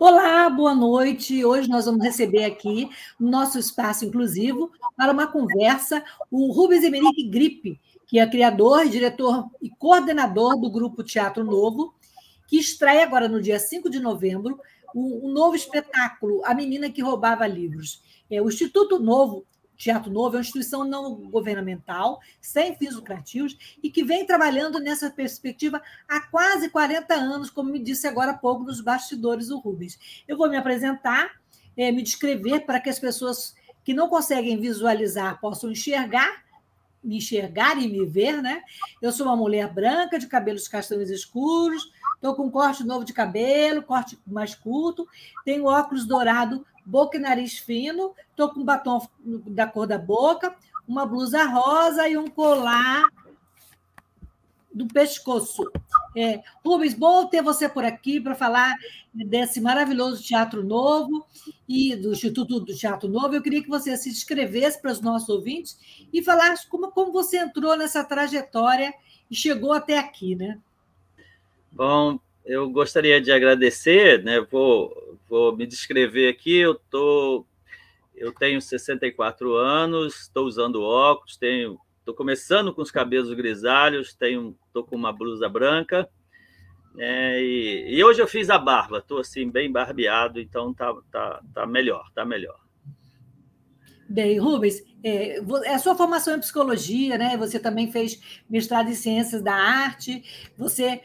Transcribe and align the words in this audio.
Olá, 0.00 0.48
boa 0.48 0.76
noite. 0.76 1.44
Hoje 1.44 1.68
nós 1.68 1.86
vamos 1.86 2.04
receber 2.04 2.44
aqui 2.44 2.88
no 3.18 3.28
nosso 3.28 3.58
espaço 3.58 4.04
inclusivo 4.04 4.70
para 4.96 5.10
uma 5.10 5.26
conversa 5.26 6.04
o 6.30 6.52
Rubens 6.52 6.84
Emerick 6.84 7.28
Gripe, 7.28 7.80
que 8.06 8.20
é 8.20 8.26
criador, 8.30 8.88
diretor 8.88 9.50
e 9.60 9.68
coordenador 9.68 10.56
do 10.56 10.70
grupo 10.70 11.02
Teatro 11.02 11.42
Novo, 11.42 11.92
que 12.46 12.58
estreia 12.58 13.02
agora 13.02 13.28
no 13.28 13.42
dia 13.42 13.58
5 13.58 13.90
de 13.90 13.98
novembro 13.98 14.60
um, 14.94 15.32
novo 15.32 15.56
espetáculo, 15.56 16.42
A 16.44 16.54
Menina 16.54 16.88
que 16.88 17.02
Roubava 17.02 17.44
Livros. 17.48 18.00
É, 18.30 18.40
o 18.40 18.48
Instituto 18.48 19.00
Novo 19.00 19.44
Teatro 19.78 20.10
Novo 20.10 20.34
é 20.34 20.38
uma 20.38 20.42
instituição 20.42 20.82
não 20.82 21.14
governamental, 21.30 22.20
sem 22.40 22.76
fins 22.76 22.96
lucrativos, 22.96 23.56
e 23.80 23.88
que 23.88 24.02
vem 24.02 24.26
trabalhando 24.26 24.80
nessa 24.80 25.08
perspectiva 25.08 25.80
há 26.08 26.20
quase 26.20 26.68
40 26.68 27.14
anos, 27.14 27.48
como 27.48 27.70
me 27.70 27.78
disse 27.78 28.06
agora 28.08 28.32
há 28.32 28.36
pouco 28.36 28.64
nos 28.64 28.80
bastidores 28.80 29.50
o 29.50 29.58
Rubens. 29.58 29.96
Eu 30.26 30.36
vou 30.36 30.50
me 30.50 30.56
apresentar, 30.56 31.30
é, 31.76 31.92
me 31.92 32.02
descrever 32.02 32.66
para 32.66 32.80
que 32.80 32.90
as 32.90 32.98
pessoas 32.98 33.54
que 33.84 33.94
não 33.94 34.08
conseguem 34.08 34.60
visualizar 34.60 35.40
possam 35.40 35.70
enxergar, 35.70 36.44
me 37.02 37.18
enxergar 37.18 37.80
e 37.80 37.86
me 37.88 38.04
ver, 38.04 38.42
né? 38.42 38.60
Eu 39.00 39.12
sou 39.12 39.26
uma 39.26 39.36
mulher 39.36 39.72
branca, 39.72 40.18
de 40.18 40.26
cabelos 40.26 40.66
castanhos 40.66 41.08
escuros, 41.08 41.88
estou 42.16 42.34
com 42.34 42.46
um 42.46 42.50
corte 42.50 42.82
novo 42.82 43.04
de 43.04 43.12
cabelo, 43.12 43.80
corte 43.82 44.18
mais 44.26 44.56
curto, 44.56 45.06
tenho 45.44 45.66
óculos 45.66 46.04
dourado 46.04 46.66
boca 46.88 47.18
e 47.18 47.20
nariz 47.20 47.58
fino, 47.58 48.14
estou 48.30 48.48
com 48.48 48.60
um 48.60 48.64
batom 48.64 49.06
da 49.46 49.66
cor 49.66 49.86
da 49.86 49.98
boca, 49.98 50.54
uma 50.86 51.04
blusa 51.04 51.44
rosa 51.44 52.08
e 52.08 52.16
um 52.16 52.28
colar 52.28 53.04
do 54.72 54.86
pescoço. 54.86 55.70
É, 56.16 56.40
Rubens, 56.64 56.94
bom 56.94 57.26
ter 57.26 57.42
você 57.42 57.68
por 57.68 57.84
aqui 57.84 58.18
para 58.18 58.34
falar 58.34 58.74
desse 59.12 59.60
maravilhoso 59.60 60.22
Teatro 60.22 60.64
Novo 60.64 61.26
e 61.68 61.94
do 61.94 62.12
Instituto 62.12 62.60
do 62.60 62.74
Teatro 62.74 63.08
Novo. 63.08 63.34
Eu 63.34 63.42
queria 63.42 63.62
que 63.62 63.68
você 63.68 63.94
se 63.96 64.08
inscrevesse 64.08 64.80
para 64.80 64.92
os 64.92 65.02
nossos 65.02 65.28
ouvintes 65.28 65.78
e 66.10 66.22
falasse 66.22 66.66
como, 66.66 66.90
como 66.90 67.12
você 67.12 67.36
entrou 67.36 67.76
nessa 67.76 68.02
trajetória 68.02 68.94
e 69.30 69.36
chegou 69.36 69.72
até 69.72 69.98
aqui, 69.98 70.34
né? 70.34 70.58
Bom, 71.70 72.18
eu 72.46 72.70
gostaria 72.70 73.20
de 73.20 73.30
agradecer, 73.30 74.24
né? 74.24 74.40
Vou, 74.40 75.07
vou 75.28 75.56
me 75.56 75.66
descrever 75.66 76.28
aqui. 76.28 76.56
Eu 76.56 76.74
tô, 76.74 77.46
eu 78.14 78.32
tenho 78.32 78.60
64 78.60 79.54
anos, 79.54 80.22
estou 80.22 80.46
usando 80.46 80.82
óculos, 80.82 81.36
tenho, 81.36 81.78
estou 81.98 82.14
começando 82.14 82.74
com 82.74 82.82
os 82.82 82.90
cabelos 82.90 83.32
grisalhos, 83.34 84.14
tenho, 84.14 84.56
estou 84.66 84.84
com 84.84 84.96
uma 84.96 85.12
blusa 85.12 85.48
branca. 85.48 86.08
É, 86.96 87.40
e, 87.40 87.96
e, 87.96 88.04
hoje 88.04 88.20
eu 88.20 88.26
fiz 88.26 88.50
a 88.50 88.58
barba, 88.58 88.98
estou 88.98 89.20
assim 89.20 89.48
bem 89.48 89.70
barbeado, 89.70 90.40
então 90.40 90.74
tá, 90.74 90.92
tá, 91.12 91.40
tá 91.54 91.66
melhor, 91.66 92.10
tá 92.12 92.24
melhor. 92.24 92.58
Bem, 94.08 94.38
Rubens, 94.38 94.82
é, 95.04 95.38
é, 95.38 95.74
a 95.74 95.78
sua 95.78 95.94
formação 95.94 96.34
em 96.34 96.40
psicologia, 96.40 97.18
né? 97.18 97.36
Você 97.36 97.60
também 97.60 97.92
fez 97.92 98.42
mestrado 98.48 98.88
em 98.88 98.94
ciências 98.94 99.42
da 99.42 99.54
arte, 99.54 100.24
você 100.56 101.02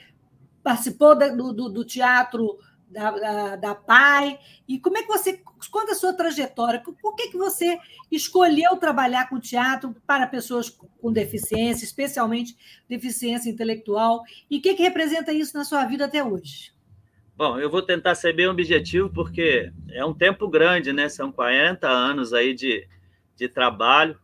participou 0.63 1.15
do, 1.15 1.53
do, 1.53 1.69
do 1.69 1.85
teatro 1.85 2.57
da, 2.93 3.11
da, 3.11 3.55
da, 3.55 3.75
PAI. 3.75 4.39
E 4.67 4.79
como 4.79 4.97
é 4.97 5.01
que 5.01 5.07
você. 5.07 5.41
Conta 5.71 5.93
a 5.93 5.95
sua 5.95 6.13
trajetória. 6.13 6.81
Por 6.81 7.15
que, 7.15 7.29
que 7.29 7.37
você 7.37 7.79
escolheu 8.11 8.75
trabalhar 8.77 9.29
com 9.29 9.39
teatro 9.39 9.95
para 10.05 10.27
pessoas 10.27 10.69
com 10.69 11.11
deficiência, 11.11 11.83
especialmente 11.83 12.55
deficiência 12.87 13.49
intelectual? 13.49 14.23
E 14.49 14.57
o 14.57 14.61
que, 14.61 14.73
que 14.75 14.83
representa 14.83 15.31
isso 15.31 15.57
na 15.57 15.63
sua 15.63 15.85
vida 15.85 16.05
até 16.05 16.23
hoje? 16.23 16.71
Bom, 17.35 17.57
eu 17.59 17.69
vou 17.69 17.81
tentar 17.81 18.13
ser 18.13 18.33
bem 18.33 18.47
objetivo, 18.47 19.09
porque 19.09 19.71
é 19.89 20.05
um 20.05 20.13
tempo 20.13 20.47
grande, 20.47 20.93
né? 20.93 21.09
São 21.09 21.31
40 21.31 21.87
anos 21.87 22.31
aí 22.31 22.53
de, 22.53 22.87
de 23.35 23.49
trabalho. 23.49 24.19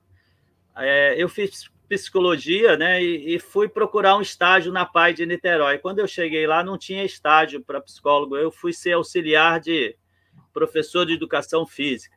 É, 0.75 1.15
eu 1.17 1.27
fiz 1.27 1.69
psicologia, 1.89 2.77
né? 2.77 3.03
E, 3.03 3.35
e, 3.35 3.39
fui 3.39 3.67
procurar 3.67 4.15
um 4.15 4.21
estágio 4.21 4.71
na 4.71 4.85
PAI 4.85 5.13
de 5.13 5.25
Niterói. 5.25 5.79
Quando 5.79 5.99
eu 5.99 6.07
cheguei 6.07 6.45
lá, 6.45 6.63
não 6.63 6.77
tinha 6.77 7.03
estágio 7.03 7.61
para 7.61 7.81
psicólogo. 7.81 8.37
Eu 8.37 8.51
fui 8.51 8.71
ser 8.71 8.93
auxiliar 8.93 9.59
de 9.59 9.97
professor 10.53 11.05
de 11.05 11.13
educação 11.13 11.65
física. 11.65 12.15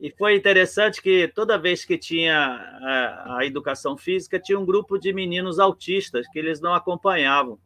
E 0.00 0.10
foi 0.10 0.36
interessante 0.36 1.02
que 1.02 1.26
toda 1.28 1.58
vez 1.58 1.84
que 1.84 1.98
tinha 1.98 2.36
a, 2.36 3.38
a 3.38 3.46
educação 3.46 3.96
física, 3.96 4.38
tinha 4.38 4.58
um 4.58 4.64
grupo 4.64 4.98
de 4.98 5.12
meninos 5.12 5.58
autistas 5.58 6.26
que 6.28 6.38
eles 6.38 6.60
não 6.60 6.72
acompanhavam. 6.72 7.58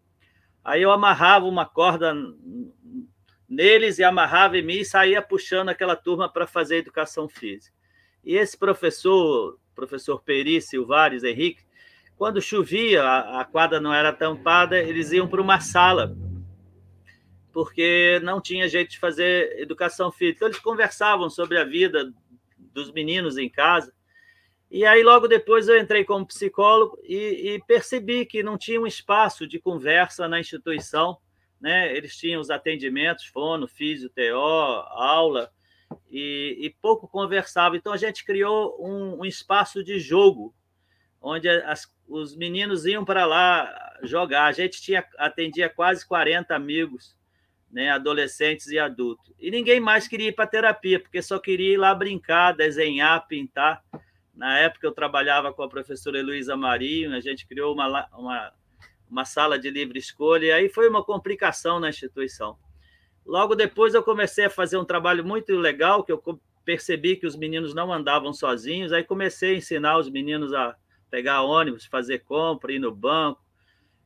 Aí 0.65 0.83
eu 0.83 0.91
amarrava 0.91 1.47
uma 1.47 1.67
corda 1.67 2.15
neles 3.49 3.99
e 3.99 4.05
amarrava 4.05 4.59
em 4.59 4.63
mim 4.63 4.79
e 4.79 4.85
saía 4.85 5.23
puxando 5.23 5.69
aquela 5.69 5.95
turma 5.95 6.31
para 6.31 6.47
fazer 6.47 6.77
educação 6.77 7.29
física. 7.29 7.75
E 8.25 8.35
esse 8.37 8.57
professor 8.59 9.59
professor 9.77 10.21
Peri 10.23 10.61
Silvares 10.61 11.23
Henrique, 11.23 11.63
quando 12.17 12.41
chovia, 12.41 13.05
a, 13.05 13.43
a 13.43 13.45
quadra 13.45 13.79
não 13.79 13.93
era 13.93 14.13
tampada, 14.13 14.79
eles 14.79 15.13
iam 15.13 15.29
para 15.29 15.41
uma 15.41 15.61
sala, 15.61 16.17
porque 17.53 18.19
não 18.25 18.41
tinha 18.41 18.69
jeito 18.69 18.93
de 18.93 18.99
fazer 18.99 19.61
educação 19.61 20.11
física. 20.11 20.39
Então, 20.39 20.49
eles 20.49 20.59
conversavam 20.59 21.29
sobre 21.29 21.59
a 21.59 21.65
vida 21.65 22.13
dos 22.59 22.91
meninos 22.91 23.37
em 23.37 23.51
casa. 23.51 23.93
E 24.71 24.85
aí, 24.85 25.03
logo 25.03 25.29
depois, 25.29 25.69
eu 25.69 25.79
entrei 25.79 26.05
como 26.05 26.27
psicólogo 26.27 26.99
e, 27.05 27.55
e 27.55 27.63
percebi 27.67 28.27
que 28.27 28.43
não 28.43 28.59
tinha 28.59 28.81
um 28.81 28.87
espaço 28.87 29.47
de 29.47 29.59
conversa 29.61 30.27
na 30.27 30.41
instituição. 30.41 31.19
Né? 31.61 31.95
Eles 31.95 32.17
tinham 32.17 32.41
os 32.41 32.51
atendimentos, 32.51 33.27
fono, 33.27 33.69
físio, 33.69 34.11
TO, 34.11 34.35
aula, 34.35 35.51
e, 36.11 36.57
e 36.61 36.71
pouco 36.71 37.09
conversava. 37.09 37.77
Então 37.77 37.93
a 37.93 37.97
gente 37.97 38.25
criou 38.25 38.77
um, 38.81 39.21
um 39.21 39.25
espaço 39.25 39.83
de 39.85 39.99
jogo, 39.99 40.55
onde 41.21 41.49
as, 41.49 41.93
os 42.09 42.37
meninos 42.37 42.87
iam 42.87 43.05
para 43.05 43.25
lá 43.25 43.99
jogar. 44.03 44.47
A 44.47 44.53
gente 44.53 44.81
tinha 44.81 45.05
atendia 45.19 45.69
quase 45.69 46.07
40 46.07 46.55
amigos, 46.55 47.17
né, 47.71 47.91
adolescentes 47.91 48.69
e 48.69 48.79
adultos. 48.79 49.33
E 49.39 49.51
ninguém 49.51 49.81
mais 49.81 50.09
queria 50.09 50.29
ir 50.29 50.33
para 50.33 50.47
terapia, 50.47 51.01
porque 51.01 51.21
só 51.21 51.39
queria 51.39 51.75
ir 51.75 51.77
lá 51.77 51.95
brincar, 51.95 52.53
desenhar, 52.53 53.27
pintar. 53.27 53.85
Na 54.35 54.59
época 54.59 54.87
eu 54.87 54.93
trabalhava 54.93 55.53
com 55.53 55.63
a 55.63 55.69
professora 55.69 56.19
Heloísa 56.19 56.57
Marinho, 56.57 57.15
a 57.15 57.21
gente 57.21 57.47
criou 57.47 57.75
uma, 57.75 58.09
uma, 58.13 58.53
uma 59.11 59.25
sala 59.25 59.59
de 59.59 59.71
livre 59.71 59.99
escolha, 59.99 60.47
e 60.47 60.53
aí 60.53 60.69
foi 60.69 60.89
uma 60.89 61.03
complicação 61.03 61.81
na 61.81 61.89
instituição. 61.89 62.59
Logo 63.27 63.57
depois 63.57 63.93
eu 63.93 64.03
comecei 64.03 64.45
a 64.45 64.51
fazer 64.51 64.77
um 64.77 64.85
trabalho 64.85 65.25
muito 65.25 65.53
legal, 65.57 66.05
que 66.05 66.13
eu 66.13 66.23
percebi 66.65 67.17
que 67.17 67.27
os 67.27 67.37
meninos 67.37 67.75
não 67.75 67.93
andavam 67.93 68.33
sozinhos, 68.33 68.93
aí 68.93 69.03
comecei 69.03 69.55
a 69.55 69.59
ensinar 69.59 69.99
os 69.99 70.09
meninos 70.09 70.53
a 70.55 70.77
pegar 71.11 71.43
ônibus, 71.43 71.87
fazer 71.87 72.21
compra, 72.21 72.73
ir 72.73 72.79
no 72.79 72.95
banco, 72.95 73.43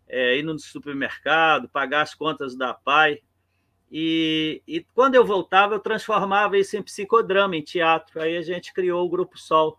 é, 0.09 0.39
ir 0.39 0.43
no 0.43 0.59
supermercado, 0.59 1.69
pagar 1.69 2.03
as 2.03 2.15
contas 2.15 2.57
da 2.57 2.73
pai. 2.73 3.21
E, 3.91 4.63
e 4.67 4.85
quando 4.95 5.17
eu 5.17 5.25
voltava, 5.25 5.75
eu 5.75 5.81
transformava 5.81 6.57
isso 6.57 6.77
em 6.77 6.83
psicodrama, 6.83 7.57
em 7.57 7.63
teatro. 7.63 8.21
Aí 8.23 8.37
a 8.37 8.43
gente 8.43 8.73
criou 8.73 9.05
o 9.05 9.09
Grupo 9.09 9.39
Sol. 9.39 9.79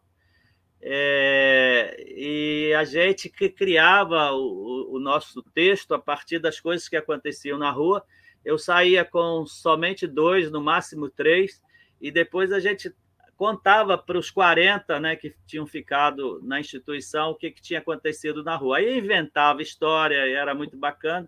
É, 0.82 2.04
e 2.08 2.74
a 2.74 2.84
gente 2.84 3.30
que 3.30 3.48
criava 3.50 4.32
o, 4.34 4.96
o 4.96 5.00
nosso 5.00 5.44
texto 5.54 5.94
a 5.94 6.00
partir 6.00 6.40
das 6.40 6.60
coisas 6.60 6.90
que 6.90 6.96
aconteciam 6.96 7.58
na 7.58 7.70
rua 7.70 8.04
eu 8.44 8.58
saía 8.58 9.06
com 9.06 9.46
somente 9.46 10.08
dois, 10.08 10.52
no 10.52 10.62
máximo 10.62 11.10
três, 11.10 11.62
e 12.00 12.12
depois 12.12 12.52
a 12.52 12.60
gente 12.60 12.94
contava 13.38 13.98
para 13.98 14.20
os 14.20 14.30
40 14.30 15.00
né, 15.00 15.16
que 15.16 15.36
tinham 15.48 15.66
ficado 15.66 16.40
na 16.44 16.60
instituição 16.60 17.32
o 17.32 17.36
que, 17.36 17.50
que 17.50 17.62
tinha 17.62 17.80
acontecido 17.80 18.44
na 18.44 18.56
rua. 18.56 18.78
Aí 18.78 19.00
inventava 19.00 19.62
história, 19.62 20.28
e 20.28 20.34
era 20.34 20.54
muito 20.54 20.78
bacana. 20.78 21.28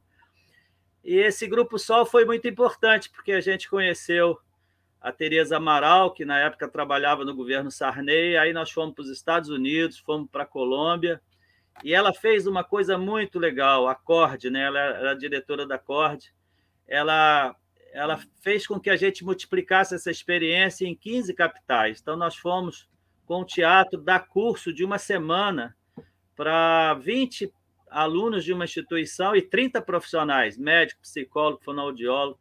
E 1.03 1.15
esse 1.15 1.47
Grupo 1.47 1.77
Sol 1.77 2.05
foi 2.05 2.23
muito 2.23 2.47
importante, 2.47 3.09
porque 3.09 3.31
a 3.31 3.41
gente 3.41 3.69
conheceu 3.69 4.39
a 5.01 5.11
Tereza 5.11 5.57
Amaral, 5.57 6.13
que 6.13 6.23
na 6.23 6.39
época 6.39 6.67
trabalhava 6.67 7.25
no 7.25 7.35
governo 7.35 7.69
Sarney, 7.69 8.37
aí 8.37 8.53
nós 8.53 8.71
fomos 8.71 8.95
para 8.95 9.01
os 9.01 9.09
Estados 9.09 9.49
Unidos, 9.49 9.99
fomos 9.99 10.29
para 10.31 10.43
a 10.43 10.47
Colômbia, 10.47 11.21
e 11.83 11.93
ela 11.93 12.13
fez 12.13 12.47
uma 12.47 12.63
coisa 12.63 12.97
muito 12.97 13.37
legal, 13.37 13.87
a 13.87 13.95
Cord, 13.95 14.49
né? 14.49 14.61
ela 14.61 14.79
era 14.79 15.13
diretora 15.13 15.67
da 15.67 15.77
Cord, 15.77 16.33
ela 16.87 17.55
ela 17.93 18.19
fez 18.41 18.65
com 18.65 18.79
que 18.79 18.89
a 18.89 18.95
gente 18.95 19.23
multiplicasse 19.23 19.93
essa 19.93 20.09
experiência 20.09 20.85
em 20.87 20.95
15 20.95 21.31
capitais. 21.35 21.99
Então, 22.01 22.17
nós 22.17 22.35
fomos 22.35 22.89
com 23.23 23.41
o 23.41 23.45
teatro 23.45 24.01
dar 24.01 24.27
curso 24.27 24.73
de 24.73 24.83
uma 24.83 24.97
semana 24.97 25.75
para 26.35 26.95
20 26.95 27.53
alunos 27.87 28.43
de 28.43 28.51
uma 28.51 28.65
instituição 28.65 29.35
e 29.35 29.41
30 29.43 29.79
profissionais, 29.81 30.57
médico, 30.57 31.01
psicólogo, 31.01 31.63
fonoaudiólogo, 31.63 32.39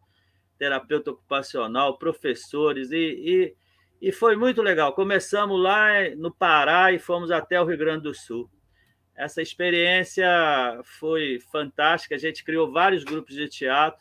terapeuta 0.59 1.11
ocupacional, 1.11 1.99
professores, 1.99 2.91
e, 2.91 2.97
e, 2.97 4.09
e 4.09 4.13
foi 4.13 4.35
muito 4.35 4.63
legal. 4.63 4.95
Começamos 4.95 5.61
lá 5.61 5.89
no 6.17 6.33
Pará 6.33 6.93
e 6.93 6.99
fomos 6.99 7.31
até 7.31 7.61
o 7.61 7.65
Rio 7.67 7.77
Grande 7.77 8.05
do 8.05 8.15
Sul. 8.15 8.51
Essa 9.15 9.43
experiência 9.43 10.27
foi 10.85 11.39
fantástica, 11.53 12.15
a 12.15 12.19
gente 12.19 12.43
criou 12.43 12.73
vários 12.73 13.05
grupos 13.05 13.35
de 13.35 13.47
teatro, 13.49 14.01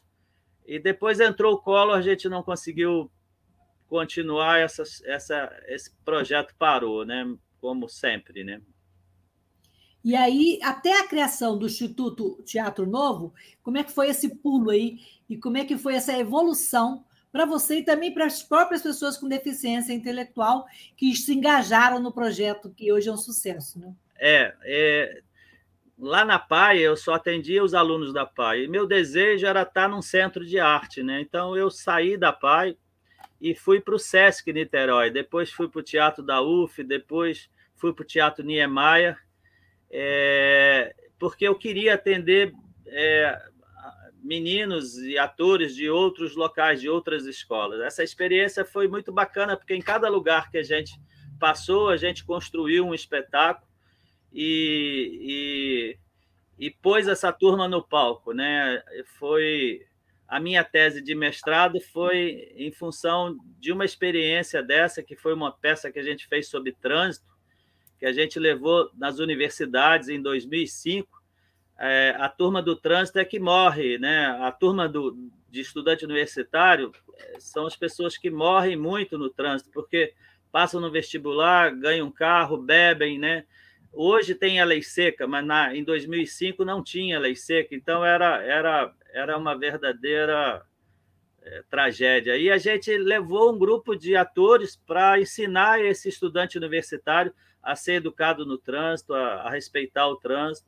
e 0.66 0.80
depois 0.80 1.20
entrou 1.20 1.54
o 1.54 1.62
Collor, 1.62 1.96
a 1.96 2.02
gente 2.02 2.30
não 2.30 2.44
conseguiu 2.44 3.12
continuar, 3.88 4.60
essa, 4.60 4.84
essa, 5.06 5.52
esse 5.68 5.92
projeto 6.06 6.56
parou, 6.58 7.06
né? 7.06 7.26
como 7.62 7.88
sempre. 7.88 8.44
Né? 8.44 8.60
E 10.04 10.16
aí, 10.16 10.60
até 10.64 11.00
a 11.00 11.08
criação 11.08 11.58
do 11.58 11.68
Instituto 11.68 12.42
Teatro 12.44 12.88
Novo, 12.88 13.34
como 13.62 13.78
é 13.78 13.84
que 13.84 13.92
foi 13.92 14.10
esse 14.10 14.36
pulo 14.38 14.72
aí? 14.72 15.00
E 15.30 15.38
como 15.38 15.58
é 15.58 15.64
que 15.64 15.78
foi 15.78 15.94
essa 15.96 16.18
evolução 16.18 17.06
para 17.32 17.46
você 17.46 17.80
e 17.80 17.86
também 17.86 18.14
para 18.14 18.26
as 18.26 18.44
próprias 18.44 18.82
pessoas 18.82 19.18
com 19.18 19.30
deficiência 19.30 19.94
intelectual 19.94 20.66
que 20.98 21.16
se 21.16 21.34
engajaram 21.34 22.00
no 22.00 22.12
projeto, 22.12 22.74
que 22.76 22.92
hoje 22.92 23.08
é 23.08 23.12
um 23.14 23.18
sucesso, 23.18 23.80
né? 23.80 23.94
É, 24.20 24.54
é 24.64 25.22
lá 26.02 26.26
na 26.26 26.40
PAI 26.40 26.80
eu 26.80 26.98
só 26.98 27.14
atendia 27.14 27.64
os 27.64 27.76
alunos 27.76 28.12
da 28.12 28.26
PAI. 28.26 28.64
E 28.64 28.68
meu 28.68 28.88
desejo 28.88 29.46
era 29.46 29.62
estar 29.62 29.88
num 29.88 30.02
centro 30.02 30.44
de 30.44 30.60
arte, 30.60 31.04
né? 31.04 31.22
Então 31.22 31.56
eu 31.56 31.70
saí 31.70 32.18
da 32.18 32.34
PAI 32.34 32.76
e 33.40 33.54
fui 33.54 33.80
para 33.80 33.96
o 33.96 34.00
Sesc 34.00 34.52
Niterói. 34.52 35.12
Depois 35.12 35.52
fui 35.52 35.70
para 35.70 35.80
o 35.80 35.84
Teatro 35.84 36.24
da 36.24 36.42
UF, 36.42 36.84
depois 36.84 37.50
fui 37.76 37.94
para 37.94 38.02
o 38.02 38.06
Teatro 38.06 38.44
Niemeyer, 38.44 39.18
é, 39.92 40.96
porque 41.20 41.48
eu 41.48 41.56
queria 41.56 41.94
atender 41.94 42.52
é, 42.88 43.40
meninos 44.24 44.98
e 44.98 45.18
atores 45.18 45.76
de 45.76 45.90
outros 45.90 46.36
locais, 46.36 46.82
de 46.82 46.90
outras 46.90 47.26
escolas. 47.26 47.80
Essa 47.82 48.04
experiência 48.04 48.66
foi 48.66 48.88
muito 48.88 49.12
bacana, 49.12 49.56
porque 49.56 49.76
em 49.76 49.82
cada 49.82 50.10
lugar 50.10 50.50
que 50.50 50.58
a 50.58 50.64
gente 50.64 51.00
passou, 51.40 51.90
a 51.90 51.98
gente 51.98 52.24
construiu 52.24 52.86
um 52.86 52.94
espetáculo 52.94 53.71
e, 54.34 55.98
e, 56.60 56.68
e 56.68 56.72
pôs 56.72 57.08
essa 57.08 57.32
turma 57.32 57.68
no 57.68 57.84
palco, 57.84 58.34
né? 58.34 58.82
Foi 59.20 59.86
a 60.32 60.40
minha 60.40 60.64
tese 60.64 61.02
de 61.02 61.14
mestrado 61.14 61.82
foi 61.82 62.54
em 62.56 62.72
função 62.72 63.38
de 63.60 63.74
uma 63.74 63.84
experiência 63.84 64.64
dessa, 64.64 65.04
que 65.04 65.14
foi 65.14 65.34
uma 65.34 65.52
peça 65.52 65.92
que 65.92 66.00
a 66.00 66.04
gente 66.04 66.26
fez 66.26 66.48
sobre 66.48 66.72
trânsito, 66.72 67.30
que 68.00 68.06
a 68.06 68.14
gente 68.14 68.40
levou 68.40 68.90
nas 68.96 69.20
universidades 69.20 70.08
em 70.08 70.22
2005. 70.22 71.22
É, 71.78 72.16
a 72.18 72.30
turma 72.30 72.62
do 72.62 72.78
trânsito 72.78 73.20
é 73.20 73.26
que 73.26 73.40
morre, 73.40 73.98
né? 73.98 74.28
A 74.40 74.54
turma 74.54 74.88
do, 74.88 75.18
de 75.50 75.60
estudante 75.60 76.06
universitário 76.06 76.94
é, 77.18 77.38
são 77.38 77.66
as 77.68 77.76
pessoas 77.76 78.18
que 78.18 78.32
morrem 78.32 78.78
muito 78.78 79.18
no 79.18 79.30
trânsito, 79.30 79.70
porque 79.74 80.14
passam 80.50 80.80
no 80.80 80.90
vestibular, 80.90 81.76
ganham 81.76 82.08
um 82.08 82.12
carro, 82.12 82.56
bebem, 82.56 83.20
né? 83.20 83.46
Hoje 83.94 84.34
tem 84.34 84.60
a 84.60 84.66
lei 84.66 84.82
seca, 84.82 85.28
mas 85.28 85.46
na, 85.46 85.76
em 85.76 85.84
2005 85.84 86.64
não 86.64 86.84
tinha 86.84 87.20
lei 87.20 87.36
seca, 87.36 87.76
então 87.76 88.06
era, 88.06 88.42
era, 88.42 88.94
era 89.14 89.38
uma 89.38 89.58
verdadeira 89.58 90.66
é, 91.42 91.64
tragédia. 91.70 92.38
E 92.38 92.50
a 92.50 92.58
gente 92.58 92.96
levou 92.98 93.54
um 93.54 93.60
grupo 93.60 93.96
de 93.96 94.16
atores 94.16 94.76
para 94.76 95.20
ensinar 95.20 95.84
esse 95.84 96.08
estudante 96.08 96.58
universitário 96.58 97.34
a 97.62 97.76
ser 97.76 97.94
educado 97.94 98.46
no 98.46 98.58
trânsito, 98.58 99.14
a, 99.14 99.42
a 99.42 99.50
respeitar 99.50 100.08
o 100.08 100.16
trânsito. 100.16 100.68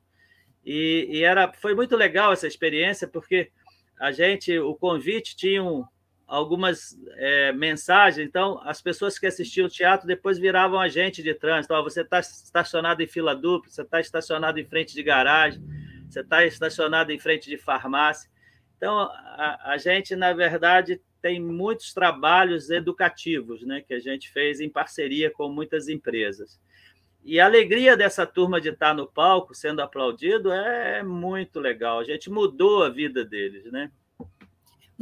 E, 0.65 1.07
e, 1.09 1.23
era, 1.23 1.51
foi 1.53 1.73
muito 1.73 1.95
legal 1.95 2.33
essa 2.33 2.47
experiência, 2.47 3.07
porque 3.07 3.51
a 3.99 4.11
gente, 4.11 4.57
o 4.59 4.75
convite 4.75 5.35
tinha 5.35 5.63
um, 5.63 5.85
algumas 6.33 6.97
é, 7.11 7.53
mensagens. 7.53 8.27
Então, 8.27 8.59
as 8.63 8.81
pessoas 8.81 9.19
que 9.19 9.27
assistiam 9.27 9.67
o 9.67 9.69
teatro 9.69 10.07
depois 10.07 10.39
viravam 10.39 10.79
agente 10.79 11.21
de 11.21 11.31
trânsito. 11.35 11.75
você 11.83 12.01
está 12.01 12.19
estacionado 12.19 13.03
em 13.03 13.07
fila 13.07 13.35
dupla, 13.35 13.69
você 13.69 13.83
está 13.83 13.99
estacionado 13.99 14.59
em 14.59 14.65
frente 14.65 14.95
de 14.95 15.03
garagem, 15.03 15.61
você 16.09 16.21
está 16.21 16.43
estacionado 16.43 17.11
em 17.11 17.19
frente 17.19 17.47
de 17.47 17.55
farmácia. 17.55 18.31
Então, 18.75 18.97
a, 18.97 19.73
a, 19.73 19.77
gente, 19.77 20.15
na 20.15 20.33
verdade, 20.33 20.99
tem 21.21 21.39
muitos 21.39 21.93
trabalhos 21.93 22.71
educativos 22.71 23.61
né, 23.61 23.83
que 23.87 23.93
a 23.93 23.99
gente 23.99 24.31
fez 24.31 24.59
em 24.59 24.69
parceria 24.69 25.29
com 25.29 25.47
muitas 25.49 25.87
empresas. 25.87 26.59
E 27.23 27.39
a 27.39 27.45
alegria 27.45 27.95
dessa 27.95 28.25
turma 28.25 28.59
de 28.59 28.69
estar 28.69 28.95
no 28.95 29.05
palco, 29.05 29.53
sendo 29.53 29.83
aplaudido, 29.83 30.51
é 30.51 31.03
muito 31.03 31.59
legal. 31.59 31.99
A 31.99 32.03
gente 32.03 32.27
mudou 32.29 32.83
a 32.83 32.89
vida 32.89 33.23
deles, 33.23 33.71
né? 33.71 33.91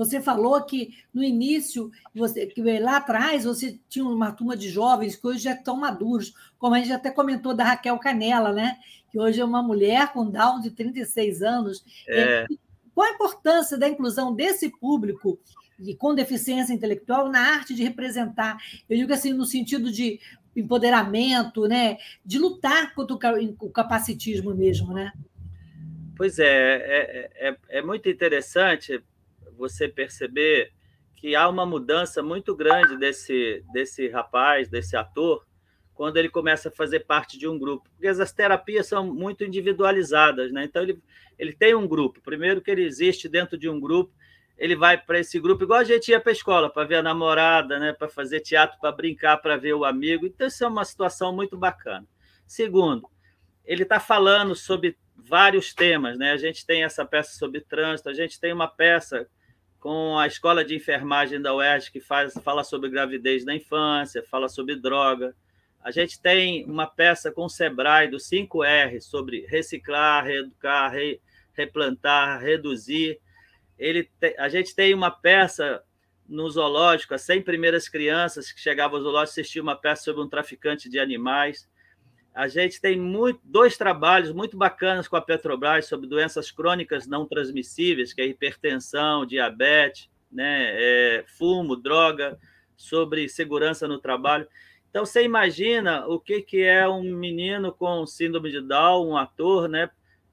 Você 0.02 0.20
falou 0.20 0.60
que 0.64 0.98
no 1.14 1.24
início, 1.24 1.92
você, 2.14 2.48
que 2.48 2.62
lá 2.80 2.98
atrás, 2.98 3.44
você 3.44 3.80
tinha 3.88 4.04
uma 4.04 4.32
turma 4.32 4.58
de 4.58 4.68
jovens 4.68 5.16
que 5.16 5.28
hoje 5.28 5.44
já 5.44 5.54
estão 5.54 5.78
maduros, 5.78 6.34
como 6.58 6.74
a 6.74 6.80
gente 6.80 6.92
até 6.92 7.12
comentou 7.12 7.54
da 7.54 7.64
Raquel 7.64 8.00
Canela, 8.00 8.52
né? 8.52 8.80
que 9.12 9.20
hoje 9.20 9.40
é 9.40 9.46
uma 9.46 9.62
mulher 9.62 10.12
com 10.12 10.28
Down 10.28 10.60
de 10.60 10.72
36 10.72 11.44
anos. 11.44 11.86
É. 12.08 12.48
Qual 12.96 13.08
a 13.08 13.14
importância 13.14 13.78
da 13.78 13.88
inclusão 13.88 14.34
desse 14.34 14.70
público 14.70 15.38
e 15.78 15.94
com 15.94 16.16
deficiência 16.16 16.74
intelectual 16.74 17.30
na 17.30 17.40
arte 17.40 17.76
de 17.76 17.84
representar? 17.84 18.58
Eu 18.90 18.98
digo 18.98 19.14
assim, 19.14 19.34
no 19.34 19.46
sentido 19.46 19.92
de 19.92 20.20
empoderamento, 20.56 21.68
né? 21.68 21.98
de 22.26 22.40
lutar 22.40 22.96
contra 22.96 23.16
o 23.60 23.70
capacitismo 23.70 24.56
mesmo, 24.56 24.94
né? 24.94 25.12
Pois 26.18 26.40
é, 26.40 26.46
é, 26.48 27.50
é, 27.50 27.58
é 27.70 27.82
muito 27.82 28.10
interessante 28.10 29.04
você 29.62 29.88
perceber 29.88 30.74
que 31.16 31.36
há 31.36 31.48
uma 31.48 31.66
mudança 31.66 32.24
muito 32.24 32.56
grande 32.56 32.98
desse, 32.98 33.64
desse 33.72 34.08
rapaz, 34.08 34.68
desse 34.68 34.98
ator, 34.98 35.46
quando 35.94 36.18
ele 36.18 36.30
começa 36.30 36.70
a 36.70 36.72
fazer 36.72 37.02
parte 37.02 37.38
de 37.38 37.48
um 37.48 37.60
grupo. 37.60 37.88
Porque 37.92 38.08
as 38.08 38.34
terapias 38.34 38.88
são 38.88 39.06
muito 39.06 39.44
individualizadas, 39.44 40.52
né? 40.52 40.64
Então, 40.64 40.82
ele, 40.82 41.00
ele 41.38 41.54
tem 41.54 41.76
um 41.76 41.88
grupo. 41.88 42.20
Primeiro 42.22 42.60
que 42.60 42.72
ele 42.72 42.84
existe 42.84 43.30
dentro 43.30 43.56
de 43.56 43.70
um 43.70 43.80
grupo, 43.80 44.12
ele 44.58 44.76
vai 44.76 44.98
para 44.98 45.20
esse 45.20 45.40
grupo, 45.40 45.64
igual 45.64 45.80
a 45.80 45.84
gente 45.84 46.10
ia 46.10 46.20
para 46.20 46.32
a 46.32 46.34
escola, 46.34 46.70
para 46.72 46.88
ver 46.88 46.96
a 46.96 47.04
namorada, 47.04 47.80
né? 47.80 47.94
para 47.94 48.10
fazer 48.10 48.40
teatro, 48.42 48.80
para 48.80 48.92
brincar, 48.92 49.38
para 49.38 49.58
ver 49.58 49.74
o 49.74 49.86
amigo. 49.86 50.26
Então, 50.26 50.48
isso 50.48 50.64
é 50.64 50.68
uma 50.68 50.86
situação 50.86 51.34
muito 51.34 51.56
bacana. 51.56 52.08
Segundo, 52.48 53.08
ele 53.64 53.84
está 53.84 54.00
falando 54.00 54.56
sobre 54.56 54.98
vários 55.16 55.74
temas. 55.74 56.18
Né? 56.18 56.32
A 56.32 56.38
gente 56.38 56.66
tem 56.66 56.84
essa 56.84 57.06
peça 57.06 57.38
sobre 57.38 57.62
trânsito, 57.62 58.10
a 58.10 58.14
gente 58.14 58.40
tem 58.40 58.52
uma 58.52 58.68
peça 58.68 59.28
com 59.82 60.16
a 60.18 60.28
escola 60.28 60.64
de 60.64 60.76
enfermagem 60.76 61.42
da 61.42 61.56
UERJ, 61.56 61.92
que 61.92 62.00
faz, 62.00 62.34
fala 62.44 62.64
sobre 62.64 62.88
gravidez 62.88 63.44
na 63.44 63.56
infância, 63.56 64.24
fala 64.24 64.48
sobre 64.48 64.76
droga. 64.76 65.36
A 65.84 65.90
gente 65.90 66.22
tem 66.22 66.64
uma 66.66 66.86
peça 66.86 67.32
com 67.32 67.46
o 67.46 67.50
Sebrae 67.50 68.08
do 68.08 68.18
5R 68.18 69.02
sobre 69.02 69.48
reciclar, 69.48 70.24
reeducar, 70.24 70.92
re, 70.92 71.20
replantar, 71.54 72.40
reduzir. 72.40 73.20
Ele 73.76 74.04
te, 74.20 74.36
a 74.38 74.48
gente 74.50 74.76
tem 74.76 74.94
uma 74.94 75.10
peça 75.10 75.84
no 76.30 76.48
zoológico, 76.48 77.16
as 77.16 77.24
100 77.24 77.42
primeiras 77.42 77.90
crianças 77.90 78.52
que 78.52 78.62
chegavam 78.62 78.98
ao 78.98 79.04
zoológico 79.04 79.40
assistiam 79.40 79.64
uma 79.64 79.76
peça 79.76 80.04
sobre 80.04 80.22
um 80.22 80.30
traficante 80.30 80.88
de 80.88 81.00
animais. 81.00 81.68
A 82.34 82.48
gente 82.48 82.80
tem 82.80 82.98
muito, 82.98 83.42
dois 83.44 83.78
trabalhos 83.78 84.32
muito 84.32 84.56
bacanas 84.56 85.08
com 85.08 85.18
a 85.18 85.22
Petrobras 85.22 85.86
sobre 85.86 86.08
doenças 86.08 86.50
crônicas 86.50 87.06
não 87.06 87.26
transmissíveis, 87.26 88.14
que 88.14 88.22
é 88.22 88.26
hipertensão, 88.26 89.26
diabetes, 89.26 90.10
né, 90.32 90.70
é, 90.72 91.26
fumo, 91.28 91.76
droga, 91.76 92.40
sobre 92.78 93.28
segurança 93.28 93.86
no 93.86 94.00
trabalho. 94.00 94.48
Então, 94.90 95.06
você 95.06 95.24
imagina 95.24 96.08
o 96.08 96.20
que, 96.20 96.42
que 96.42 96.64
é 96.64 96.88
um 96.88 97.04
menino 97.04 97.72
com 97.74 98.06
síndrome 98.08 98.50
de 98.50 98.62
Down, 98.62 99.10
um 99.10 99.18
ator, 99.18 99.68
né, 99.68 99.90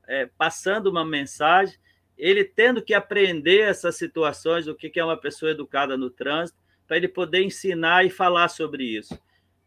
é, 0.06 0.26
passando 0.38 0.88
uma 0.88 1.04
mensagem, 1.04 1.76
ele 2.16 2.44
tendo 2.44 2.80
que 2.82 2.94
aprender 2.94 3.60
essas 3.60 3.96
situações, 3.96 4.68
o 4.68 4.74
que, 4.74 4.88
que 4.88 5.00
é 5.00 5.04
uma 5.04 5.16
pessoa 5.16 5.50
educada 5.50 5.96
no 5.96 6.10
trânsito, 6.10 6.58
para 6.86 6.96
ele 6.96 7.08
poder 7.08 7.42
ensinar 7.42 8.06
e 8.06 8.10
falar 8.10 8.48
sobre 8.48 8.84
isso. 8.84 9.18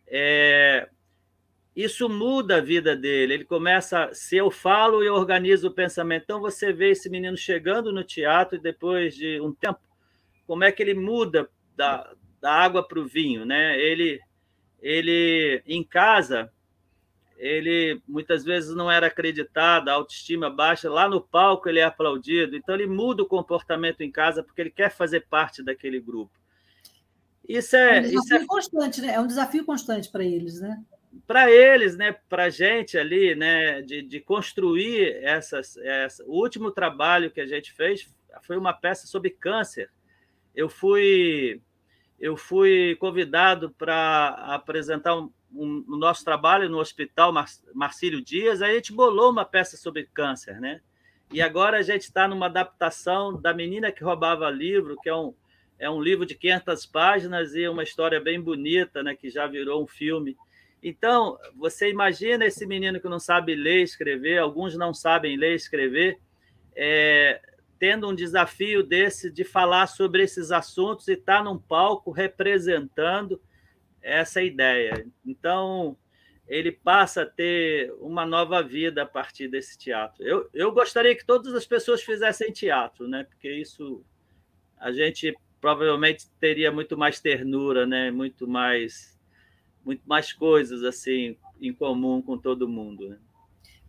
é, 0.07 0.89
isso 1.75 2.09
muda 2.09 2.57
a 2.57 2.61
vida 2.61 2.95
dele. 2.95 3.33
Ele 3.33 3.45
começa, 3.45 4.09
se 4.13 4.35
eu 4.35 4.51
falo, 4.51 5.03
eu 5.03 5.13
organizo 5.13 5.69
o 5.69 5.73
pensamento. 5.73 6.23
Então 6.23 6.41
você 6.41 6.73
vê 6.73 6.91
esse 6.91 7.09
menino 7.09 7.37
chegando 7.37 7.91
no 7.91 8.03
teatro 8.03 8.57
e 8.57 8.61
depois 8.61 9.15
de 9.15 9.39
um 9.39 9.53
tempo, 9.53 9.79
como 10.45 10.63
é 10.63 10.71
que 10.71 10.83
ele 10.83 10.93
muda 10.93 11.49
da, 11.75 12.13
da 12.41 12.51
água 12.51 12.85
para 12.85 12.99
o 12.99 13.07
vinho, 13.07 13.45
né? 13.45 13.79
Ele, 13.79 14.19
ele 14.81 15.63
em 15.65 15.81
casa, 15.81 16.51
ele 17.37 18.01
muitas 18.05 18.43
vezes 18.43 18.75
não 18.75 18.91
era 18.91 19.07
acreditado, 19.07 19.87
a 19.87 19.93
autoestima 19.93 20.49
baixa. 20.49 20.91
Lá 20.91 21.07
no 21.07 21.21
palco 21.21 21.69
ele 21.69 21.79
é 21.79 21.83
aplaudido. 21.83 22.57
Então 22.57 22.75
ele 22.75 22.87
muda 22.87 23.23
o 23.23 23.27
comportamento 23.27 24.01
em 24.01 24.11
casa 24.11 24.43
porque 24.43 24.59
ele 24.59 24.71
quer 24.71 24.91
fazer 24.91 25.25
parte 25.29 25.63
daquele 25.63 26.01
grupo. 26.01 26.33
Isso 27.47 27.77
é, 27.77 27.97
é 27.97 28.01
um 28.01 28.03
desafio 28.03 28.43
é... 28.43 28.45
constante, 28.45 29.01
né? 29.01 29.13
É 29.13 29.19
um 29.21 29.27
desafio 29.27 29.65
constante 29.65 30.09
para 30.09 30.23
eles, 30.23 30.59
né? 30.59 30.83
Para 31.27 31.51
eles, 31.51 31.97
né? 31.97 32.15
Para 32.29 32.45
a 32.45 32.49
gente 32.49 32.97
ali, 32.97 33.35
né? 33.35 33.81
De, 33.81 34.01
de 34.01 34.19
construir 34.19 35.15
essas, 35.23 35.77
essa, 35.77 36.23
o 36.25 36.41
último 36.41 36.71
trabalho 36.71 37.31
que 37.31 37.41
a 37.41 37.45
gente 37.45 37.71
fez 37.73 38.13
foi 38.43 38.57
uma 38.57 38.73
peça 38.73 39.07
sobre 39.07 39.29
câncer. 39.29 39.89
Eu 40.55 40.69
fui 40.69 41.61
eu 42.19 42.37
fui 42.37 42.95
convidado 42.99 43.71
para 43.71 44.27
apresentar 44.53 45.15
um, 45.15 45.31
um, 45.51 45.83
o 45.87 45.97
nosso 45.97 46.23
trabalho 46.23 46.69
no 46.69 46.77
Hospital 46.77 47.33
Mar 47.33 47.47
Marcílio 47.73 48.23
Dias. 48.23 48.61
Aí 48.61 48.71
a 48.71 48.75
gente 48.75 48.93
bolou 48.93 49.31
uma 49.31 49.43
peça 49.43 49.75
sobre 49.75 50.07
câncer, 50.13 50.61
né? 50.61 50.81
E 51.33 51.41
agora 51.41 51.77
a 51.77 51.81
gente 51.81 52.03
está 52.03 52.27
numa 52.27 52.45
adaptação 52.47 53.39
da 53.39 53.53
Menina 53.53 53.91
que 53.91 54.03
Roubava 54.03 54.49
Livro, 54.49 54.97
que 55.01 55.09
é 55.09 55.15
um, 55.15 55.33
é 55.79 55.89
um 55.89 56.01
livro 56.01 56.25
de 56.25 56.35
500 56.35 56.85
páginas 56.85 57.55
e 57.55 57.67
uma 57.67 57.83
história 57.83 58.19
bem 58.19 58.39
bonita, 58.39 59.01
né, 59.01 59.15
que 59.15 59.29
já 59.29 59.47
virou 59.47 59.81
um 59.81 59.87
filme. 59.87 60.37
Então, 60.81 61.37
você 61.55 61.89
imagina 61.89 62.45
esse 62.45 62.65
menino 62.65 62.99
que 62.99 63.07
não 63.07 63.19
sabe 63.19 63.55
ler 63.55 63.83
escrever, 63.83 64.39
alguns 64.39 64.75
não 64.75 64.93
sabem 64.93 65.37
ler 65.37 65.53
escrever, 65.53 66.19
é, 66.75 67.39
tendo 67.77 68.09
um 68.09 68.15
desafio 68.15 68.81
desse 68.81 69.29
de 69.29 69.43
falar 69.43 69.87
sobre 69.87 70.23
esses 70.23 70.51
assuntos 70.51 71.07
e 71.07 71.13
estar 71.13 71.37
tá 71.37 71.43
num 71.43 71.57
palco 71.57 72.11
representando 72.11 73.41
essa 74.01 74.41
ideia. 74.41 75.05
Então, 75.25 75.95
ele 76.47 76.71
passa 76.71 77.21
a 77.21 77.25
ter 77.25 77.93
uma 77.99 78.25
nova 78.25 78.61
vida 78.61 79.03
a 79.03 79.05
partir 79.05 79.47
desse 79.47 79.77
teatro. 79.77 80.23
Eu, 80.23 80.49
eu 80.53 80.71
gostaria 80.71 81.15
que 81.15 81.25
todas 81.25 81.53
as 81.53 81.65
pessoas 81.65 82.01
fizessem 82.01 82.51
teatro, 82.51 83.07
né? 83.07 83.23
porque 83.23 83.51
isso 83.51 84.03
a 84.77 84.91
gente 84.91 85.33
provavelmente 85.61 86.27
teria 86.39 86.71
muito 86.71 86.97
mais 86.97 87.19
ternura, 87.19 87.85
né? 87.85 88.09
Muito 88.09 88.47
mais, 88.47 89.17
muito 89.85 90.01
mais 90.05 90.33
coisas 90.33 90.83
assim 90.83 91.35
em 91.61 91.73
comum 91.73 92.21
com 92.21 92.37
todo 92.37 92.67
mundo. 92.67 93.09
Né? 93.09 93.17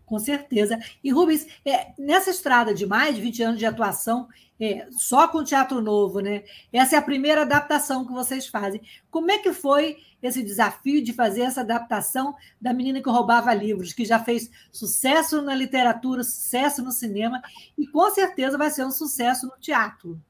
Com 0.04 0.18
certeza. 0.18 0.78
E 1.02 1.10
Rubens, 1.10 1.46
é, 1.64 1.92
nessa 1.98 2.30
estrada 2.30 2.74
de 2.74 2.84
mais 2.84 3.14
de 3.14 3.22
20 3.22 3.42
anos 3.42 3.58
de 3.58 3.64
atuação, 3.66 4.28
é, 4.60 4.86
só 4.90 5.26
com 5.26 5.42
teatro 5.42 5.80
novo, 5.80 6.20
né? 6.20 6.44
Essa 6.72 6.96
é 6.96 6.98
a 6.98 7.02
primeira 7.02 7.42
adaptação 7.42 8.06
que 8.06 8.12
vocês 8.12 8.46
fazem. 8.46 8.80
Como 9.10 9.30
é 9.30 9.38
que 9.38 9.52
foi 9.52 9.96
esse 10.22 10.42
desafio 10.42 11.02
de 11.02 11.12
fazer 11.12 11.42
essa 11.42 11.62
adaptação 11.62 12.34
da 12.60 12.72
menina 12.72 13.02
que 13.02 13.10
roubava 13.10 13.52
livros, 13.54 13.92
que 13.92 14.04
já 14.04 14.18
fez 14.18 14.50
sucesso 14.70 15.42
na 15.42 15.54
literatura, 15.54 16.22
sucesso 16.22 16.82
no 16.82 16.92
cinema 16.92 17.42
e 17.76 17.86
com 17.86 18.08
certeza 18.10 18.56
vai 18.56 18.70
ser 18.70 18.84
um 18.84 18.90
sucesso 18.92 19.46
no 19.46 19.58
teatro? 19.58 20.20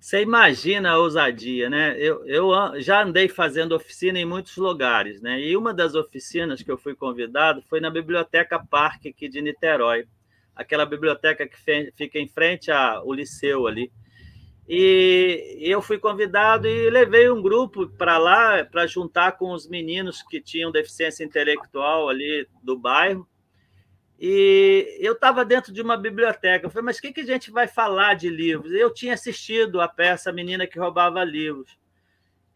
Você 0.00 0.22
imagina 0.22 0.92
a 0.92 0.98
ousadia, 0.98 1.68
né? 1.68 1.96
Eu, 1.98 2.24
eu 2.26 2.80
já 2.80 3.02
andei 3.02 3.28
fazendo 3.28 3.74
oficina 3.74 4.18
em 4.18 4.24
muitos 4.24 4.56
lugares, 4.56 5.20
né? 5.20 5.40
E 5.40 5.56
uma 5.56 5.74
das 5.74 5.94
oficinas 5.94 6.62
que 6.62 6.70
eu 6.70 6.78
fui 6.78 6.94
convidado 6.94 7.62
foi 7.62 7.80
na 7.80 7.90
Biblioteca 7.90 8.64
Parque 8.64 9.08
aqui 9.08 9.28
de 9.28 9.42
Niterói, 9.42 10.06
aquela 10.54 10.86
biblioteca 10.86 11.46
que 11.48 11.58
fica 11.96 12.18
em 12.18 12.28
frente 12.28 12.70
ao 12.70 13.12
liceu 13.12 13.66
ali. 13.66 13.90
E 14.68 15.58
eu 15.62 15.80
fui 15.82 15.98
convidado 15.98 16.68
e 16.68 16.90
levei 16.90 17.28
um 17.30 17.42
grupo 17.42 17.88
para 17.88 18.18
lá 18.18 18.64
para 18.64 18.86
juntar 18.86 19.32
com 19.32 19.52
os 19.52 19.66
meninos 19.66 20.22
que 20.22 20.40
tinham 20.40 20.70
deficiência 20.70 21.24
intelectual 21.24 22.08
ali 22.08 22.46
do 22.62 22.78
bairro 22.78 23.26
e 24.20 24.96
eu 24.98 25.12
estava 25.12 25.44
dentro 25.44 25.72
de 25.72 25.80
uma 25.80 25.96
biblioteca. 25.96 26.66
Eu 26.66 26.70
falei, 26.70 26.86
mas 26.86 26.98
o 26.98 27.00
que, 27.00 27.12
que 27.12 27.20
a 27.20 27.26
gente 27.26 27.52
vai 27.52 27.68
falar 27.68 28.14
de 28.14 28.28
livros? 28.28 28.72
Eu 28.72 28.92
tinha 28.92 29.14
assistido 29.14 29.80
a 29.80 29.86
peça 29.86 30.32
Menina 30.32 30.66
que 30.66 30.78
Roubava 30.78 31.22
Livros. 31.22 31.78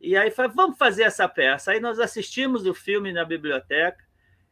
E 0.00 0.16
aí 0.16 0.32
falei, 0.32 0.50
vamos 0.52 0.76
fazer 0.76 1.04
essa 1.04 1.28
peça. 1.28 1.70
Aí 1.70 1.78
nós 1.78 2.00
assistimos 2.00 2.66
o 2.66 2.74
filme 2.74 3.12
na 3.12 3.24
biblioteca 3.24 4.02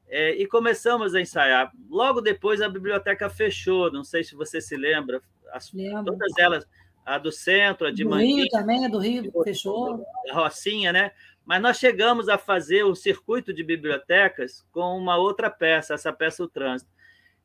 é, 0.07 0.31
e 0.37 0.47
começamos 0.47 1.13
a 1.13 1.21
ensaiar. 1.21 1.73
Logo 1.89 2.21
depois 2.21 2.63
a 2.63 2.69
biblioteca 2.69 3.29
fechou, 3.29 3.91
não 3.91 4.05
sei 4.05 4.23
se 4.23 4.37
você 4.37 4.61
se 4.61 4.77
lembra. 4.77 5.21
As, 5.53 5.69
todas 5.69 6.39
elas, 6.39 6.65
a 7.05 7.19
do 7.19 7.33
centro, 7.33 7.89
a 7.89 7.91
de 7.91 8.05
do 8.05 8.15
Rio 8.15 8.47
também, 8.51 8.87
a 8.87 8.89
do 8.89 8.99
Rio 8.99 9.33
fechou. 9.43 10.07
A 10.31 10.35
Rocinha, 10.35 10.93
né? 10.93 11.11
Mas 11.45 11.61
nós 11.61 11.77
chegamos 11.77 12.29
a 12.29 12.39
fazer 12.39 12.85
o 12.85 12.95
circuito 12.95 13.53
de 13.53 13.65
bibliotecas 13.65 14.65
com 14.71 14.97
uma 14.97 15.17
outra 15.17 15.51
peça, 15.51 15.95
essa 15.95 16.13
peça 16.13 16.45
O 16.45 16.49
Trânsito 16.49 17.00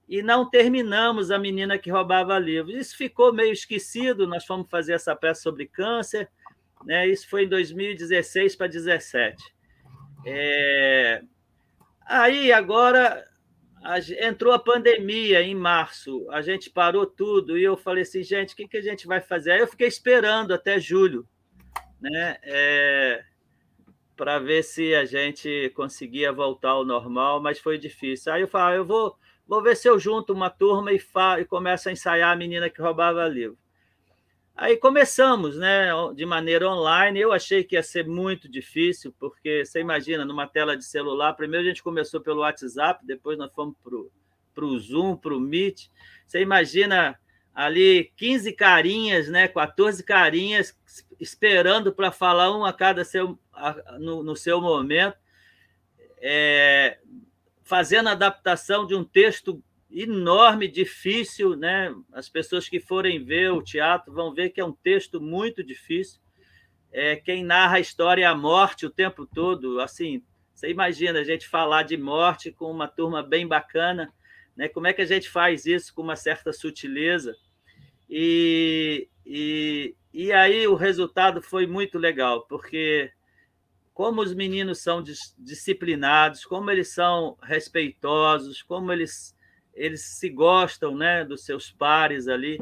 e 0.07 0.21
não 0.21 0.49
terminamos 0.49 1.31
a 1.31 1.39
menina 1.39 1.77
que 1.77 1.89
roubava 1.89 2.37
livros. 2.37 2.75
Isso 2.75 2.97
ficou 2.97 3.33
meio 3.33 3.51
esquecido. 3.51 4.27
Nós 4.27 4.45
fomos 4.45 4.69
fazer 4.69 4.93
essa 4.93 5.15
peça 5.15 5.41
sobre 5.41 5.65
câncer, 5.65 6.29
né? 6.85 7.07
Isso 7.07 7.27
foi 7.27 7.45
em 7.45 7.49
2016 7.49 8.55
para 8.55 8.67
2017. 8.67 9.43
É... 10.25 11.21
Aí 12.05 12.51
agora 12.51 13.25
a... 13.83 13.97
entrou 14.27 14.53
a 14.53 14.59
pandemia 14.59 15.41
em 15.41 15.55
março, 15.55 16.27
a 16.29 16.41
gente 16.41 16.69
parou 16.69 17.05
tudo 17.05 17.57
e 17.57 17.63
eu 17.63 17.75
falei 17.75 18.03
assim, 18.03 18.23
gente, 18.23 18.53
o 18.53 18.57
que, 18.57 18.67
que 18.67 18.77
a 18.77 18.81
gente 18.81 19.07
vai 19.07 19.21
fazer? 19.21 19.51
Aí 19.51 19.59
eu 19.59 19.67
fiquei 19.67 19.87
esperando 19.87 20.53
até 20.53 20.79
julho, 20.79 21.27
né? 21.99 22.37
É 22.43 23.23
para 24.15 24.39
ver 24.39 24.63
se 24.63 24.95
a 24.95 25.05
gente 25.05 25.71
conseguia 25.75 26.31
voltar 26.31 26.71
ao 26.71 26.85
normal, 26.85 27.41
mas 27.41 27.59
foi 27.59 27.77
difícil. 27.77 28.31
Aí 28.31 28.41
eu 28.41 28.47
falei, 28.47 28.75
ah, 28.75 28.77
eu 28.77 28.85
vou 28.85 29.17
Vou 29.47 29.61
ver 29.61 29.77
se 29.77 29.87
eu 29.87 29.99
junto 29.99 30.33
uma 30.33 30.49
turma 30.49 30.91
e, 30.91 30.99
e 31.39 31.45
começo 31.45 31.87
a 31.87 31.91
ensaiar 31.91 32.31
a 32.31 32.35
menina 32.35 32.69
que 32.69 32.81
roubava 32.81 33.27
livro. 33.27 33.57
Aí 34.55 34.77
começamos, 34.77 35.57
né, 35.57 35.89
de 36.15 36.25
maneira 36.25 36.67
online. 36.67 37.19
Eu 37.19 37.31
achei 37.31 37.63
que 37.63 37.75
ia 37.75 37.83
ser 37.83 38.07
muito 38.07 38.49
difícil, 38.49 39.13
porque 39.19 39.63
você 39.63 39.79
imagina, 39.79 40.25
numa 40.25 40.47
tela 40.47 40.75
de 40.75 40.83
celular, 40.83 41.33
primeiro 41.33 41.65
a 41.65 41.69
gente 41.69 41.83
começou 41.83 42.21
pelo 42.21 42.39
WhatsApp, 42.39 43.05
depois 43.05 43.37
nós 43.37 43.53
fomos 43.53 43.75
para 44.53 44.65
o 44.65 44.79
Zoom, 44.79 45.15
para 45.15 45.35
o 45.35 45.39
Meet. 45.39 45.89
Você 46.25 46.41
imagina 46.41 47.19
ali 47.53 48.11
15 48.15 48.51
carinhas, 48.53 49.29
né, 49.29 49.47
14 49.47 50.03
carinhas 50.03 50.75
esperando 51.19 51.93
para 51.93 52.11
falar 52.11 52.55
um 52.55 52.65
a 52.65 52.73
cada 52.73 53.03
seu, 53.03 53.39
no, 53.99 54.23
no 54.23 54.35
seu 54.35 54.61
momento. 54.61 55.17
É, 56.21 56.97
fazendo 57.63 58.09
a 58.09 58.13
adaptação 58.13 58.85
de 58.85 58.95
um 58.95 59.03
texto 59.03 59.61
enorme, 59.91 60.67
difícil, 60.67 61.55
né? 61.55 61.93
As 62.11 62.27
pessoas 62.27 62.67
que 62.67 62.79
forem 62.79 63.23
ver 63.23 63.51
o 63.51 63.61
teatro 63.61 64.13
vão 64.13 64.33
ver 64.33 64.49
que 64.49 64.59
é 64.59 64.65
um 64.65 64.73
texto 64.73 65.21
muito 65.21 65.63
difícil. 65.63 66.19
É, 66.91 67.15
quem 67.15 67.43
narra 67.43 67.77
a 67.77 67.79
história 67.79 68.23
é 68.23 68.25
a 68.25 68.35
morte 68.35 68.85
o 68.85 68.89
tempo 68.89 69.25
todo. 69.25 69.79
Assim, 69.79 70.23
você 70.53 70.69
imagina 70.69 71.19
a 71.19 71.23
gente 71.23 71.47
falar 71.47 71.83
de 71.83 71.97
morte 71.97 72.51
com 72.51 72.71
uma 72.71 72.87
turma 72.87 73.21
bem 73.21 73.47
bacana, 73.47 74.13
né? 74.55 74.67
Como 74.67 74.87
é 74.87 74.93
que 74.93 75.01
a 75.01 75.05
gente 75.05 75.29
faz 75.29 75.65
isso 75.65 75.93
com 75.93 76.01
uma 76.01 76.15
certa 76.15 76.53
sutileza? 76.53 77.35
E, 78.09 79.09
e, 79.25 79.95
e 80.17 80.31
aí 80.31 80.65
o 80.65 80.75
resultado 80.75 81.41
foi 81.41 81.67
muito 81.67 81.99
legal, 81.99 82.45
porque 82.47 83.11
como 83.93 84.21
os 84.21 84.33
meninos 84.33 84.79
são 84.79 85.03
disciplinados, 85.37 86.45
como 86.45 86.71
eles 86.71 86.87
são 86.87 87.37
respeitosos, 87.43 88.61
como 88.61 88.93
eles, 88.93 89.35
eles 89.73 90.03
se 90.03 90.29
gostam 90.29 90.95
né, 90.95 91.25
dos 91.25 91.43
seus 91.43 91.69
pares 91.69 92.29
ali. 92.29 92.61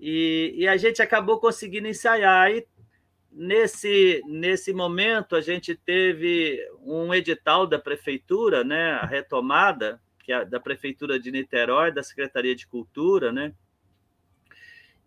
E, 0.00 0.54
e 0.56 0.66
a 0.66 0.78
gente 0.78 1.02
acabou 1.02 1.38
conseguindo 1.38 1.88
ensaiar. 1.88 2.52
E 2.52 2.66
nesse, 3.30 4.22
nesse 4.26 4.72
momento, 4.72 5.36
a 5.36 5.42
gente 5.42 5.74
teve 5.74 6.58
um 6.82 7.12
edital 7.12 7.66
da 7.66 7.78
prefeitura, 7.78 8.64
né, 8.64 8.92
a 8.92 9.04
retomada, 9.04 10.00
que 10.24 10.32
é 10.32 10.42
da 10.42 10.58
prefeitura 10.58 11.20
de 11.20 11.30
Niterói, 11.30 11.92
da 11.92 12.02
Secretaria 12.02 12.56
de 12.56 12.66
Cultura, 12.66 13.30
né, 13.30 13.52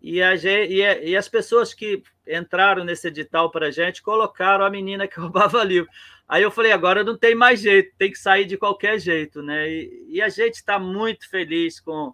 e, 0.02 0.22
a, 0.22 0.34
e, 0.36 1.10
e, 1.10 1.16
as 1.16 1.30
pessoas 1.30 1.74
que 1.74 2.02
entraram 2.28 2.84
nesse 2.84 3.08
edital 3.08 3.52
para 3.52 3.68
a 3.68 3.72
gente 3.72 4.02
colocaram 4.02 4.66
a 4.66 4.70
menina 4.70 5.08
que 5.08 5.20
roubava 5.20 5.64
livro. 5.64 5.90
Aí 6.28 6.44
eu 6.44 6.50
falei, 6.50 6.72
agora 6.72 7.04
não 7.04 7.18
tem 7.18 7.36
mais 7.36 7.60
jeito, 7.60 7.94
tem 7.98 8.12
que 8.12 8.18
sair 8.18 8.46
de 8.46 8.58
qualquer 8.58 9.00
jeito, 9.00 9.44
né? 9.44 9.70
E, 9.70 10.06
e 10.10 10.22
a 10.22 10.30
gente 10.30 10.56
está 10.56 10.80
muito 10.80 11.30
feliz 11.30 11.80
com, 11.80 12.14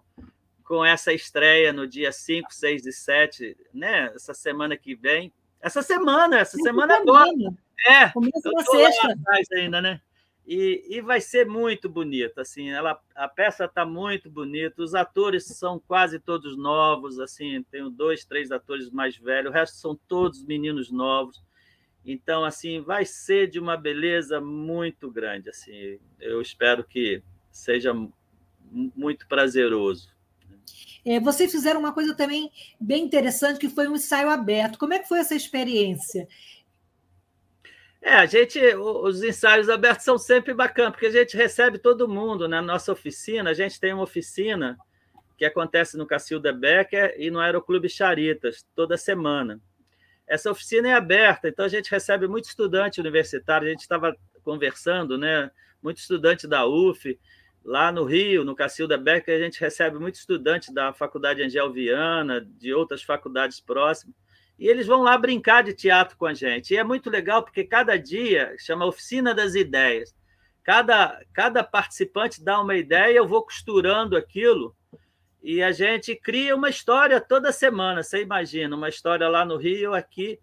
com 0.64 0.84
essa 0.84 1.12
estreia 1.12 1.72
no 1.72 1.86
dia 1.86 2.12
5, 2.12 2.52
6 2.52 2.86
e 2.86 2.92
7, 2.92 3.56
né? 3.72 4.10
Essa 4.14 4.34
semana 4.34 4.76
que 4.76 4.94
vem. 4.94 5.32
Essa 5.60 5.82
semana, 5.82 6.40
essa 6.40 6.58
semana 6.58 6.96
agora. 6.96 7.30
É, 7.86 8.08
Começa 8.10 8.50
na 8.50 8.64
sexta. 8.64 9.14
ainda, 9.54 9.80
né? 9.80 10.00
E, 10.50 10.82
e 10.88 11.02
vai 11.02 11.20
ser 11.20 11.46
muito 11.46 11.90
bonita, 11.90 12.40
assim, 12.40 12.70
ela, 12.70 12.98
a 13.14 13.28
peça 13.28 13.66
está 13.66 13.84
muito 13.84 14.30
bonita, 14.30 14.82
os 14.82 14.94
atores 14.94 15.44
são 15.44 15.78
quase 15.78 16.18
todos 16.18 16.56
novos, 16.56 17.20
assim, 17.20 17.62
tenho 17.70 17.90
dois, 17.90 18.24
três 18.24 18.50
atores 18.50 18.88
mais 18.88 19.14
velhos, 19.14 19.50
o 19.50 19.54
resto 19.54 19.76
são 19.76 19.94
todos 20.08 20.42
meninos 20.42 20.90
novos, 20.90 21.44
então, 22.02 22.46
assim, 22.46 22.80
vai 22.80 23.04
ser 23.04 23.50
de 23.50 23.60
uma 23.60 23.76
beleza 23.76 24.40
muito 24.40 25.10
grande, 25.10 25.50
assim, 25.50 25.98
eu 26.18 26.40
espero 26.40 26.82
que 26.82 27.22
seja 27.50 27.92
muito 28.72 29.28
prazeroso. 29.28 30.08
É, 31.04 31.20
vocês 31.20 31.52
fizeram 31.52 31.80
uma 31.80 31.92
coisa 31.92 32.14
também 32.14 32.50
bem 32.80 33.04
interessante, 33.04 33.58
que 33.58 33.68
foi 33.68 33.86
um 33.86 33.94
ensaio 33.94 34.28
aberto. 34.28 34.78
Como 34.78 34.92
é 34.92 34.98
que 34.98 35.08
foi 35.08 35.18
essa 35.20 35.34
experiência? 35.34 36.28
É, 38.00 38.14
a 38.14 38.26
gente, 38.26 38.60
os 38.76 39.22
ensaios 39.22 39.68
abertos 39.68 40.04
são 40.04 40.16
sempre 40.16 40.54
bacanas, 40.54 40.92
porque 40.92 41.06
a 41.06 41.10
gente 41.10 41.36
recebe 41.36 41.78
todo 41.78 42.08
mundo 42.08 42.48
na 42.48 42.62
nossa 42.62 42.92
oficina. 42.92 43.50
A 43.50 43.54
gente 43.54 43.80
tem 43.80 43.92
uma 43.92 44.04
oficina 44.04 44.78
que 45.36 45.44
acontece 45.44 45.96
no 45.96 46.06
Cacilda 46.06 46.52
Becker 46.52 47.14
e 47.18 47.30
no 47.30 47.40
Aeroclube 47.40 47.88
Charitas, 47.88 48.64
toda 48.74 48.96
semana. 48.96 49.60
Essa 50.26 50.50
oficina 50.50 50.88
é 50.88 50.92
aberta, 50.92 51.48
então 51.48 51.64
a 51.64 51.68
gente 51.68 51.90
recebe 51.90 52.28
muito 52.28 52.44
estudante 52.44 53.00
universitário. 53.00 53.66
A 53.66 53.70
gente 53.70 53.80
estava 53.80 54.14
conversando, 54.44 55.18
né? 55.18 55.50
Muito 55.82 55.98
estudante 55.98 56.46
da 56.46 56.66
UF, 56.66 57.18
lá 57.64 57.90
no 57.90 58.04
Rio, 58.04 58.44
no 58.44 58.54
Cacilda 58.54 58.96
Becker, 58.96 59.36
a 59.36 59.42
gente 59.42 59.60
recebe 59.60 59.98
muito 59.98 60.16
estudante 60.16 60.72
da 60.72 60.92
Faculdade 60.92 61.42
Angel 61.42 61.72
Viana, 61.72 62.40
de 62.40 62.72
outras 62.72 63.02
faculdades 63.02 63.60
próximas 63.60 64.14
e 64.58 64.66
eles 64.66 64.86
vão 64.86 65.02
lá 65.02 65.16
brincar 65.16 65.62
de 65.62 65.72
teatro 65.72 66.16
com 66.16 66.26
a 66.26 66.34
gente. 66.34 66.74
E 66.74 66.76
é 66.76 66.82
muito 66.82 67.08
legal 67.08 67.42
porque 67.42 67.62
cada 67.62 67.96
dia 67.96 68.54
chama 68.58 68.86
Oficina 68.86 69.34
das 69.34 69.54
Ideias. 69.54 70.14
Cada, 70.64 71.18
cada 71.32 71.62
participante 71.62 72.42
dá 72.42 72.60
uma 72.60 72.76
ideia, 72.76 73.16
eu 73.16 73.26
vou 73.26 73.42
costurando 73.42 74.16
aquilo 74.16 74.74
e 75.42 75.62
a 75.62 75.72
gente 75.72 76.14
cria 76.16 76.54
uma 76.54 76.68
história 76.68 77.20
toda 77.20 77.52
semana. 77.52 78.02
Você 78.02 78.20
imagina, 78.22 78.74
uma 78.74 78.88
história 78.88 79.28
lá 79.28 79.44
no 79.44 79.56
Rio, 79.56 79.94
aqui. 79.94 80.38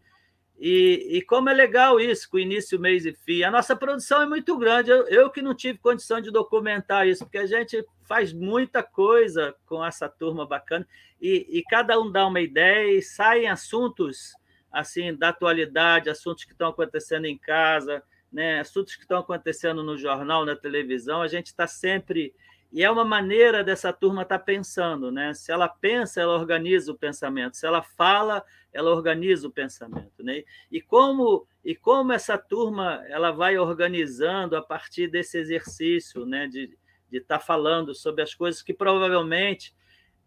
E, 0.58 1.18
e 1.18 1.22
como 1.22 1.50
é 1.50 1.54
legal 1.54 2.00
isso, 2.00 2.30
com 2.30 2.40
início, 2.40 2.80
mês 2.80 3.06
e 3.06 3.14
fim. 3.14 3.44
A 3.44 3.52
nossa 3.52 3.76
produção 3.76 4.22
é 4.22 4.26
muito 4.26 4.58
grande. 4.58 4.90
Eu, 4.90 5.06
eu 5.08 5.30
que 5.30 5.42
não 5.42 5.54
tive 5.54 5.80
condição 5.80 6.22
de 6.22 6.32
documentar 6.32 7.08
isso, 7.08 7.26
porque 7.26 7.38
a 7.38 7.46
gente 7.46 7.86
faz 8.04 8.32
muita 8.32 8.82
coisa 8.82 9.54
com 9.66 9.84
essa 9.84 10.08
turma 10.08 10.46
bacana 10.46 10.88
e, 11.22 11.46
e 11.50 11.64
cada 11.64 12.00
um 12.00 12.12
dá 12.12 12.26
uma 12.26 12.40
ideia 12.40 12.98
e 12.98 13.02
saem 13.02 13.48
assuntos 13.48 14.34
assim 14.72 15.16
da 15.16 15.30
atualidade, 15.30 16.10
assuntos 16.10 16.44
que 16.44 16.52
estão 16.52 16.70
acontecendo 16.70 17.26
em 17.26 17.38
casa, 17.38 18.04
né? 18.32 18.60
assuntos 18.60 18.96
que 18.96 19.02
estão 19.02 19.20
acontecendo 19.20 19.82
no 19.84 19.98
jornal, 19.98 20.46
na 20.46 20.56
televisão. 20.56 21.22
A 21.22 21.28
gente 21.28 21.48
está 21.48 21.66
sempre 21.66 22.34
e 22.76 22.84
é 22.84 22.92
uma 22.92 23.06
maneira 23.06 23.64
dessa 23.64 23.94
turma 23.94 24.24
estar 24.24 24.38
tá 24.38 24.44
pensando, 24.44 25.10
né? 25.10 25.34
Se 25.34 25.50
ela 25.50 25.66
pensa, 25.70 26.20
ela 26.20 26.34
organiza 26.34 26.92
o 26.92 26.98
pensamento. 26.98 27.56
Se 27.56 27.66
ela 27.66 27.82
fala, 27.82 28.44
ela 28.74 28.92
organiza 28.92 29.48
o 29.48 29.52
pensamento, 29.52 30.22
né? 30.22 30.44
E 30.70 30.82
como 30.82 31.48
e 31.64 31.74
como 31.74 32.12
essa 32.12 32.38
turma 32.38 33.02
ela 33.08 33.32
vai 33.32 33.58
organizando 33.58 34.58
a 34.58 34.62
partir 34.62 35.08
desse 35.08 35.38
exercício, 35.38 36.26
né? 36.26 36.48
De 36.48 36.78
estar 37.14 37.38
tá 37.38 37.40
falando 37.40 37.96
sobre 37.96 38.22
as 38.22 38.36
coisas 38.36 38.62
que 38.62 38.74
provavelmente 38.74 39.74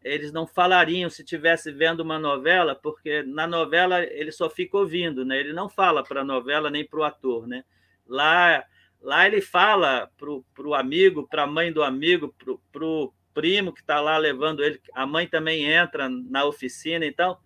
eles 0.02 0.32
não 0.32 0.46
falariam 0.46 1.10
se 1.10 1.20
estivesse 1.20 1.70
vendo 1.70 2.00
uma 2.00 2.18
novela, 2.18 2.74
porque 2.74 3.22
na 3.24 3.46
novela 3.46 4.02
ele 4.02 4.32
só 4.32 4.48
fica 4.48 4.78
ouvindo, 4.78 5.22
né? 5.22 5.38
Ele 5.38 5.52
não 5.52 5.68
fala 5.68 6.02
para 6.02 6.22
a 6.22 6.24
novela 6.24 6.70
nem 6.70 6.82
para 6.82 7.00
o 7.00 7.04
ator, 7.04 7.46
né? 7.46 7.62
Lá, 8.06 8.64
lá 9.00 9.26
ele 9.26 9.40
fala 9.40 10.10
para 10.16 10.66
o 10.66 10.74
amigo, 10.74 11.26
para 11.28 11.44
a 11.44 11.46
mãe 11.46 11.72
do 11.72 11.82
amigo, 11.82 12.34
para 12.72 12.84
o 12.84 13.12
primo 13.32 13.72
que 13.72 13.80
está 13.80 14.00
lá 14.00 14.18
levando 14.18 14.62
ele. 14.62 14.80
A 14.94 15.06
mãe 15.06 15.26
também 15.26 15.64
entra 15.64 16.08
na 16.08 16.44
oficina, 16.44 17.06
então 17.06 17.38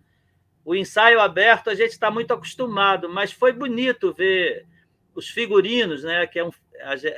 o 0.65 0.73
ensaio 0.73 1.19
aberto 1.19 1.69
a 1.69 1.75
gente 1.75 1.91
está 1.91 2.09
muito 2.09 2.33
acostumado, 2.33 3.09
mas 3.09 3.31
foi 3.31 3.51
bonito 3.51 4.13
ver 4.13 4.65
os 5.13 5.29
figurinos, 5.29 6.03
né? 6.03 6.25
Que 6.25 6.39
é 6.39 6.45
um, 6.45 6.51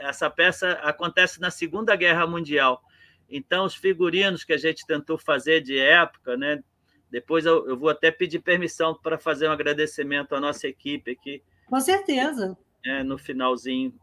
essa 0.01 0.29
peça 0.29 0.73
acontece 0.83 1.39
na 1.39 1.49
Segunda 1.49 1.95
Guerra 1.95 2.27
Mundial 2.27 2.83
então, 3.29 3.65
os 3.65 3.75
figurinos 3.75 4.43
que 4.43 4.53
a 4.53 4.57
gente 4.57 4.85
tentou 4.85 5.17
fazer 5.17 5.61
de 5.61 5.77
época, 5.77 6.37
né? 6.37 6.63
Depois 7.09 7.45
eu, 7.45 7.67
eu 7.67 7.77
vou 7.77 7.89
até 7.89 8.11
pedir 8.11 8.39
permissão 8.39 8.93
para 8.93 9.17
fazer 9.17 9.47
um 9.47 9.51
agradecimento 9.51 10.35
à 10.35 10.39
nossa 10.39 10.67
equipe 10.67 11.11
aqui. 11.11 11.41
Com 11.65 11.79
certeza. 11.79 12.57
É, 12.85 13.03
no 13.03 13.17
finalzinho. 13.17 13.93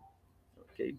Ok. 0.73 0.97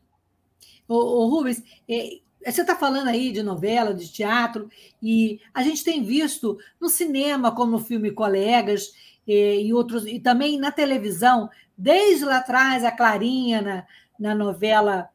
Ô, 0.88 0.96
ô 0.96 1.28
Rubens, 1.28 1.64
é, 1.90 2.20
você 2.46 2.62
está 2.62 2.76
falando 2.76 3.08
aí 3.08 3.32
de 3.32 3.42
novela, 3.42 3.94
de 3.94 4.12
teatro, 4.12 4.70
e 5.02 5.40
a 5.54 5.64
gente 5.64 5.84
tem 5.84 6.04
visto 6.04 6.58
no 6.80 6.90
cinema, 6.90 7.54
como 7.54 7.72
no 7.72 7.80
filme 7.80 8.12
Colegas, 8.12 8.94
e, 9.26 9.68
e 9.68 9.74
outros, 9.74 10.06
e 10.06 10.20
também 10.20 10.60
na 10.60 10.72
televisão, 10.72 11.50
desde 11.78 12.26
lá 12.26 12.38
atrás, 12.38 12.84
a 12.84 12.92
Clarinha, 12.92 13.62
na, 13.62 13.88
na 14.20 14.36
novela 14.36 15.10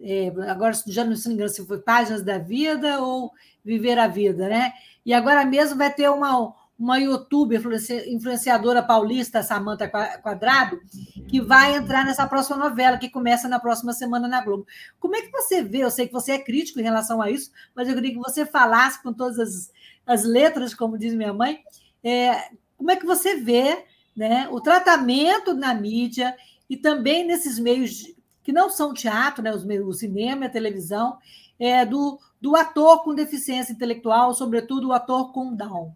é, 0.00 0.28
agora 0.50 0.72
já 0.86 1.04
não 1.04 1.16
se 1.16 1.30
engano 1.30 1.48
se 1.48 1.64
foi 1.66 1.78
Páginas 1.78 2.22
da 2.22 2.38
Vida 2.38 3.00
ou 3.00 3.32
Viver 3.64 3.98
a 3.98 4.08
Vida, 4.08 4.48
né? 4.48 4.72
E 5.06 5.14
agora 5.14 5.44
mesmo 5.44 5.78
vai 5.78 5.92
ter 5.92 6.10
uma, 6.10 6.54
uma 6.78 6.98
youtuber 6.98 7.62
influenciadora 8.06 8.82
paulista, 8.82 9.42
Samanta 9.42 9.88
Quadrado, 9.88 10.80
que 11.28 11.40
vai 11.40 11.76
entrar 11.76 12.04
nessa 12.04 12.26
próxima 12.26 12.56
novela, 12.56 12.98
que 12.98 13.08
começa 13.08 13.48
na 13.48 13.60
próxima 13.60 13.92
semana 13.92 14.26
na 14.26 14.42
Globo. 14.42 14.66
Como 14.98 15.14
é 15.14 15.22
que 15.22 15.30
você 15.30 15.62
vê? 15.62 15.78
Eu 15.78 15.90
sei 15.90 16.06
que 16.06 16.12
você 16.12 16.32
é 16.32 16.38
crítico 16.38 16.80
em 16.80 16.82
relação 16.82 17.22
a 17.22 17.30
isso, 17.30 17.52
mas 17.74 17.88
eu 17.88 17.94
queria 17.94 18.12
que 18.12 18.18
você 18.18 18.44
falasse 18.44 19.02
com 19.02 19.12
todas 19.12 19.38
as, 19.38 19.72
as 20.04 20.24
letras, 20.24 20.74
como 20.74 20.98
diz 20.98 21.14
minha 21.14 21.32
mãe, 21.32 21.62
é, 22.02 22.50
como 22.76 22.90
é 22.90 22.96
que 22.96 23.06
você 23.06 23.36
vê 23.36 23.84
né, 24.16 24.48
o 24.50 24.60
tratamento 24.60 25.54
na 25.54 25.72
mídia 25.74 26.36
e 26.68 26.76
também 26.76 27.24
nesses 27.24 27.58
meios 27.58 28.12
que 28.42 28.52
não 28.52 28.68
são 28.68 28.92
teatro, 28.92 29.42
né, 29.42 29.52
o 29.52 29.92
cinema 29.92 30.44
e 30.44 30.48
a 30.48 30.50
televisão, 30.50 31.16
é, 31.58 31.86
do, 31.86 32.18
do 32.40 32.56
ator 32.56 33.02
com 33.04 33.14
deficiência 33.14 33.72
intelectual, 33.72 34.34
sobretudo 34.34 34.88
o 34.88 34.92
ator 34.92 35.32
com 35.32 35.54
Down. 35.54 35.94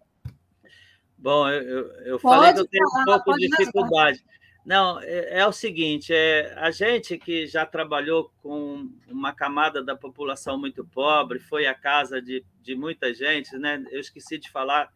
Bom, 1.19 1.49
eu, 1.49 1.87
eu 2.05 2.19
falei 2.19 2.53
que 2.53 2.61
eu 2.61 2.69
tenho 2.69 2.89
falar, 2.89 3.03
um 3.03 3.05
pouco 3.05 3.39
de 3.39 3.49
dificuldade. 3.49 4.25
Não, 4.65 5.01
é, 5.01 5.41
é, 5.41 5.47
o 5.47 5.53
seguinte, 5.53 6.13
é, 6.15 6.55
a 6.57 6.71
gente 6.71 7.19
que 7.19 7.47
já 7.47 7.67
trabalhou 7.67 8.31
com 8.43 8.89
uma 9.09 9.33
camada 9.33 9.83
da 9.83 9.97
população 9.97 10.59
muito 10.59 10.85
pobre, 10.85 11.39
foi 11.39 11.67
a 11.67 11.75
casa 11.75 12.21
de, 12.21 12.45
de 12.63 12.75
muita 12.77 13.13
gente, 13.13 13.57
né? 13.57 13.83
Eu 13.91 14.01
esqueci 14.01 14.39
de 14.39 14.51
falar, 14.51 14.93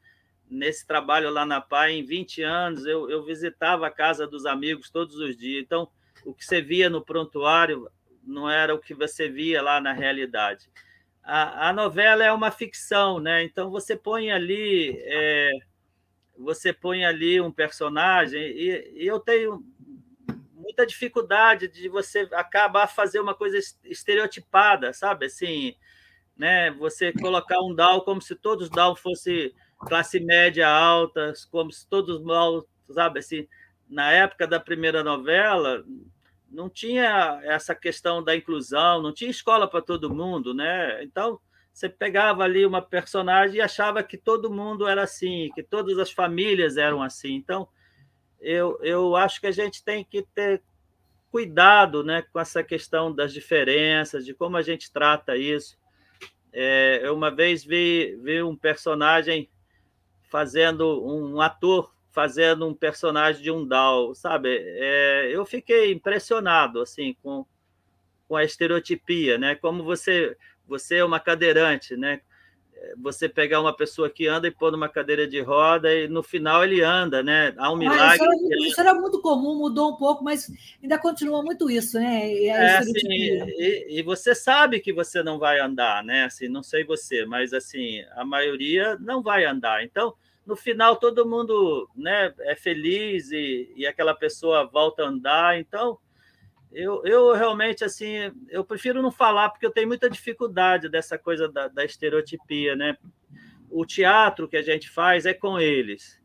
nesse 0.49 0.87
trabalho 0.87 1.31
lá 1.31 1.47
na 1.47 1.61
PAI, 1.61 1.95
em 1.95 2.05
20 2.05 2.43
anos, 2.43 2.85
eu, 2.85 3.11
eu 3.11 3.25
visitava 3.25 3.87
a 3.87 3.91
casa 3.91 4.27
dos 4.27 4.45
amigos 4.45 4.91
todos 4.91 5.17
os 5.17 5.37
dias. 5.37 5.65
Então, 5.65 5.89
o 6.25 6.35
que 6.35 6.45
você 6.45 6.61
via 6.61 6.91
no 6.91 7.03
prontuário 7.03 7.91
não 8.23 8.49
era 8.49 8.75
o 8.75 8.79
que 8.79 8.95
você 8.95 9.29
via 9.29 9.63
lá 9.63 9.81
na 9.81 9.93
realidade. 9.93 10.71
A, 11.23 11.69
a 11.69 11.73
novela 11.73 12.25
é 12.25 12.33
uma 12.33 12.51
ficção, 12.51 13.19
né? 13.19 13.43
Então 13.45 13.71
você 13.71 13.97
põe 13.97 14.31
ali, 14.31 14.97
é, 15.05 15.51
você 16.37 16.73
põe 16.73 17.05
ali 17.05 17.41
um 17.41 17.53
personagem 17.53 18.41
e, 18.41 19.03
e, 19.03 19.07
eu 19.07 19.21
tenho 19.21 19.65
muita 20.55 20.87
dificuldade 20.87 21.69
de 21.69 21.89
você 21.89 22.29
acabar 22.33 22.87
fazer 22.87 23.21
uma 23.21 23.35
coisa 23.35 23.59
estereotipada, 23.85 24.93
sabe? 24.93 25.27
Assim, 25.27 25.75
né? 26.37 26.71
Você 26.73 27.13
colocar 27.13 27.61
um 27.61 27.75
Down 27.75 28.01
como 28.01 28.21
se 28.21 28.35
todos 28.35 28.71
Down 28.71 28.97
fosse 28.97 29.55
classe 29.79 30.21
média 30.21 30.69
alta, 30.69 31.33
como 31.51 31.73
se 31.73 31.87
todos 31.89 32.23
mal, 32.23 32.67
sabe? 32.91 33.19
Assim, 33.19 33.47
na 33.89 34.11
época 34.13 34.47
da 34.47 34.61
primeira 34.61 35.03
novela, 35.03 35.85
não 36.51 36.69
tinha 36.69 37.41
essa 37.45 37.75
questão 37.75 38.23
da 38.23 38.37
inclusão, 38.37 39.03
não 39.03 39.13
tinha 39.13 39.31
escola 39.31 39.69
para 39.69 39.83
todo 39.83 40.15
mundo, 40.15 40.55
né? 40.55 41.03
Então, 41.03 41.41
você 41.73 41.89
pegava 41.89 42.45
ali 42.45 42.67
uma 42.67 42.83
personagem 42.83 43.57
e 43.57 43.61
achava 43.61 44.03
que 44.03 44.17
todo 44.17 44.53
mundo 44.53 44.87
era 44.87 45.03
assim, 45.03 45.51
que 45.55 45.63
todas 45.63 45.99
as 45.99 46.11
famílias 46.11 46.77
eram 46.77 47.03
assim. 47.03 47.35
Então, 47.35 47.67
eu, 48.41 48.79
eu 48.83 49.17
acho 49.17 49.41
que 49.41 49.47
a 49.47 49.53
gente 49.53 49.83
tem 49.83 50.05
que 50.05 50.23
ter 50.35 50.63
cuidado 51.31 52.05
né, 52.05 52.23
com 52.31 52.39
essa 52.39 52.63
questão 52.63 53.15
das 53.15 53.33
diferenças, 53.33 54.25
de 54.25 54.35
como 54.35 54.57
a 54.57 54.63
gente 54.63 54.93
trata 54.93 55.37
isso. 55.37 55.79
É, 56.53 57.01
eu 57.03 57.15
uma 57.15 57.31
vez 57.31 57.65
vi, 57.65 58.19
vi 58.23 58.43
um 58.43 58.55
personagem 58.55 59.49
fazendo 60.29 61.03
um 61.07 61.41
ator 61.41 61.91
fazendo 62.13 62.69
um 62.69 62.75
personagem 62.75 63.43
de 63.43 63.51
um 63.51 63.67
Dal, 63.67 64.15
sabe? 64.15 64.55
É, 64.61 65.31
eu 65.33 65.47
fiquei 65.47 65.91
impressionado 65.93 66.83
assim 66.83 67.17
com, 67.23 67.47
com 68.29 68.37
a 68.37 68.45
estereotipia, 68.45 69.39
né? 69.39 69.55
Como 69.55 69.83
você 69.83 70.37
você 70.73 70.97
é 70.97 71.05
uma 71.05 71.21
cadeirante, 71.21 71.97
né? 71.97 72.21
você 72.99 73.29
pegar 73.29 73.61
uma 73.61 73.75
pessoa 73.75 74.11
que 74.11 74.27
anda 74.27 74.49
e 74.49 74.51
pôr 74.51 74.73
numa 74.73 74.89
cadeira 74.89 75.27
de 75.27 75.41
roda 75.41 75.93
e 75.95 76.09
no 76.09 76.23
final 76.23 76.65
ele 76.65 76.83
anda, 76.83 77.23
né? 77.23 77.55
Há 77.57 77.73
um 77.73 77.77
milagre. 77.77 78.03
Ah, 78.03 78.15
isso, 78.15 78.25
era 78.25 78.37
muito, 78.37 78.65
isso, 78.65 78.81
era 78.81 78.95
muito, 78.95 79.21
comum, 79.21 79.57
mudou 79.57 79.93
um 79.93 79.97
pouco, 79.97 80.25
mas 80.25 80.51
ainda 80.83 80.99
continua 80.99 81.43
muito 81.43 81.71
isso, 81.71 81.99
né? 81.99 82.33
É, 82.33 82.47
é 82.47 82.77
assim, 82.79 82.93
e, 82.99 83.99
e, 83.99 84.03
você 84.03 84.35
sabe 84.35 84.81
que 84.81 84.93
você 84.93 85.23
não 85.23 85.39
vai 85.39 85.61
andar, 85.61 86.03
né? 86.05 86.25
Assim, 86.25 86.49
não 86.49 86.63
sei 86.63 86.85
você, 86.85 87.25
mas 87.25 87.53
assim 87.53 88.05
a 88.15 88.25
maioria 88.25 88.97
não 89.01 89.23
vai 89.23 89.45
andar. 89.45 89.85
Então, 89.85 90.15
no 90.45 90.57
final 90.57 90.97
todo 90.97 91.29
mundo, 91.29 91.89
né, 91.95 92.33
é 92.41 92.57
feliz 92.57 93.31
e, 93.31 93.73
e 93.77 93.87
aquela 93.87 94.15
pessoa 94.15 94.67
volta 94.67 95.05
a 95.05 95.09
andar. 95.09 95.59
Então 95.59 95.99
eu, 96.73 97.03
eu 97.05 97.33
realmente, 97.35 97.85
assim, 97.85 98.33
eu 98.49 98.65
prefiro 98.65 99.03
não 99.03 99.11
falar, 99.11 99.51
porque 99.51 99.67
eu 99.67 99.71
tenho 99.71 99.89
muita 99.89 100.09
dificuldade 100.09 100.89
dessa 100.89 101.19
coisa 101.19 101.49
da, 101.49 101.69
da 101.69 101.85
estereotipia, 101.85 102.75
né? 102.75 102.97
O 103.71 103.85
teatro 103.85 104.49
que 104.49 104.57
a 104.57 104.63
gente 104.63 104.89
faz 104.89 105.27
é 105.27 105.35
com 105.35 105.59
eles. 105.59 106.21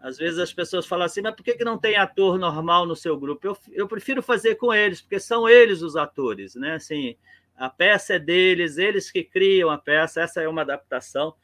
Às 0.00 0.18
vezes 0.18 0.38
as 0.38 0.52
pessoas 0.52 0.86
falam 0.86 1.06
assim, 1.06 1.22
mas 1.22 1.34
por 1.34 1.42
que, 1.42 1.54
que 1.54 1.64
não 1.64 1.78
tem 1.78 1.96
ator 1.96 2.38
normal 2.38 2.84
no 2.86 2.94
seu 2.94 3.18
grupo? 3.18 3.46
Eu, 3.46 3.56
eu 3.72 3.88
prefiro 3.88 4.22
fazer 4.22 4.56
com 4.56 4.72
eles, 4.72 5.00
porque 5.00 5.18
são 5.18 5.48
eles 5.48 5.80
os 5.80 5.96
atores, 5.96 6.54
né? 6.54 6.74
Assim, 6.74 7.16
a 7.56 7.70
peça 7.70 8.14
é 8.14 8.18
deles, 8.18 8.76
eles 8.76 9.10
que 9.10 9.22
criam 9.22 9.70
a 9.70 9.78
peça, 9.78 10.20
essa 10.20 10.42
é 10.42 10.48
uma 10.48 10.62
adaptação. 10.62 11.34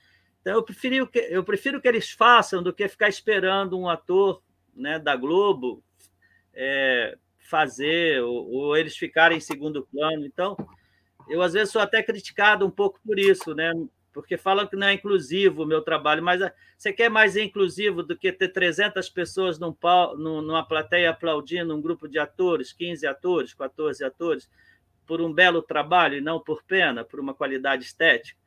Então, 0.40 0.54
eu 0.54 0.62
prefiro 0.62 1.06
que, 1.06 1.18
eu 1.18 1.44
prefiro 1.44 1.80
que 1.80 1.88
eles 1.88 2.10
façam 2.10 2.62
do 2.62 2.72
que 2.72 2.88
ficar 2.88 3.08
esperando 3.08 3.78
um 3.78 3.88
ator 3.88 4.42
né, 4.74 4.98
da 4.98 5.14
Globo 5.14 5.82
é, 6.52 7.16
fazer, 7.50 8.22
ou, 8.22 8.48
ou, 8.50 8.76
eles 8.76 8.96
ficarem 8.96 9.38
em 9.38 9.40
segundo 9.40 9.86
plano. 9.90 10.24
Então, 10.24 10.56
eu 11.28 11.42
às 11.42 11.52
vezes 11.52 11.72
sou 11.72 11.82
até 11.82 12.02
criticado 12.02 12.64
um 12.64 12.70
pouco 12.70 13.00
por 13.04 13.18
isso, 13.18 13.54
né? 13.54 13.72
Porque 14.12 14.36
falam 14.36 14.66
que 14.66 14.76
não 14.76 14.86
é 14.86 14.92
inclusivo 14.92 15.62
o 15.62 15.66
meu 15.66 15.82
trabalho, 15.82 16.22
mas 16.22 16.40
ah, 16.40 16.52
você 16.76 16.92
quer 16.92 17.10
mais 17.10 17.36
inclusivo 17.36 18.02
do 18.02 18.16
que 18.16 18.32
ter 18.32 18.48
300 18.48 19.08
pessoas 19.08 19.58
num, 19.58 19.76
numa 20.16 20.66
plateia 20.66 21.10
aplaudindo 21.10 21.76
um 21.76 21.80
grupo 21.80 22.08
de 22.08 22.18
atores, 22.18 22.72
15 22.72 23.06
atores, 23.06 23.54
14 23.54 24.04
atores, 24.04 24.50
por 25.06 25.20
um 25.20 25.32
belo 25.32 25.62
trabalho 25.62 26.16
e 26.16 26.20
não 26.20 26.40
por 26.40 26.62
pena, 26.62 27.04
por 27.04 27.20
uma 27.20 27.34
qualidade 27.34 27.84
estética? 27.84 28.38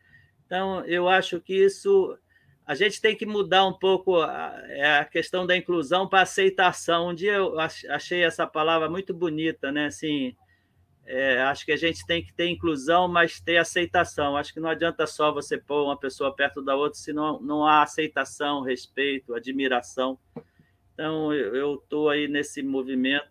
Então, 0.45 0.83
eu 0.85 1.07
acho 1.07 1.39
que 1.39 1.53
isso 1.53 2.17
a 2.65 2.75
gente 2.75 3.01
tem 3.01 3.15
que 3.15 3.25
mudar 3.25 3.65
um 3.65 3.73
pouco 3.73 4.21
a, 4.21 4.55
é 4.67 4.99
a 4.99 5.05
questão 5.05 5.45
da 5.45 5.55
inclusão 5.55 6.07
para 6.07 6.21
aceitação. 6.21 7.09
Um 7.09 7.13
dia 7.13 7.33
eu 7.33 7.59
achei 7.59 8.23
essa 8.23 8.47
palavra 8.47 8.89
muito 8.89 9.13
bonita, 9.13 9.71
né? 9.71 9.87
Assim, 9.87 10.35
é, 11.05 11.41
acho 11.41 11.65
que 11.65 11.73
a 11.73 11.77
gente 11.77 12.05
tem 12.05 12.23
que 12.23 12.33
ter 12.33 12.47
inclusão, 12.47 13.07
mas 13.07 13.39
ter 13.39 13.57
aceitação. 13.57 14.37
Acho 14.37 14.53
que 14.53 14.61
não 14.61 14.69
adianta 14.69 15.05
só 15.05 15.31
você 15.31 15.57
pôr 15.57 15.83
uma 15.83 15.99
pessoa 15.99 16.33
perto 16.33 16.61
da 16.61 16.75
outra 16.75 16.97
se 16.97 17.11
não, 17.11 17.41
não 17.41 17.65
há 17.65 17.83
aceitação, 17.83 18.61
respeito, 18.61 19.35
admiração. 19.35 20.17
Então, 20.93 21.33
eu 21.33 21.75
estou 21.75 22.09
aí 22.09 22.27
nesse 22.29 22.63
movimento 22.63 23.27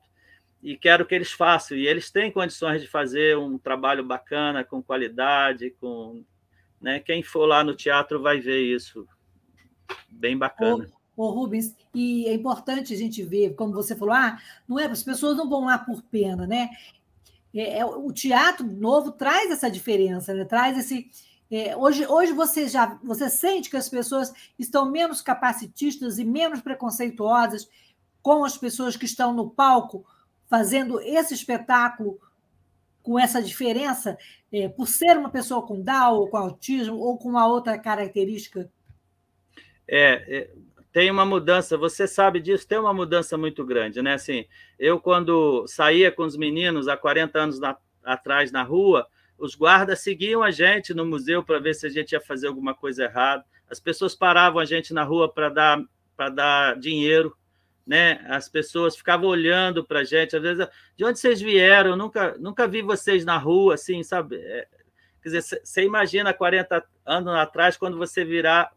e 0.63 0.77
quero 0.77 1.07
que 1.07 1.15
eles 1.15 1.33
façam. 1.33 1.77
E 1.77 1.87
eles 1.87 2.11
têm 2.11 2.31
condições 2.31 2.83
de 2.83 2.89
fazer 2.89 3.39
um 3.39 3.57
trabalho 3.57 4.05
bacana, 4.05 4.63
com 4.63 4.83
qualidade, 4.83 5.71
com 5.81 6.23
né? 6.83 6.99
Quem 6.99 7.23
for 7.23 7.47
lá 7.47 7.63
no 7.63 7.77
teatro 7.77 8.21
vai 8.21 8.41
ver 8.41 8.61
isso 8.61 9.07
bem 10.11 10.37
bacana. 10.37 10.91
Ô, 11.17 11.29
Rubens, 11.31 11.75
e 11.95 12.27
é 12.27 12.35
importante 12.35 12.95
a 12.95 12.97
gente 12.97 13.23
ver, 13.23 13.55
como 13.55 13.73
você 13.73 13.95
falou, 13.95 14.15
ah, 14.15 14.39
não 14.67 14.79
é, 14.79 14.87
as 14.87 15.03
pessoas 15.03 15.37
não 15.37 15.49
vão 15.49 15.67
lá 15.67 15.79
por 15.79 16.03
pena, 16.03 16.47
né? 16.47 16.71
É, 17.55 17.79
é, 17.79 17.85
o 17.85 18.11
teatro 18.13 18.67
novo 18.67 19.13
traz 19.13 19.51
essa 19.51 19.71
diferença, 19.71 20.33
né? 20.33 20.45
traz 20.45 20.79
esse. 20.79 21.11
É, 21.51 21.77
hoje, 21.77 22.07
hoje 22.07 22.33
você 22.33 22.67
já 22.67 22.99
você 23.05 23.29
sente 23.29 23.69
que 23.69 23.77
as 23.77 23.89
pessoas 23.89 24.33
estão 24.59 24.91
menos 24.91 25.21
capacitistas 25.21 26.19
e 26.19 26.25
menos 26.25 26.63
preconceituosas 26.63 27.69
com 28.23 28.43
as 28.43 28.57
pessoas 28.57 28.97
que 28.97 29.05
estão 29.05 29.35
no 29.35 29.51
palco 29.51 30.07
fazendo 30.49 30.99
esse 31.01 31.35
espetáculo 31.35 32.19
com 33.03 33.19
essa 33.19 33.43
diferença, 33.43 34.17
é, 34.51 34.69
por 34.69 34.87
ser 34.87 35.19
uma 35.19 35.29
pessoa 35.29 35.67
com 35.67 35.81
Down 35.81 36.15
ou 36.15 36.29
com 36.29 36.37
autismo 36.37 36.97
ou 36.97 37.19
com 37.19 37.29
uma 37.29 37.47
outra 37.47 37.79
característica? 37.79 38.71
É, 39.95 40.25
é, 40.27 40.51
tem 40.91 41.11
uma 41.11 41.27
mudança, 41.27 41.77
você 41.77 42.09
sabe 42.09 42.41
disso, 42.41 42.67
tem 42.67 42.79
uma 42.79 42.95
mudança 42.95 43.37
muito 43.37 43.63
grande, 43.63 44.01
né? 44.01 44.15
Assim, 44.15 44.47
eu, 44.79 44.99
quando 44.99 45.67
saía 45.67 46.11
com 46.11 46.23
os 46.23 46.35
meninos 46.35 46.89
há 46.89 46.97
40 46.97 47.39
anos 47.39 47.61
na, 47.61 47.77
atrás 48.03 48.51
na 48.51 48.63
rua, 48.63 49.07
os 49.37 49.55
guardas 49.55 50.01
seguiam 50.01 50.43
a 50.43 50.51
gente 50.51 50.95
no 50.95 51.05
museu 51.05 51.43
para 51.45 51.59
ver 51.59 51.75
se 51.75 51.87
a 51.87 51.91
gente 51.91 52.13
ia 52.13 52.21
fazer 52.23 52.47
alguma 52.47 52.75
coisa 52.75 53.05
errada. 53.05 53.45
As 53.71 53.79
pessoas 53.79 54.15
paravam 54.15 54.61
a 54.61 54.65
gente 54.65 54.95
na 54.95 55.05
rua 55.05 55.31
para 55.31 55.51
dar, 55.51 55.85
dar 56.33 56.75
dinheiro, 56.79 57.37
né? 57.87 58.25
As 58.31 58.49
pessoas 58.49 58.97
ficavam 58.97 59.29
olhando 59.29 59.85
para 59.85 60.01
a 60.01 60.05
gente, 60.05 60.35
às 60.35 60.43
vezes, 60.43 60.67
de 60.97 61.05
onde 61.05 61.19
vocês 61.19 61.39
vieram? 61.39 61.91
Eu 61.91 61.97
nunca, 61.99 62.35
nunca 62.39 62.67
vi 62.67 62.81
vocês 62.81 63.27
na 63.27 63.37
rua, 63.37 63.75
assim, 63.75 64.03
sabe? 64.03 64.37
É, 64.37 64.67
quer 65.23 65.29
dizer, 65.29 65.61
você 65.63 65.85
imagina 65.85 66.33
40 66.33 66.83
anos 67.05 67.35
atrás, 67.35 67.77
quando 67.77 67.99
você 67.99 68.25
virar 68.25 68.73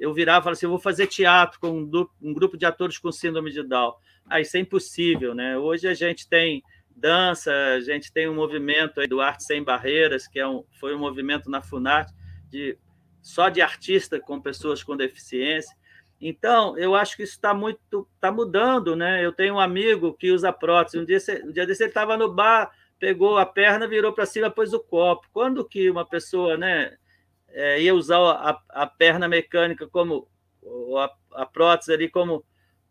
eu 0.00 0.14
virava 0.14 0.38
e 0.38 0.42
falava 0.44 0.52
assim: 0.52 0.66
eu 0.66 0.70
vou 0.70 0.78
fazer 0.78 1.06
teatro 1.06 1.60
com 1.60 1.70
um, 1.70 2.32
grupo 2.32 2.56
de 2.56 2.64
atores 2.64 2.98
com 2.98 3.12
síndrome 3.12 3.52
de 3.52 3.62
Down. 3.62 3.92
Ah, 4.26 4.40
isso 4.40 4.56
é 4.56 4.60
impossível, 4.60 5.34
né? 5.34 5.58
Hoje 5.58 5.86
a 5.86 5.94
gente 5.94 6.26
tem 6.26 6.62
dança, 6.96 7.52
a 7.76 7.80
gente 7.80 8.10
tem 8.12 8.28
um 8.28 8.34
movimento 8.34 9.06
do 9.06 9.20
Arte 9.20 9.44
Sem 9.44 9.62
Barreiras, 9.62 10.26
que 10.26 10.38
é 10.38 10.48
um, 10.48 10.64
foi 10.78 10.94
um 10.94 10.98
movimento 10.98 11.50
na 11.50 11.60
Funarte 11.60 12.12
de, 12.48 12.76
só 13.22 13.48
de 13.48 13.60
artista 13.60 14.18
com 14.18 14.40
pessoas 14.40 14.82
com 14.82 14.96
deficiência. 14.96 15.76
Então, 16.20 16.76
eu 16.76 16.94
acho 16.94 17.16
que 17.16 17.22
isso 17.22 17.34
está 17.34 17.54
muito 17.54 18.08
está 18.14 18.32
mudando, 18.32 18.96
né? 18.96 19.24
Eu 19.24 19.32
tenho 19.32 19.54
um 19.54 19.60
amigo 19.60 20.14
que 20.14 20.30
usa 20.30 20.52
prótese. 20.52 20.98
Um 20.98 21.04
dia, 21.04 21.18
um 21.44 21.52
dia 21.52 21.66
desse 21.66 21.82
ele 21.82 21.90
estava 21.90 22.16
no 22.16 22.32
bar, 22.32 22.70
pegou 22.98 23.38
a 23.38 23.46
perna, 23.46 23.86
virou 23.86 24.12
para 24.12 24.26
cima, 24.26 24.50
pôs 24.50 24.72
o 24.72 24.80
copo. 24.80 25.26
Quando 25.32 25.64
que 25.64 25.90
uma 25.90 26.06
pessoa, 26.06 26.56
né? 26.56 26.96
É, 27.52 27.80
ia 27.82 27.94
usar 27.94 28.18
a, 28.18 28.62
a, 28.70 28.86
perna 28.86 29.28
mecânica 29.28 29.86
como 29.86 30.28
a, 30.96 31.42
a 31.42 31.46
prótese 31.46 31.92
ali 31.92 32.08
como 32.08 32.44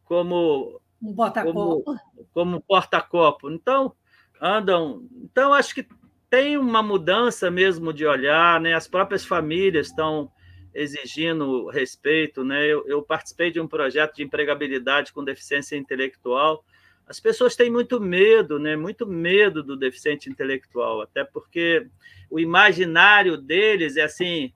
como 0.04 0.82
um 1.02 1.16
porta-copo. 1.16 1.84
Como, 1.84 2.00
como 2.34 2.62
porta-copo. 2.62 3.52
Então, 3.52 3.94
andam. 4.42 5.08
Então, 5.24 5.54
acho 5.54 5.74
que 5.74 5.88
tem 6.30 6.58
uma 6.58 6.84
mudança 6.84 7.50
mesmo 7.50 7.94
de 7.94 8.06
olhar, 8.06 8.60
né? 8.60 8.74
As 8.74 8.88
próprias 8.88 9.26
famílias 9.26 9.88
estão 9.88 10.32
exigindo 10.74 11.68
respeito, 11.70 12.44
né? 12.44 12.66
Eu, 12.66 12.86
eu 12.88 13.02
participei 13.02 13.52
de 13.52 13.60
um 13.60 13.68
projeto 13.68 14.16
de 14.16 14.24
empregabilidade 14.24 15.14
com 15.14 15.24
deficiência 15.24 15.76
intelectual. 15.76 16.64
As 17.10 17.20
pessoas 17.20 17.56
têm 17.56 17.72
muito 17.72 18.00
medo, 18.00 18.60
né? 18.60 18.76
Muito 18.76 19.08
medo 19.08 19.64
do 19.64 19.76
deficiente 19.76 20.30
intelectual, 20.30 21.02
até 21.02 21.24
porque 21.24 21.88
o 22.30 22.40
imaginário 22.40 23.36
deles 23.36 23.98
é 23.98 24.04
assim. 24.04 24.54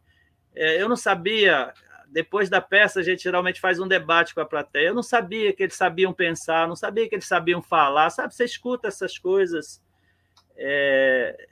É, 0.55 0.79
eu 0.79 0.87
não 0.87 0.95
sabia. 0.95 1.73
Depois 2.07 2.51
da 2.51 2.61
peça, 2.61 2.99
a 2.99 3.03
gente 3.03 3.23
geralmente 3.23 3.59
faz 3.59 3.79
um 3.79 3.87
debate 3.87 4.35
com 4.35 4.41
a 4.41 4.45
plateia. 4.45 4.89
Eu 4.89 4.93
não 4.93 5.01
sabia 5.01 5.51
que 5.51 5.63
eles 5.63 5.73
sabiam 5.73 6.13
pensar, 6.13 6.67
não 6.67 6.75
sabia 6.75 7.09
que 7.09 7.15
eles 7.15 7.25
sabiam 7.25 7.59
falar. 7.59 8.11
Sabe, 8.11 8.35
você 8.35 8.45
escuta 8.45 8.87
essas 8.87 9.17
coisas. 9.17 9.81
É, 10.55 11.47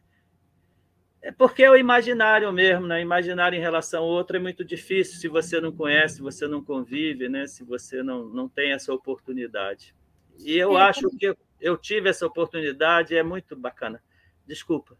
é 1.23 1.31
porque 1.31 1.63
é 1.63 1.71
o 1.71 1.75
imaginário 1.75 2.53
mesmo, 2.53 2.85
né? 2.85 3.01
Imaginário 3.01 3.57
em 3.57 3.61
relação 3.61 4.03
ao 4.03 4.07
outro 4.07 4.37
é 4.37 4.39
muito 4.39 4.63
difícil 4.63 5.19
se 5.19 5.27
você 5.27 5.59
não 5.59 5.71
conhece, 5.71 6.17
se 6.17 6.21
você 6.21 6.47
não 6.47 6.63
convive, 6.63 7.27
né? 7.27 7.47
Se 7.47 7.63
você 7.63 8.03
não, 8.03 8.25
não 8.25 8.47
tem 8.47 8.71
essa 8.71 8.93
oportunidade. 8.93 9.95
E 10.43 10.57
eu 10.57 10.77
é, 10.77 10.81
acho 10.83 11.09
que 11.17 11.25
eu, 11.25 11.37
eu 11.59 11.77
tive 11.77 12.09
essa 12.09 12.25
oportunidade, 12.25 13.15
é 13.15 13.23
muito 13.23 13.55
bacana. 13.55 14.01
Desculpa. 14.45 14.97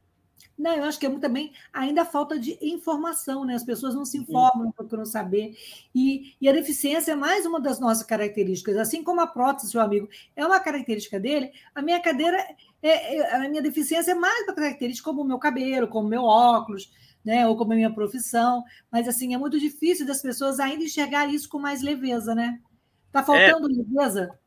Não, 0.58 0.76
eu 0.76 0.84
acho 0.84 1.00
que 1.00 1.06
é 1.06 1.20
também 1.20 1.54
ainda 1.74 2.06
falta 2.06 2.38
de 2.38 2.58
informação, 2.62 3.44
né? 3.46 3.56
As 3.56 3.64
pessoas 3.64 3.96
não 3.96 4.06
se 4.06 4.18
informam, 4.18 4.66
não 4.66 4.72
procuram 4.72 5.06
saber. 5.06 5.56
E, 5.94 6.36
e, 6.40 6.48
a 6.48 6.52
deficiência 6.52 7.14
é 7.14 7.16
mais 7.16 7.46
uma 7.46 7.60
das 7.60 7.80
nossas 7.80 8.04
características. 8.04 8.78
Assim 8.78 9.04
como 9.04 9.22
a 9.22 9.28
prótese, 9.28 9.72
seu 9.72 9.82
amigo, 9.82 10.08
é 10.36 10.46
uma 10.46 10.60
característica 10.60 11.20
dele, 11.20 11.52
a 11.74 11.82
minha 11.82 12.00
cadeira, 12.00 12.38
é, 12.82 13.18
é, 13.18 13.36
a 13.36 13.50
minha 13.50 13.62
deficiência 13.62 14.12
é 14.12 14.16
mais 14.16 14.44
uma 14.44 14.54
característica, 14.54 15.10
como 15.10 15.22
o 15.22 15.26
meu 15.26 15.40
cabelo, 15.40 15.88
como 15.88 16.06
o 16.06 16.10
meu 16.10 16.24
óculos, 16.24 16.92
né? 17.26 17.48
Ou 17.48 17.58
como 17.58 17.74
a 17.74 17.76
minha 17.76 17.94
profissão. 17.94 18.64
Mas, 18.92 19.08
assim, 19.08 19.34
é 19.34 19.38
muito 19.38 19.60
difícil 19.60 20.06
das 20.06 20.22
pessoas 20.22 20.60
ainda 20.60 20.84
enxergar 20.84 21.28
isso 21.28 21.50
com 21.50 21.60
mais 21.60 21.82
leveza, 21.82 22.36
né? 22.36 22.60
Está 23.08 23.24
faltando 23.24 23.68
é. 23.68 23.78
leveza? 23.78 24.40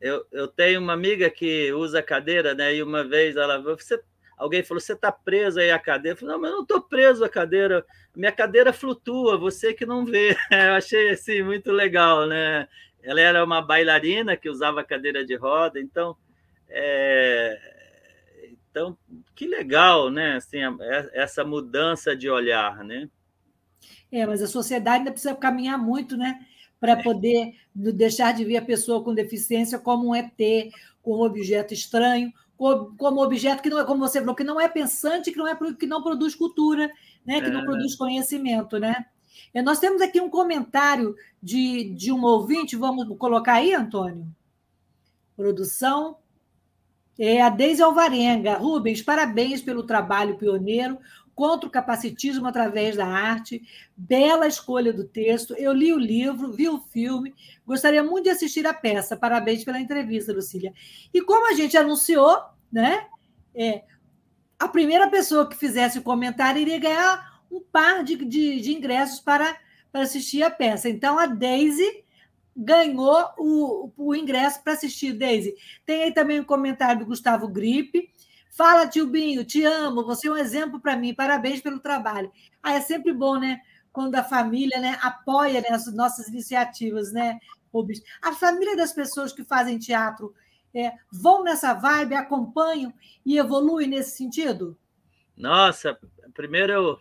Eu, 0.00 0.24
eu 0.30 0.46
tenho 0.46 0.80
uma 0.80 0.92
amiga 0.92 1.28
que 1.28 1.72
usa 1.72 2.02
cadeira, 2.02 2.54
né? 2.54 2.74
E 2.74 2.82
uma 2.82 3.02
vez 3.02 3.36
ela 3.36 3.60
você 3.60 4.00
alguém 4.38 4.62
falou: 4.62 4.80
você 4.80 4.92
está 4.92 5.10
preso 5.10 5.58
aí 5.58 5.70
à 5.70 5.78
cadeira? 5.78 6.14
Eu 6.14 6.20
falei, 6.20 6.34
não, 6.34 6.40
mas 6.40 6.50
eu 6.50 6.56
não 6.56 6.62
estou 6.62 6.80
preso 6.80 7.24
à 7.24 7.28
cadeira, 7.28 7.84
minha 8.14 8.32
cadeira 8.32 8.72
flutua, 8.72 9.36
você 9.36 9.74
que 9.74 9.84
não 9.84 10.04
vê. 10.04 10.36
Eu 10.50 10.74
achei 10.74 11.10
assim, 11.10 11.42
muito 11.42 11.72
legal, 11.72 12.26
né? 12.26 12.68
Ela 13.02 13.20
era 13.20 13.44
uma 13.44 13.60
bailarina 13.60 14.36
que 14.36 14.48
usava 14.48 14.84
cadeira 14.84 15.24
de 15.24 15.34
roda, 15.34 15.80
então. 15.80 16.16
É... 16.68 17.76
Então, 18.70 18.96
que 19.34 19.46
legal, 19.46 20.10
né? 20.10 20.36
Assim, 20.36 20.58
essa 21.12 21.44
mudança 21.44 22.14
de 22.14 22.30
olhar, 22.30 22.84
né? 22.84 23.08
É, 24.12 24.26
mas 24.26 24.42
a 24.42 24.46
sociedade 24.46 24.98
ainda 24.98 25.10
precisa 25.10 25.34
caminhar 25.34 25.78
muito, 25.78 26.16
né? 26.16 26.38
Para 26.80 26.92
é. 26.92 27.02
poder 27.02 27.54
deixar 27.74 28.32
de 28.32 28.44
ver 28.44 28.58
a 28.58 28.64
pessoa 28.64 29.02
com 29.02 29.14
deficiência 29.14 29.78
como 29.78 30.08
um 30.08 30.14
ET, 30.14 30.38
como 31.02 31.22
um 31.22 31.26
objeto 31.26 31.74
estranho, 31.74 32.32
como 32.56 33.22
objeto 33.22 33.62
que 33.62 33.70
não 33.70 33.78
é, 33.78 33.84
como 33.84 34.00
você 34.00 34.18
falou, 34.18 34.34
que 34.34 34.44
não 34.44 34.60
é 34.60 34.68
pensante, 34.68 35.30
que 35.30 35.38
não, 35.38 35.46
é, 35.46 35.56
que 35.78 35.86
não 35.86 36.02
produz 36.02 36.34
cultura, 36.34 36.90
né? 37.24 37.40
que 37.40 37.50
não 37.50 37.60
é. 37.60 37.64
produz 37.64 37.94
conhecimento. 37.94 38.78
Né? 38.78 39.06
E 39.54 39.62
nós 39.62 39.78
temos 39.78 40.02
aqui 40.02 40.20
um 40.20 40.28
comentário 40.28 41.14
de, 41.42 41.94
de 41.94 42.12
um 42.12 42.22
ouvinte, 42.24 42.76
vamos 42.76 43.06
colocar 43.16 43.54
aí, 43.54 43.72
Antônio? 43.72 44.26
Produção. 45.36 46.16
É 47.18 47.40
a 47.40 47.48
Deise 47.48 47.82
Alvarenga. 47.82 48.58
Rubens, 48.58 49.02
parabéns 49.02 49.62
pelo 49.62 49.84
trabalho 49.84 50.36
pioneiro 50.36 50.98
contra 51.38 51.68
o 51.68 51.70
capacitismo 51.70 52.48
através 52.48 52.96
da 52.96 53.06
arte. 53.06 53.62
Bela 53.96 54.48
escolha 54.48 54.92
do 54.92 55.04
texto. 55.04 55.54
Eu 55.54 55.72
li 55.72 55.92
o 55.92 55.96
livro, 55.98 56.50
vi 56.50 56.68
o 56.68 56.80
filme, 56.80 57.32
gostaria 57.64 58.02
muito 58.02 58.24
de 58.24 58.30
assistir 58.30 58.66
a 58.66 58.74
peça. 58.74 59.16
Parabéns 59.16 59.62
pela 59.62 59.78
entrevista, 59.78 60.32
Lucília. 60.32 60.74
E 61.14 61.22
como 61.22 61.48
a 61.48 61.54
gente 61.54 61.76
anunciou, 61.76 62.36
né? 62.72 63.06
É, 63.54 63.84
a 64.58 64.66
primeira 64.66 65.08
pessoa 65.08 65.48
que 65.48 65.56
fizesse 65.56 66.00
o 66.00 66.02
comentário 66.02 66.60
iria 66.60 66.80
ganhar 66.80 67.40
um 67.48 67.60
par 67.60 68.02
de, 68.02 68.16
de, 68.16 68.60
de 68.60 68.72
ingressos 68.72 69.20
para, 69.20 69.56
para 69.92 70.02
assistir 70.02 70.42
a 70.42 70.50
peça. 70.50 70.88
Então, 70.88 71.20
a 71.20 71.26
Daisy 71.26 72.02
ganhou 72.56 73.28
o, 73.38 73.92
o 73.96 74.12
ingresso 74.12 74.60
para 74.64 74.72
assistir. 74.72 75.12
Daisy, 75.12 75.54
tem 75.86 76.02
aí 76.02 76.12
também 76.12 76.40
um 76.40 76.44
comentário 76.44 76.98
do 76.98 77.06
Gustavo 77.06 77.46
Gripe. 77.46 78.10
Fala, 78.58 78.88
tio 78.88 79.06
Binho, 79.06 79.44
te 79.44 79.64
amo, 79.64 80.04
você 80.04 80.26
é 80.26 80.32
um 80.32 80.36
exemplo 80.36 80.80
para 80.80 80.96
mim, 80.96 81.14
parabéns 81.14 81.60
pelo 81.60 81.78
trabalho. 81.78 82.28
Ah, 82.60 82.74
é 82.74 82.80
sempre 82.80 83.12
bom, 83.12 83.38
né? 83.38 83.60
Quando 83.92 84.16
a 84.16 84.24
família 84.24 84.80
né, 84.80 84.98
apoia 85.00 85.60
né, 85.60 85.68
as 85.70 85.86
nossas 85.94 86.26
iniciativas, 86.26 87.12
né, 87.12 87.38
Rubens? 87.72 88.02
A 88.20 88.32
família 88.32 88.76
das 88.76 88.92
pessoas 88.92 89.32
que 89.32 89.44
fazem 89.44 89.78
teatro 89.78 90.34
é, 90.74 90.90
vão 91.12 91.44
nessa 91.44 91.72
vibe, 91.72 92.16
acompanham 92.16 92.92
e 93.24 93.38
evoluem 93.38 93.86
nesse 93.86 94.16
sentido? 94.16 94.76
Nossa, 95.36 95.96
primeiro 96.34 96.72
eu 96.72 96.98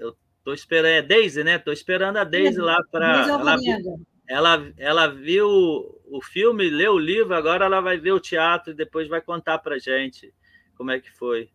eu 0.00 0.16
tô 0.42 0.52
esperando 0.52 0.86
é 0.88 1.02
Daisy, 1.02 1.44
né? 1.44 1.56
Tô 1.56 1.70
esperando 1.70 2.16
a 2.16 2.24
Daisy 2.24 2.58
lá 2.58 2.82
para 2.90 3.28
ela, 3.28 3.56
ela, 4.26 4.72
ela 4.76 5.06
viu 5.06 5.46
o 5.48 6.20
filme, 6.20 6.68
leu 6.68 6.94
o 6.94 6.98
livro, 6.98 7.32
agora 7.32 7.64
ela 7.64 7.80
vai 7.80 7.96
ver 7.96 8.10
o 8.10 8.18
teatro 8.18 8.72
e 8.72 8.76
depois 8.76 9.06
vai 9.06 9.20
contar 9.20 9.58
para 9.58 9.78
gente 9.78 10.34
como 10.76 10.90
é 10.90 11.00
que 11.00 11.10
foi. 11.10 11.50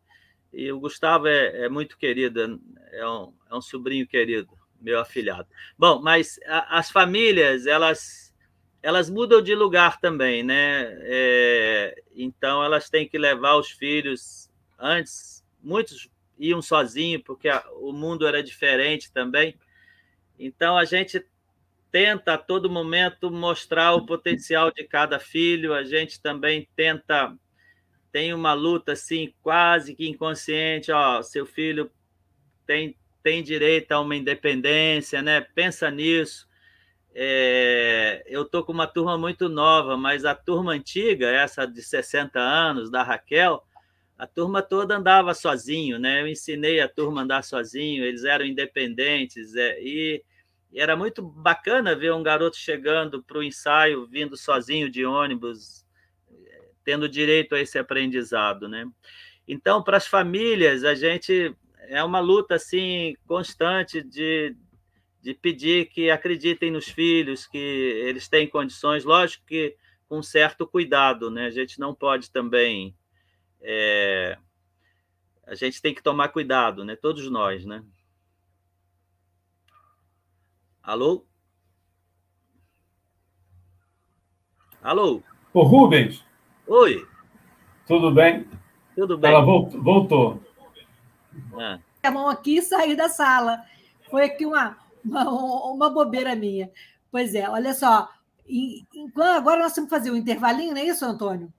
E 0.54 0.72
o 0.72 0.80
Gustavo 0.80 1.28
é, 1.28 1.66
é 1.66 1.70
muito 1.70 1.98
querido, 1.98 2.60
é 2.92 3.08
um, 3.08 3.34
é 3.50 3.56
um 3.56 3.62
sobrinho 3.62 4.06
querido, 4.06 4.50
meu 4.80 5.00
afilhado. 5.00 5.48
Bom, 5.78 6.02
mas 6.02 6.40
a, 6.46 6.78
as 6.80 6.92
famílias, 6.92 7.66
elas, 7.66 8.34
elas 8.84 9.10
mudam 9.10 9.42
de 9.42 9.56
lugar 9.56 10.00
também, 10.00 10.44
né? 10.44 10.88
É, 11.04 12.04
então, 12.14 12.64
elas 12.64 12.90
têm 12.90 13.08
que 13.08 13.18
levar 13.18 13.56
os 13.56 13.70
filhos. 13.72 14.52
Antes, 14.78 15.46
muitos 15.64 16.10
iam 16.38 16.62
sozinhos, 16.62 17.24
porque 17.24 17.48
a, 17.48 17.64
o 17.76 17.94
mundo 17.94 18.28
era 18.28 18.44
diferente 18.44 19.12
também. 19.12 19.56
Então, 20.38 20.78
a 20.78 20.84
gente 20.84 21.26
tenta 21.92 22.34
a 22.34 22.38
todo 22.38 22.70
momento 22.70 23.30
mostrar 23.30 23.94
o 23.94 24.06
potencial 24.06 24.72
de 24.72 24.84
cada 24.86 25.20
filho, 25.20 25.74
a 25.74 25.84
gente 25.84 26.22
também 26.22 26.68
tenta 26.76 27.38
tem 28.12 28.34
uma 28.34 28.54
luta 28.54 28.94
assim 28.94 29.34
quase 29.42 29.96
que 29.96 30.08
inconsciente, 30.08 30.92
ó, 30.92 31.22
seu 31.22 31.46
filho 31.46 31.92
tem 32.66 32.96
tem 33.24 33.44
direito 33.44 33.92
a 33.92 34.00
uma 34.00 34.16
independência, 34.16 35.22
né? 35.22 35.42
Pensa 35.42 35.92
nisso. 35.92 36.48
É, 37.14 38.24
eu 38.26 38.46
tô 38.46 38.64
com 38.64 38.72
uma 38.72 38.88
turma 38.88 39.18
muito 39.18 39.50
nova, 39.50 39.98
mas 39.98 40.26
a 40.26 40.34
turma 40.34 40.72
antiga, 40.74 41.30
essa 41.30 41.66
de 41.66 41.82
60 41.82 42.40
anos 42.40 42.90
da 42.90 43.04
Raquel, 43.04 43.64
a 44.18 44.26
turma 44.26 44.62
toda 44.62 44.98
andava 44.98 45.34
sozinho, 45.34 46.00
né? 46.00 46.22
Eu 46.22 46.28
ensinei 46.28 46.80
a 46.80 46.88
turma 46.88 47.22
a 47.22 47.24
andar 47.24 47.44
sozinho, 47.44 48.04
eles 48.04 48.24
eram 48.24 48.46
independentes 48.46 49.56
é, 49.56 49.80
e, 49.82 50.24
era 50.74 50.96
muito 50.96 51.22
bacana 51.22 51.96
ver 51.96 52.14
um 52.14 52.24
garoto 52.24 52.56
chegando 52.56 53.22
para 53.22 53.40
o 53.40 53.44
ensaio, 53.44 54.08
vindo 54.08 54.38
sozinho 54.38 54.90
de 54.90 55.06
ônibus, 55.06 55.86
tendo 56.84 57.08
direito 57.08 57.56
a 57.56 57.60
esse 57.60 57.78
aprendizado, 57.78 58.68
né? 58.68 58.90
Então, 59.48 59.84
para 59.84 59.98
as 59.98 60.08
famílias, 60.08 60.84
a 60.84 60.94
gente 60.96 61.56
é 61.88 62.04
uma 62.04 62.20
luta 62.20 62.56
assim 62.56 63.16
constante 63.28 64.02
de, 64.02 64.56
de 65.22 65.34
pedir 65.34 65.88
que 65.88 66.10
acreditem 66.10 66.72
nos 66.72 66.88
filhos, 66.88 67.46
que 67.46 67.58
eles 67.58 68.28
têm 68.28 68.48
condições, 68.48 69.04
lógico 69.04 69.46
que 69.46 69.76
com 70.08 70.22
certo 70.22 70.68
cuidado, 70.68 71.30
né? 71.32 71.46
A 71.48 71.52
gente 71.52 71.80
não 71.80 71.94
pode 71.94 72.32
também 72.32 72.96
é, 73.62 74.38
a 75.46 75.56
gente 75.56 75.82
tem 75.82 75.94
que 75.94 76.02
tomar 76.02 76.30
cuidado, 76.30 76.84
né? 76.84 76.96
Todos 76.96 77.30
nós, 77.30 77.66
né? 77.66 77.84
Alô? 80.82 81.26
Alô? 84.82 85.22
Ô 85.54 85.62
Rubens, 85.64 86.26
Oi. 86.72 87.06
Tudo 87.86 88.14
bem? 88.14 88.48
Tudo 88.96 89.18
bem. 89.18 89.30
Ela 89.30 89.44
voltou. 89.44 90.42
Ah. 91.60 91.78
A 92.02 92.12
mão 92.12 92.30
aqui 92.30 92.60
e 92.60 92.62
sair 92.62 92.96
da 92.96 93.10
sala. 93.10 93.62
Foi 94.10 94.24
aqui 94.24 94.46
uma, 94.46 94.78
uma, 95.04 95.30
uma 95.70 95.90
bobeira 95.90 96.34
minha. 96.34 96.72
Pois 97.12 97.36
é, 97.36 97.50
olha 97.50 97.74
só. 97.74 98.10
agora 99.36 99.64
nós 99.64 99.74
temos 99.74 99.90
que 99.90 99.98
fazer 99.98 100.12
um 100.12 100.16
intervalinho, 100.16 100.74
não 100.74 100.80
é 100.80 100.86
isso, 100.86 101.04
Antônio? 101.04 101.52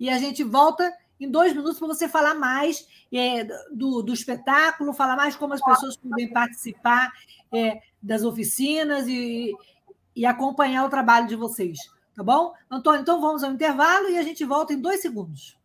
E 0.00 0.08
a 0.08 0.16
gente 0.16 0.42
volta 0.42 0.90
em 1.20 1.30
dois 1.30 1.52
minutos 1.52 1.78
para 1.78 1.88
você 1.88 2.08
falar 2.08 2.34
mais 2.34 2.88
é, 3.12 3.44
do, 3.70 4.00
do 4.00 4.14
espetáculo, 4.14 4.94
falar 4.94 5.14
mais 5.14 5.36
como 5.36 5.52
as 5.52 5.60
pessoas 5.62 5.94
podem 5.94 6.32
participar 6.32 7.12
é, 7.52 7.82
das 8.02 8.24
oficinas 8.24 9.06
e, 9.08 9.54
e 10.16 10.24
acompanhar 10.24 10.86
o 10.86 10.90
trabalho 10.90 11.26
de 11.26 11.36
vocês. 11.36 11.78
Tá 12.16 12.22
bom? 12.22 12.52
Antônio, 12.70 13.00
então 13.00 13.20
vamos 13.20 13.42
ao 13.42 13.52
intervalo 13.52 14.08
e 14.08 14.18
a 14.18 14.22
gente 14.22 14.44
volta 14.44 14.72
em 14.72 14.80
dois 14.80 15.02
segundos. 15.02 15.56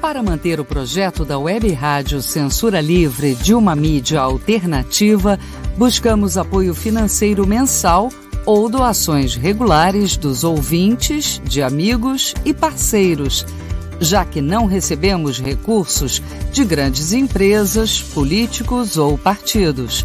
Para 0.00 0.20
manter 0.20 0.58
o 0.58 0.64
projeto 0.64 1.24
da 1.24 1.38
Web 1.38 1.70
Rádio 1.72 2.20
Censura 2.20 2.80
Livre 2.80 3.36
de 3.36 3.54
uma 3.54 3.76
mídia 3.76 4.20
alternativa, 4.20 5.38
buscamos 5.78 6.36
apoio 6.36 6.74
financeiro 6.74 7.46
mensal 7.46 8.08
ou 8.44 8.68
doações 8.68 9.36
regulares 9.36 10.16
dos 10.16 10.42
ouvintes, 10.42 11.40
de 11.44 11.62
amigos 11.62 12.34
e 12.44 12.52
parceiros, 12.52 13.46
já 14.00 14.24
que 14.24 14.40
não 14.40 14.66
recebemos 14.66 15.38
recursos 15.38 16.20
de 16.50 16.64
grandes 16.64 17.12
empresas, 17.12 18.02
políticos 18.02 18.96
ou 18.96 19.16
partidos. 19.16 20.04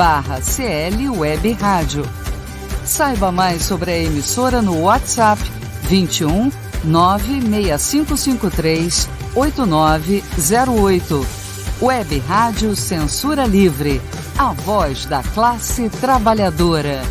barra 0.00 0.40
CL 0.40 1.10
Web 1.10 1.52
Rádio 1.52 2.02
Saiba 2.86 3.30
mais 3.30 3.64
sobre 3.64 3.90
a 3.90 3.98
emissora 3.98 4.62
no 4.62 4.84
WhatsApp 4.84 5.42
21 5.82 6.50
96553 6.84 9.06
8908. 9.36 11.26
Web 11.82 12.18
Rádio 12.20 12.74
Censura 12.74 13.44
Livre, 13.44 14.00
a 14.38 14.54
voz 14.54 15.04
da 15.04 15.22
classe 15.22 15.90
trabalhadora. 15.90 17.02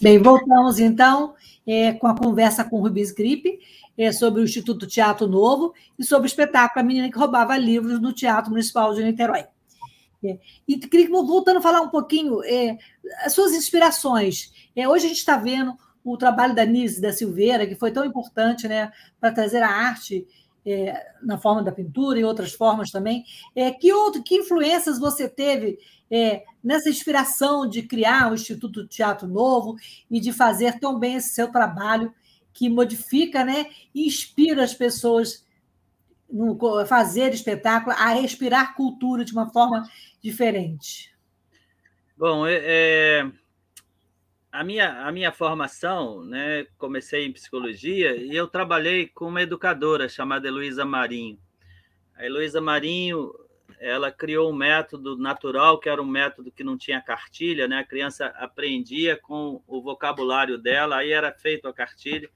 Bem, 0.00 0.22
voltamos 0.22 0.78
então 0.78 1.34
é, 1.66 1.92
com 1.94 2.06
a 2.06 2.16
conversa 2.16 2.62
com 2.62 2.76
o 2.76 2.82
Rubens 2.82 3.10
Gripe 3.10 3.58
é, 3.96 4.12
sobre 4.12 4.40
o 4.40 4.44
Instituto 4.44 4.86
Teatro 4.86 5.26
Novo 5.26 5.72
e 5.98 6.04
sobre 6.04 6.26
o 6.26 6.30
espetáculo 6.30 6.84
A 6.84 6.86
Menina 6.86 7.10
que 7.10 7.18
Roubava 7.18 7.56
Livros 7.56 8.00
no 8.00 8.12
Teatro 8.12 8.50
Municipal 8.50 8.94
de 8.94 9.02
Niterói. 9.02 9.46
É, 10.24 10.38
e 10.66 10.78
queria 10.78 11.08
voltando 11.08 11.58
a 11.58 11.62
falar 11.62 11.80
um 11.80 11.88
pouquinho 11.88 12.42
é, 12.44 12.78
as 13.24 13.32
suas 13.32 13.52
inspirações. 13.52 14.52
É, 14.74 14.88
hoje 14.88 15.06
a 15.06 15.08
gente 15.08 15.18
está 15.18 15.36
vendo 15.36 15.76
o 16.04 16.16
trabalho 16.16 16.54
da 16.54 16.64
Nise 16.64 17.00
da 17.00 17.12
Silveira, 17.12 17.66
que 17.66 17.74
foi 17.74 17.90
tão 17.90 18.04
importante 18.04 18.68
né, 18.68 18.92
para 19.20 19.32
trazer 19.32 19.62
a 19.62 19.68
arte 19.68 20.26
é, 20.64 21.12
na 21.22 21.38
forma 21.38 21.62
da 21.62 21.72
pintura 21.72 22.18
e 22.18 22.24
outras 22.24 22.52
formas 22.52 22.90
também. 22.90 23.24
É, 23.54 23.70
que, 23.70 23.92
outro, 23.92 24.22
que 24.22 24.36
influências 24.36 24.98
você 24.98 25.28
teve 25.28 25.78
é, 26.10 26.44
nessa 26.62 26.88
inspiração 26.88 27.68
de 27.68 27.82
criar 27.82 28.30
o 28.30 28.34
Instituto 28.34 28.86
Teatro 28.86 29.28
Novo 29.28 29.76
e 30.10 30.20
de 30.20 30.32
fazer 30.32 30.78
tão 30.78 30.98
bem 30.98 31.16
esse 31.16 31.34
seu 31.34 31.50
trabalho 31.50 32.12
que 32.56 32.70
modifica 32.70 33.44
né, 33.44 33.70
e 33.94 34.06
inspira 34.06 34.64
as 34.64 34.72
pessoas 34.72 35.46
no 36.28 36.58
fazer 36.86 37.32
espetáculo 37.32 37.94
a 37.96 38.08
respirar 38.14 38.74
cultura 38.74 39.24
de 39.24 39.32
uma 39.32 39.52
forma 39.52 39.88
diferente? 40.22 41.14
Bom, 42.16 42.46
é, 42.46 42.60
é, 42.64 43.30
a, 44.50 44.64
minha, 44.64 45.06
a 45.06 45.12
minha 45.12 45.30
formação, 45.30 46.24
né, 46.24 46.66
comecei 46.78 47.26
em 47.26 47.32
psicologia 47.32 48.16
e 48.16 48.34
eu 48.34 48.48
trabalhei 48.48 49.06
com 49.06 49.28
uma 49.28 49.42
educadora 49.42 50.08
chamada 50.08 50.48
Heloísa 50.48 50.84
Marinho. 50.84 51.38
A 52.16 52.24
Heloísa 52.24 52.60
Marinho 52.60 53.32
ela 53.78 54.10
criou 54.10 54.50
um 54.50 54.56
método 54.56 55.18
natural, 55.18 55.78
que 55.78 55.90
era 55.90 56.00
um 56.00 56.06
método 56.06 56.50
que 56.50 56.64
não 56.64 56.78
tinha 56.78 57.02
cartilha, 57.02 57.68
né? 57.68 57.80
A 57.80 57.84
criança 57.84 58.26
aprendia 58.38 59.16
com 59.16 59.62
o 59.66 59.82
vocabulário 59.82 60.56
dela, 60.56 60.96
aí 60.96 61.12
era 61.12 61.30
feito 61.32 61.68
a 61.68 61.74
cartilha. 61.74 62.30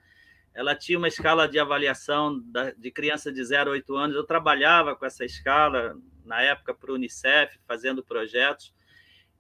Ela 0.55 0.75
tinha 0.75 0.99
uma 0.99 1.09
escala 1.09 1.49
de 1.49 1.59
avaliação 1.59 2.43
de 2.77 2.91
criança 2.91 3.33
de 3.33 3.43
0 3.45 3.71
a 3.71 3.73
8 3.75 3.97
anos. 3.97 4.17
Eu 4.17 4.25
trabalhava 4.25 4.97
com 4.97 5.07
essa 5.07 5.25
escala 5.25 5.97
na 6.25 6.43
época 6.43 6.75
para 6.75 6.91
o 6.91 6.95
Unicef, 6.95 7.59
fazendo 7.67 8.03
projetos. 8.03 8.75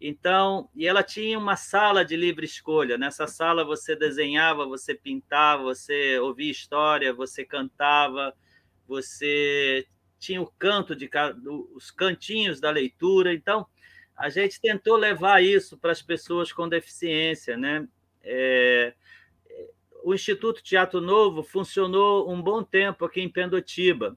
Então, 0.00 0.70
e 0.74 0.86
ela 0.86 1.02
tinha 1.02 1.38
uma 1.38 1.56
sala 1.56 2.04
de 2.04 2.16
livre 2.16 2.46
escolha. 2.46 2.96
Nessa 2.96 3.26
sala 3.26 3.64
você 3.64 3.94
desenhava, 3.94 4.64
você 4.64 4.94
pintava, 4.94 5.62
você 5.62 6.18
ouvia 6.18 6.50
história, 6.50 7.12
você 7.12 7.44
cantava, 7.44 8.34
você 8.88 9.86
tinha 10.18 10.40
o 10.40 10.50
canto 10.58 10.96
de 10.96 11.10
os 11.74 11.90
cantinhos 11.90 12.60
da 12.60 12.70
leitura. 12.70 13.34
Então, 13.34 13.66
a 14.16 14.28
gente 14.28 14.60
tentou 14.60 14.96
levar 14.96 15.42
isso 15.42 15.76
para 15.76 15.92
as 15.92 16.00
pessoas 16.00 16.52
com 16.52 16.68
deficiência, 16.68 17.56
né? 17.56 17.86
É, 18.22 18.94
o 20.02 20.14
Instituto 20.14 20.62
Teatro 20.62 21.00
Novo 21.00 21.42
funcionou 21.42 22.30
um 22.30 22.40
bom 22.40 22.62
tempo 22.62 23.04
aqui 23.04 23.20
em 23.20 23.28
Pendotiba. 23.28 24.16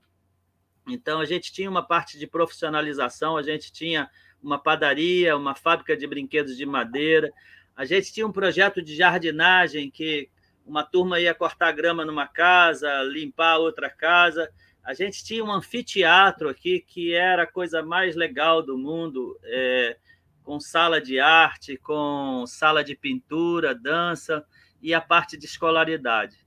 Então, 0.87 1.19
a 1.19 1.25
gente 1.25 1.51
tinha 1.51 1.69
uma 1.69 1.81
parte 1.81 2.17
de 2.17 2.27
profissionalização, 2.27 3.37
a 3.37 3.43
gente 3.43 3.71
tinha 3.71 4.09
uma 4.41 4.59
padaria, 4.59 5.35
uma 5.37 5.55
fábrica 5.55 5.95
de 5.95 6.05
brinquedos 6.05 6.57
de 6.57 6.65
madeira, 6.65 7.31
a 7.75 7.85
gente 7.85 8.13
tinha 8.13 8.27
um 8.27 8.31
projeto 8.31 8.81
de 8.81 8.95
jardinagem 8.95 9.89
que 9.89 10.29
uma 10.65 10.83
turma 10.83 11.19
ia 11.19 11.33
cortar 11.33 11.71
grama 11.71 12.05
numa 12.05 12.27
casa, 12.27 13.01
limpar 13.03 13.57
outra 13.57 13.89
casa, 13.89 14.49
a 14.83 14.93
gente 14.93 15.23
tinha 15.23 15.43
um 15.43 15.51
anfiteatro 15.51 16.49
aqui 16.49 16.81
que 16.81 17.13
era 17.13 17.43
a 17.43 17.47
coisa 17.47 17.81
mais 17.81 18.15
legal 18.15 18.61
do 18.61 18.77
mundo, 18.77 19.39
é, 19.43 19.97
com 20.43 20.59
sala 20.59 20.99
de 20.99 21.19
arte, 21.19 21.77
com 21.77 22.43
sala 22.45 22.83
de 22.83 22.95
pintura, 22.95 23.73
dança 23.73 24.45
e 24.83 24.93
a 24.93 25.01
parte 25.01 25.37
de 25.37 25.45
escolaridade. 25.45 26.37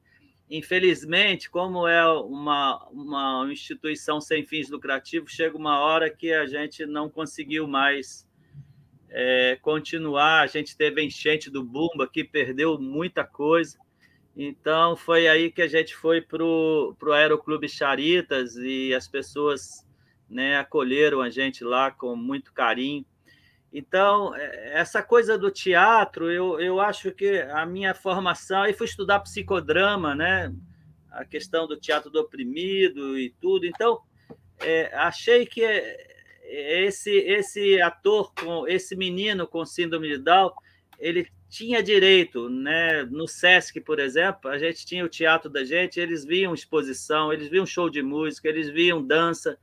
Infelizmente, 0.49 1.51
como 1.51 1.89
é 1.89 2.07
uma, 2.07 2.87
uma 2.93 3.49
instituição 3.51 4.21
sem 4.21 4.45
fins 4.45 4.69
lucrativos, 4.69 5.33
chega 5.33 5.57
uma 5.57 5.81
hora 5.81 6.09
que 6.09 6.33
a 6.33 6.47
gente 6.47 6.87
não 6.87 7.11
conseguiu 7.11 7.67
mais 7.67 8.29
é, 9.09 9.59
continuar. 9.61 10.43
A 10.43 10.47
gente 10.47 10.77
teve 10.77 11.03
enchente 11.03 11.51
do 11.51 11.65
Bumba, 11.65 12.07
que 12.07 12.23
perdeu 12.23 12.79
muita 12.79 13.25
coisa. 13.25 13.77
Então, 14.37 14.95
foi 14.95 15.27
aí 15.27 15.51
que 15.51 15.63
a 15.63 15.67
gente 15.67 15.97
foi 15.97 16.21
para 16.21 16.45
o 16.45 16.95
Aeroclube 17.13 17.69
Charitas 17.69 18.55
e 18.57 18.95
as 18.95 19.09
pessoas 19.09 19.85
né, 20.29 20.59
acolheram 20.59 21.23
a 21.23 21.31
gente 21.31 21.65
lá 21.65 21.91
com 21.91 22.15
muito 22.15 22.53
carinho. 22.53 23.05
Então, 23.79 24.35
é, 24.35 24.81
essa 24.81 25.03
coisa 25.03 25.37
do 25.37 25.51
teatro, 25.51 26.31
eu, 26.33 26.59
eu 26.59 26.81
acho 26.81 27.13
que 27.13 27.41
a 27.41 27.67
minha 27.67 27.95
formação. 27.95 28.63
Aí 28.63 28.73
fui 28.73 28.87
estudar 28.87 29.21
psicodrama, 29.21 30.15
né? 30.15 30.51
a 31.17 31.25
questão 31.25 31.67
do 31.67 31.77
teatro 31.77 32.11
do 32.11 32.21
oprimido 32.21 33.19
e 33.19 33.31
tudo. 33.41 33.67
Então, 33.67 34.01
é, 34.61 34.95
achei 34.95 35.47
que 35.47 35.63
esse, 36.43 37.11
esse 37.11 37.81
ator, 37.81 38.33
com 38.35 38.69
esse 38.69 38.95
menino 38.95 39.47
com 39.47 39.65
síndrome 39.65 40.09
de 40.09 40.19
Down, 40.19 40.53
ele 40.99 41.29
tinha 41.49 41.83
direito, 41.83 42.49
né? 42.49 43.05
No 43.05 43.27
SESC, 43.27 43.81
por 43.81 43.99
exemplo, 43.99 44.51
a 44.51 44.59
gente 44.59 44.85
tinha 44.85 45.05
o 45.05 45.09
teatro 45.09 45.51
da 45.51 45.65
gente, 45.65 45.99
eles 45.99 46.25
viam 46.25 46.55
exposição, 46.55 47.33
eles 47.33 47.49
viam 47.49 47.67
show 47.67 47.89
de 47.89 48.03
música, 48.03 48.49
eles 48.49 48.69
viam 48.69 49.05
dança, 49.05 49.59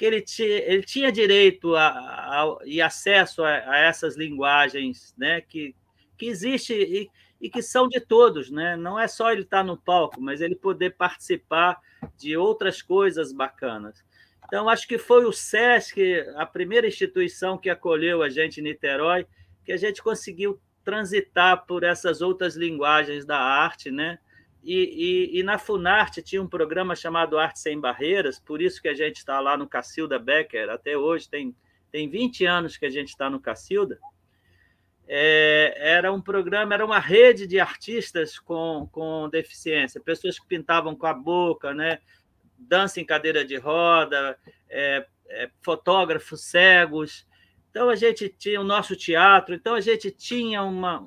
que 0.00 0.06
ele 0.06 0.22
tinha, 0.22 0.48
ele 0.48 0.82
tinha 0.82 1.12
direito 1.12 1.76
a, 1.76 1.88
a, 1.90 2.58
e 2.64 2.80
acesso 2.80 3.44
a, 3.44 3.50
a, 3.50 3.78
essas 3.80 4.16
linguagens, 4.16 5.14
né? 5.14 5.42
Que, 5.42 5.76
que 6.16 6.24
existe 6.24 6.72
e, 6.72 7.10
e 7.38 7.50
que 7.50 7.60
são 7.60 7.86
de 7.86 8.00
todos, 8.00 8.50
né? 8.50 8.78
Não 8.78 8.98
é 8.98 9.06
só 9.06 9.30
ele 9.30 9.42
estar 9.42 9.62
no 9.62 9.76
palco, 9.76 10.18
mas 10.18 10.40
ele 10.40 10.54
poder 10.54 10.96
participar 10.96 11.78
de 12.16 12.34
outras 12.34 12.80
coisas 12.80 13.30
bacanas. 13.30 14.02
Então, 14.46 14.70
acho 14.70 14.88
que 14.88 14.96
foi 14.96 15.26
o 15.26 15.32
SESC, 15.34 16.24
a 16.34 16.46
primeira 16.46 16.88
instituição 16.88 17.58
que 17.58 17.68
acolheu 17.68 18.22
a 18.22 18.30
gente 18.30 18.58
em 18.58 18.64
Niterói, 18.64 19.26
que 19.66 19.70
a 19.70 19.76
gente 19.76 20.02
conseguiu 20.02 20.58
transitar 20.82 21.66
por 21.66 21.84
essas 21.84 22.22
outras 22.22 22.56
linguagens 22.56 23.26
da 23.26 23.38
arte, 23.38 23.90
né? 23.90 24.18
E, 24.62 25.30
e, 25.34 25.40
e, 25.40 25.42
na 25.42 25.58
Funarte 25.58 26.22
tinha 26.22 26.42
um 26.42 26.46
programa 26.46 26.94
chamado 26.94 27.38
Arte 27.38 27.58
Sem 27.58 27.80
Barreiras, 27.80 28.38
por 28.38 28.60
isso 28.60 28.80
que 28.80 28.88
a 28.88 28.94
gente 28.94 29.16
está 29.16 29.40
lá 29.40 29.56
no 29.56 29.66
Cacilda 29.66 30.18
Becker 30.18 30.68
até 30.68 30.96
hoje, 30.98 31.28
tem, 31.28 31.56
tem 31.90 32.08
20 32.08 32.44
anos 32.44 32.76
que 32.76 32.84
a 32.84 32.90
gente 32.90 33.08
está 33.08 33.30
no 33.30 33.40
Cacilda. 33.40 33.98
É, 35.08 35.74
era 35.76 36.12
um 36.12 36.20
programa, 36.20 36.74
era 36.74 36.84
uma 36.84 36.98
rede 36.98 37.46
de 37.46 37.58
artistas 37.58 38.38
com, 38.38 38.88
com 38.92 39.28
deficiência, 39.30 40.00
pessoas 40.00 40.38
que 40.38 40.46
pintavam 40.46 40.94
com 40.94 41.06
a 41.06 41.14
boca, 41.14 41.72
né? 41.72 41.98
dança 42.60 43.00
em 43.00 43.04
cadeira 43.04 43.44
de 43.44 43.56
roda, 43.56 44.38
é, 44.68 45.06
é, 45.28 45.50
fotógrafos 45.62 46.42
cegos, 46.42 47.26
então 47.70 47.88
a 47.88 47.96
gente 47.96 48.28
tinha 48.28 48.60
o 48.60 48.64
nosso 48.64 48.96
teatro, 48.96 49.54
então 49.54 49.74
a 49.74 49.80
gente 49.80 50.10
tinha 50.10 50.62
uma, 50.62 51.06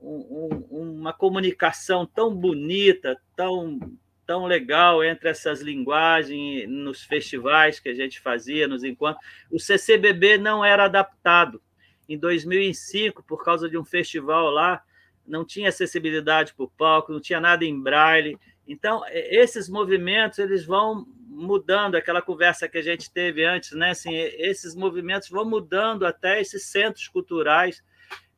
um, 0.00 0.48
uma 0.70 1.12
comunicação 1.12 2.06
tão 2.06 2.34
bonita, 2.34 3.20
tão, 3.34 3.78
tão 4.26 4.46
legal 4.46 5.02
entre 5.02 5.28
essas 5.28 5.60
linguagens 5.60 6.68
nos 6.68 7.02
festivais 7.02 7.80
que 7.80 7.88
a 7.88 7.94
gente 7.94 8.20
fazia, 8.20 8.68
nos 8.68 8.84
encontros. 8.84 9.24
O 9.50 9.58
CCBB 9.58 10.38
não 10.38 10.64
era 10.64 10.84
adaptado. 10.84 11.62
Em 12.08 12.18
2005, 12.18 13.22
por 13.24 13.44
causa 13.44 13.68
de 13.68 13.76
um 13.76 13.84
festival 13.84 14.50
lá, 14.50 14.82
não 15.26 15.44
tinha 15.44 15.70
acessibilidade 15.70 16.54
para 16.54 16.64
o 16.64 16.70
palco, 16.70 17.12
não 17.12 17.20
tinha 17.20 17.40
nada 17.40 17.64
em 17.64 17.80
braille. 17.80 18.38
Então, 18.66 19.02
esses 19.10 19.68
movimentos 19.68 20.38
eles 20.38 20.64
vão 20.64 21.06
mudando 21.28 21.96
aquela 21.96 22.22
conversa 22.22 22.68
que 22.68 22.78
a 22.78 22.82
gente 22.82 23.10
teve 23.10 23.44
antes, 23.44 23.72
né? 23.72 23.90
Assim, 23.90 24.14
esses 24.14 24.74
movimentos 24.74 25.28
vão 25.28 25.44
mudando 25.44 26.06
até 26.06 26.40
esses 26.40 26.64
centros 26.64 27.08
culturais 27.08 27.82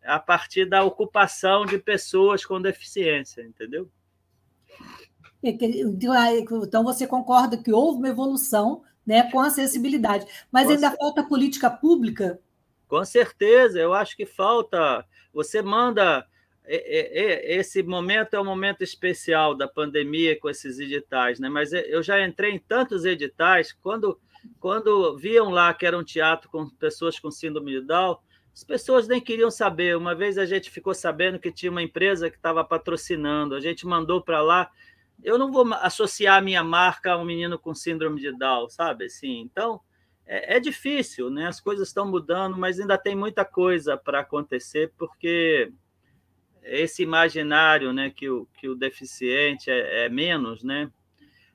a 0.08 0.18
partir 0.18 0.64
da 0.64 0.82
ocupação 0.82 1.66
de 1.66 1.78
pessoas 1.78 2.44
com 2.44 2.60
deficiência, 2.60 3.42
entendeu? 3.42 3.90
Então, 5.42 5.68
então 6.64 6.82
você 6.82 7.06
concorda 7.06 7.56
que 7.56 7.72
houve 7.72 7.98
uma 7.98 8.08
evolução 8.08 8.82
né, 9.06 9.30
com 9.30 9.40
acessibilidade, 9.40 10.26
mas 10.50 10.66
com 10.66 10.72
ainda 10.72 10.90
falta 10.90 11.22
política 11.22 11.70
pública? 11.70 12.40
Com 12.88 13.04
certeza, 13.04 13.78
eu 13.78 13.92
acho 13.92 14.16
que 14.16 14.26
falta. 14.26 15.04
Você 15.32 15.62
manda 15.62 16.26
esse 16.70 17.82
momento 17.82 18.34
é 18.34 18.40
um 18.40 18.44
momento 18.44 18.84
especial 18.84 19.54
da 19.54 19.66
pandemia 19.66 20.38
com 20.38 20.50
esses 20.50 20.78
editais, 20.78 21.40
né? 21.40 21.48
Mas 21.48 21.72
eu 21.72 22.02
já 22.02 22.22
entrei 22.24 22.52
em 22.52 22.58
tantos 22.58 23.06
editais 23.06 23.72
quando 23.72 24.20
quando 24.60 25.16
viam 25.16 25.50
lá 25.50 25.72
que 25.74 25.86
era 25.86 25.98
um 25.98 26.04
teatro 26.04 26.48
com 26.50 26.68
pessoas 26.68 27.18
com 27.18 27.30
síndrome 27.30 27.72
de 27.72 27.80
Down, 27.80 28.18
as 28.58 28.64
pessoas 28.64 29.06
nem 29.06 29.20
queriam 29.20 29.52
saber. 29.52 29.96
Uma 29.96 30.16
vez 30.16 30.36
a 30.36 30.44
gente 30.44 30.68
ficou 30.68 30.92
sabendo 30.92 31.38
que 31.38 31.52
tinha 31.52 31.70
uma 31.70 31.80
empresa 31.80 32.28
que 32.28 32.36
estava 32.36 32.64
patrocinando, 32.64 33.54
a 33.54 33.60
gente 33.60 33.86
mandou 33.86 34.20
para 34.20 34.42
lá. 34.42 34.68
Eu 35.22 35.38
não 35.38 35.52
vou 35.52 35.72
associar 35.74 36.38
a 36.38 36.40
minha 36.40 36.64
marca 36.64 37.12
a 37.12 37.16
um 37.16 37.24
menino 37.24 37.56
com 37.56 37.72
síndrome 37.72 38.20
de 38.20 38.36
Down, 38.36 38.68
sabe? 38.68 39.04
Assim, 39.04 39.38
então 39.38 39.80
é, 40.26 40.56
é 40.56 40.60
difícil, 40.60 41.30
né? 41.30 41.46
As 41.46 41.60
coisas 41.60 41.86
estão 41.86 42.04
mudando, 42.10 42.58
mas 42.58 42.80
ainda 42.80 42.98
tem 42.98 43.14
muita 43.14 43.44
coisa 43.44 43.96
para 43.96 44.20
acontecer 44.20 44.92
porque 44.98 45.72
esse 46.64 47.04
imaginário 47.04 47.92
né, 47.92 48.10
que, 48.10 48.28
o, 48.28 48.44
que 48.54 48.68
o 48.68 48.74
deficiente 48.74 49.70
é, 49.70 50.06
é 50.06 50.08
menos, 50.08 50.64
né? 50.64 50.90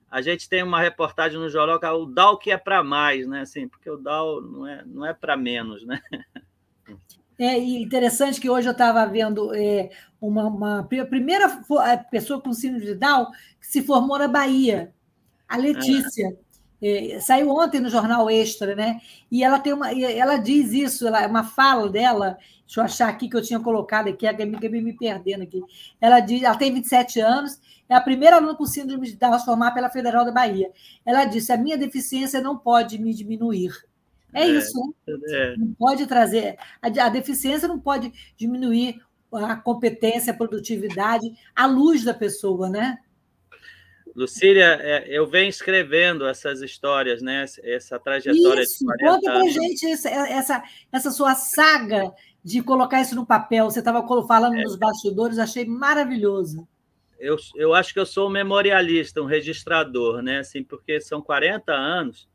A 0.09 0.21
gente 0.21 0.47
tem 0.47 0.63
uma 0.63 0.79
reportagem 0.79 1.37
no 1.37 1.49
jornal 1.49 1.81
é 1.83 1.91
o 1.91 2.05
DAO 2.05 2.37
que 2.37 2.49
é 2.49 2.57
para 2.57 2.81
mais, 2.81 3.27
né? 3.27 3.41
Assim, 3.41 3.67
porque 3.67 3.89
o 3.89 3.97
DAO 3.97 4.39
não 4.39 4.65
é, 4.65 4.85
não 4.85 5.05
é 5.05 5.13
para 5.13 5.35
menos, 5.35 5.85
né? 5.85 6.01
É 7.37 7.57
interessante 7.57 8.39
que 8.39 8.49
hoje 8.49 8.67
eu 8.67 8.73
estava 8.73 9.05
vendo 9.05 9.53
é, 9.55 9.89
uma, 10.21 10.45
uma, 10.47 10.79
a 10.79 11.05
primeira 11.05 11.61
pessoa 12.11 12.39
com 12.39 12.53
síndrome 12.53 12.85
de 12.85 12.95
Down 12.95 13.27
que 13.59 13.67
se 13.67 13.81
formou 13.81 14.17
na 14.17 14.27
Bahia. 14.27 14.93
a 15.47 15.57
Letícia. 15.57 16.37
É, 16.81 17.17
saiu 17.21 17.49
ontem 17.49 17.79
no 17.79 17.89
jornal 17.89 18.29
Extra, 18.29 18.75
né? 18.75 18.99
E 19.31 19.41
ela 19.41 19.57
tem 19.57 19.71
uma, 19.71 19.89
ela 19.91 20.35
diz 20.35 20.73
isso, 20.73 21.07
ela, 21.07 21.25
uma 21.27 21.43
fala 21.45 21.89
dela, 21.89 22.37
deixa 22.65 22.81
eu 22.81 22.83
achar 22.83 23.07
aqui 23.07 23.29
que 23.29 23.37
eu 23.37 23.41
tinha 23.41 23.57
colocado 23.57 24.09
aqui, 24.09 24.27
acabei 24.27 24.81
me 24.81 24.91
perdendo 24.91 25.43
aqui. 25.43 25.63
Ela 26.01 26.19
diz, 26.19 26.43
ela 26.43 26.57
tem 26.57 26.73
27 26.73 27.21
anos, 27.21 27.57
é 27.87 27.95
a 27.95 28.01
primeira 28.01 28.35
aluna 28.35 28.55
com 28.55 28.65
síndrome 28.65 29.07
de 29.07 29.15
Down 29.15 29.39
formar 29.39 29.71
pela 29.71 29.89
Federal 29.89 30.25
da 30.25 30.31
Bahia. 30.31 30.71
Ela 31.05 31.23
disse: 31.23 31.53
a 31.53 31.57
minha 31.57 31.77
deficiência 31.77 32.41
não 32.41 32.57
pode 32.57 32.99
me 32.99 33.13
diminuir. 33.13 33.71
É, 34.33 34.43
é 34.43 34.47
isso, 34.47 34.95
né? 35.07 35.15
É. 35.29 35.57
Não 35.57 35.73
pode 35.73 36.05
trazer. 36.07 36.57
A, 36.81 36.87
a 36.87 37.09
deficiência 37.09 37.67
não 37.67 37.79
pode 37.79 38.11
diminuir 38.35 39.01
a 39.31 39.55
competência, 39.55 40.33
a 40.33 40.35
produtividade, 40.35 41.33
a 41.55 41.65
luz 41.65 42.03
da 42.03 42.13
pessoa, 42.13 42.69
né? 42.69 42.99
Lucília, 44.15 44.77
é, 44.79 45.05
eu 45.07 45.25
venho 45.25 45.49
escrevendo 45.49 46.27
essas 46.27 46.61
histórias, 46.61 47.21
né? 47.21 47.45
Essa 47.63 47.97
trajetória 47.97 48.61
isso, 48.61 48.79
de 48.79 48.85
40 48.85 49.05
conta 49.05 49.31
para 49.31 49.49
gente 49.49 49.87
essa, 49.87 50.63
essa 50.91 51.11
sua 51.11 51.33
saga 51.33 52.13
de 52.43 52.61
colocar 52.61 53.01
isso 53.01 53.15
no 53.15 53.25
papel. 53.25 53.65
Você 53.65 53.79
estava 53.79 54.05
falando 54.27 54.55
é. 54.55 54.63
nos 54.63 54.75
bastidores, 54.75 55.39
achei 55.39 55.65
maravilhoso. 55.65 56.67
Eu, 57.19 57.37
eu 57.55 57.73
acho 57.73 57.93
que 57.93 57.99
eu 57.99 58.05
sou 58.05 58.27
um 58.27 58.31
memorialista, 58.31 59.21
um 59.21 59.25
registrador, 59.25 60.21
né? 60.21 60.39
Assim, 60.39 60.63
porque 60.63 60.99
são 61.01 61.21
40 61.21 61.71
anos. 61.71 62.27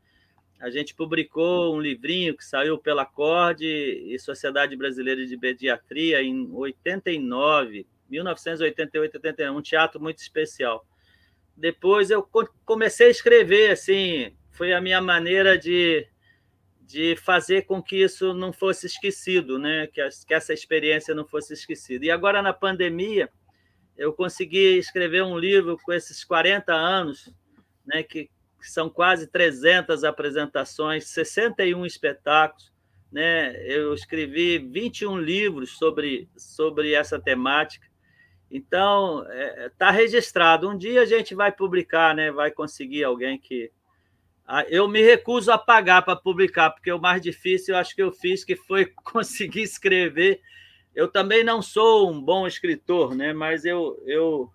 A 0.59 0.69
gente 0.69 0.93
publicou 0.93 1.75
um 1.75 1.79
livrinho 1.79 2.35
que 2.35 2.43
saiu 2.43 2.77
pela 2.77 3.03
Acorde 3.03 3.65
e 3.65 4.19
Sociedade 4.19 4.75
Brasileira 4.75 5.25
de 5.25 5.37
Pediatria 5.37 6.21
em 6.21 6.49
89, 6.51 7.87
1988, 8.09 9.15
89, 9.15 9.57
um 9.57 9.61
teatro 9.61 10.01
muito 10.01 10.19
especial 10.19 10.85
depois 11.59 12.09
eu 12.09 12.27
comecei 12.65 13.07
a 13.07 13.11
escrever, 13.11 13.71
assim, 13.71 14.33
foi 14.51 14.73
a 14.73 14.79
minha 14.79 15.01
maneira 15.01 15.57
de, 15.57 16.07
de 16.81 17.15
fazer 17.17 17.63
com 17.63 17.83
que 17.83 17.97
isso 17.97 18.33
não 18.33 18.53
fosse 18.53 18.87
esquecido, 18.87 19.59
né? 19.59 19.87
que, 19.87 20.01
que 20.25 20.33
essa 20.33 20.53
experiência 20.53 21.13
não 21.13 21.27
fosse 21.27 21.53
esquecida. 21.53 22.05
E 22.05 22.11
agora, 22.11 22.41
na 22.41 22.53
pandemia, 22.53 23.29
eu 23.97 24.13
consegui 24.13 24.77
escrever 24.77 25.23
um 25.23 25.37
livro 25.37 25.77
com 25.83 25.91
esses 25.91 26.23
40 26.23 26.73
anos, 26.73 27.29
né? 27.85 28.03
que, 28.03 28.29
que 28.59 28.69
são 28.69 28.89
quase 28.89 29.27
300 29.27 30.03
apresentações, 30.03 31.07
61 31.07 31.85
espetáculos, 31.85 32.71
né? 33.11 33.55
Eu 33.65 33.93
escrevi 33.93 34.59
21 34.59 35.17
livros 35.17 35.77
sobre, 35.77 36.29
sobre 36.37 36.93
essa 36.93 37.19
temática. 37.19 37.87
Então, 38.51 39.23
está 39.23 39.33
é, 39.33 39.69
tá 39.77 39.91
registrado. 39.91 40.69
Um 40.69 40.77
dia 40.77 41.01
a 41.01 41.05
gente 41.05 41.35
vai 41.35 41.51
publicar, 41.51 42.15
né? 42.15 42.31
vai 42.31 42.51
conseguir 42.51 43.03
alguém 43.03 43.37
que. 43.37 43.71
Eu 44.67 44.87
me 44.87 45.03
recuso 45.03 45.51
a 45.51 45.59
pagar 45.59 46.01
para 46.01 46.15
publicar, 46.15 46.71
porque 46.71 46.91
o 46.91 46.99
mais 46.99 47.21
difícil 47.21 47.75
eu 47.75 47.79
acho 47.79 47.95
que 47.95 48.01
eu 48.01 48.11
fiz, 48.11 48.43
que 48.43 48.55
foi 48.55 48.87
conseguir 49.05 49.61
escrever. 49.61 50.41
Eu 50.95 51.07
também 51.07 51.43
não 51.43 51.61
sou 51.61 52.11
um 52.11 52.19
bom 52.19 52.47
escritor, 52.47 53.15
né? 53.15 53.31
mas 53.31 53.63
eu, 53.63 54.01
eu, 54.07 54.51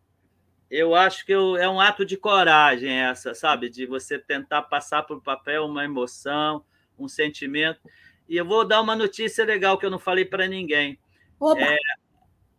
eu 0.71 0.95
acho 0.95 1.25
que 1.25 1.33
eu, 1.33 1.57
é 1.57 1.69
um 1.69 1.81
ato 1.81 2.05
de 2.05 2.17
coragem 2.17 2.91
essa, 2.91 3.35
sabe? 3.35 3.69
De 3.69 3.87
você 3.87 4.19
tentar 4.19 4.63
passar 4.63 5.03
para 5.03 5.17
o 5.17 5.23
papel 5.23 5.67
uma 5.67 5.85
emoção, 5.85 6.65
um 6.99 7.09
sentimento. 7.09 7.81
E 8.29 8.37
eu 8.37 8.45
vou 8.45 8.67
dar 8.67 8.81
uma 8.81 8.97
notícia 8.97 9.45
legal 9.45 9.79
que 9.79 9.87
eu 9.87 9.91
não 9.91 9.99
falei 9.99 10.25
para 10.25 10.47
ninguém. 10.47 10.99
É, 11.59 11.79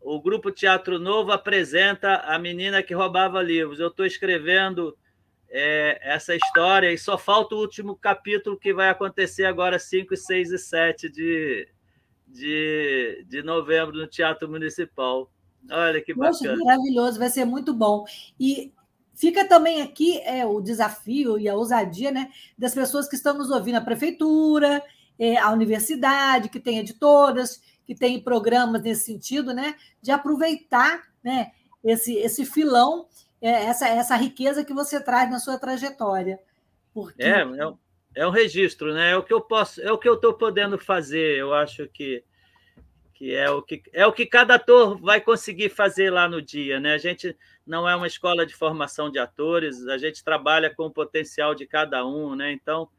o 0.01 0.21
Grupo 0.21 0.51
Teatro 0.51 0.99
Novo 0.99 1.31
apresenta 1.31 2.17
a 2.17 2.37
menina 2.37 2.83
que 2.83 2.93
roubava 2.93 3.41
livros. 3.41 3.79
Eu 3.79 3.87
estou 3.87 4.05
escrevendo 4.05 4.95
é, 5.49 5.99
essa 6.01 6.35
história 6.35 6.91
e 6.91 6.97
só 6.97 7.17
falta 7.17 7.55
o 7.55 7.59
último 7.59 7.95
capítulo 7.95 8.57
que 8.57 8.73
vai 8.73 8.89
acontecer 8.89 9.45
agora, 9.45 9.79
5, 9.79 10.15
6 10.15 10.51
e 10.51 10.57
7 10.59 11.09
de, 11.09 11.67
de, 12.27 13.25
de 13.27 13.41
novembro, 13.41 13.97
no 13.97 14.07
Teatro 14.07 14.47
Municipal. 14.47 15.31
Olha 15.69 16.01
que 16.01 16.13
bacana. 16.13 16.37
Poxa, 16.37 16.55
maravilhoso, 16.63 17.19
vai 17.19 17.29
ser 17.29 17.45
muito 17.45 17.73
bom. 17.73 18.05
E 18.39 18.71
fica 19.13 19.47
também 19.47 19.81
aqui 19.81 20.19
é, 20.19 20.45
o 20.45 20.61
desafio 20.61 21.39
e 21.39 21.47
a 21.47 21.55
ousadia 21.55 22.11
né, 22.11 22.31
das 22.57 22.73
pessoas 22.73 23.07
que 23.07 23.15
estão 23.15 23.37
nos 23.37 23.49
ouvindo, 23.49 23.75
a 23.75 23.81
prefeitura, 23.81 24.83
é, 25.17 25.37
a 25.37 25.51
universidade, 25.51 26.49
que 26.49 26.59
tem 26.59 26.79
editoras, 26.79 27.61
que 27.85 27.95
tem 27.95 28.19
programas 28.19 28.81
nesse 28.81 29.05
sentido, 29.05 29.53
né, 29.53 29.75
de 30.01 30.11
aproveitar 30.11 31.03
né, 31.23 31.51
esse, 31.83 32.13
esse 32.15 32.45
filão, 32.45 33.07
é, 33.41 33.65
essa, 33.65 33.87
essa 33.87 34.15
riqueza 34.15 34.65
que 34.65 34.73
você 34.73 34.99
traz 34.99 35.29
na 35.29 35.39
sua 35.39 35.57
trajetória. 35.57 36.39
Porque... 36.93 37.23
É, 37.23 37.41
é, 37.41 37.73
é 38.15 38.25
um 38.25 38.31
registro, 38.31 38.93
né? 38.93 39.11
É 39.11 39.17
o 39.17 39.23
que 39.23 39.33
eu 39.33 39.41
posso, 39.41 39.81
é 39.81 39.91
o 39.91 39.97
que 39.97 40.07
eu 40.07 40.13
estou 40.15 40.33
podendo 40.33 40.79
fazer. 40.79 41.37
Eu 41.37 41.53
acho 41.53 41.87
que, 41.89 42.23
que 43.15 43.33
é 43.33 43.49
o 43.49 43.61
que 43.61 43.81
é 43.93 44.05
o 44.05 44.11
que 44.11 44.25
cada 44.25 44.55
ator 44.55 44.99
vai 44.99 45.21
conseguir 45.21 45.69
fazer 45.69 46.11
lá 46.11 46.27
no 46.27 46.41
dia, 46.41 46.79
né? 46.79 46.93
A 46.93 46.97
gente 46.97 47.35
não 47.65 47.87
é 47.87 47.95
uma 47.95 48.07
escola 48.07 48.45
de 48.45 48.53
formação 48.53 49.09
de 49.09 49.17
atores, 49.17 49.87
a 49.87 49.97
gente 49.97 50.23
trabalha 50.23 50.69
com 50.69 50.85
o 50.87 50.91
potencial 50.91 51.55
de 51.55 51.65
cada 51.65 52.05
um, 52.05 52.35
né? 52.35 52.51
Então 52.51 52.89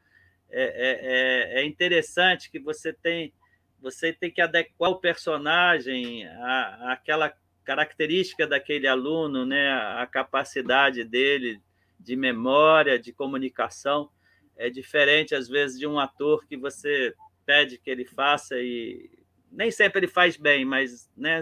é, 0.51 0.63
é, 0.63 1.59
é, 1.59 1.61
é 1.61 1.67
interessante 1.67 2.51
que 2.51 2.59
você 2.59 2.93
tem 2.93 3.33
você 3.79 4.11
tem 4.11 4.31
que 4.31 4.41
adequar 4.41 4.91
o 4.91 5.01
personagem 5.01 6.27
à, 6.27 6.93
àquela 6.93 7.33
característica 7.63 8.47
daquele 8.47 8.87
aluno, 8.87 9.45
né? 9.45 9.71
a 9.71 10.07
capacidade 10.07 11.05
dele 11.05 11.61
de 12.01 12.17
memória, 12.17 12.99
de 12.99 13.13
comunicação. 13.13 14.09
É 14.57 14.71
diferente, 14.71 15.35
às 15.35 15.47
vezes, 15.47 15.79
de 15.79 15.87
um 15.87 15.99
ator 15.99 16.47
que 16.47 16.57
você 16.57 17.15
pede 17.45 17.77
que 17.77 17.91
ele 17.91 18.07
faça 18.07 18.57
e 18.59 19.11
nem 19.57 19.71
sempre 19.71 20.01
ele 20.01 20.09
faz 20.09 20.37
bem, 20.37 20.65
mas. 20.65 21.11
Né? 21.17 21.41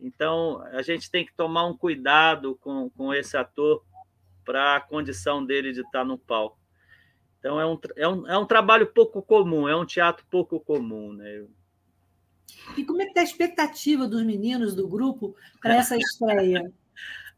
Então, 0.00 0.62
a 0.72 0.82
gente 0.82 1.10
tem 1.10 1.26
que 1.26 1.34
tomar 1.34 1.66
um 1.66 1.76
cuidado 1.76 2.56
com, 2.60 2.88
com 2.90 3.12
esse 3.12 3.36
ator 3.36 3.84
para 4.44 4.76
a 4.76 4.80
condição 4.80 5.44
dele 5.44 5.72
de 5.72 5.80
estar 5.80 6.04
no 6.04 6.16
palco. 6.16 6.58
Então, 7.38 7.60
é 7.60 7.66
um, 7.66 7.78
é, 7.96 8.08
um, 8.08 8.28
é 8.28 8.38
um 8.38 8.46
trabalho 8.46 8.86
pouco 8.86 9.22
comum, 9.22 9.68
é 9.68 9.74
um 9.74 9.86
teatro 9.86 10.24
pouco 10.30 10.60
comum. 10.60 11.12
Né? 11.12 11.46
E 12.76 12.84
como 12.84 13.00
é 13.00 13.04
que 13.04 13.10
está 13.10 13.22
a 13.22 13.24
expectativa 13.24 14.06
dos 14.06 14.22
meninos 14.22 14.74
do 14.74 14.86
grupo 14.86 15.34
para 15.60 15.74
essa 15.76 15.96
estreia? 15.96 16.72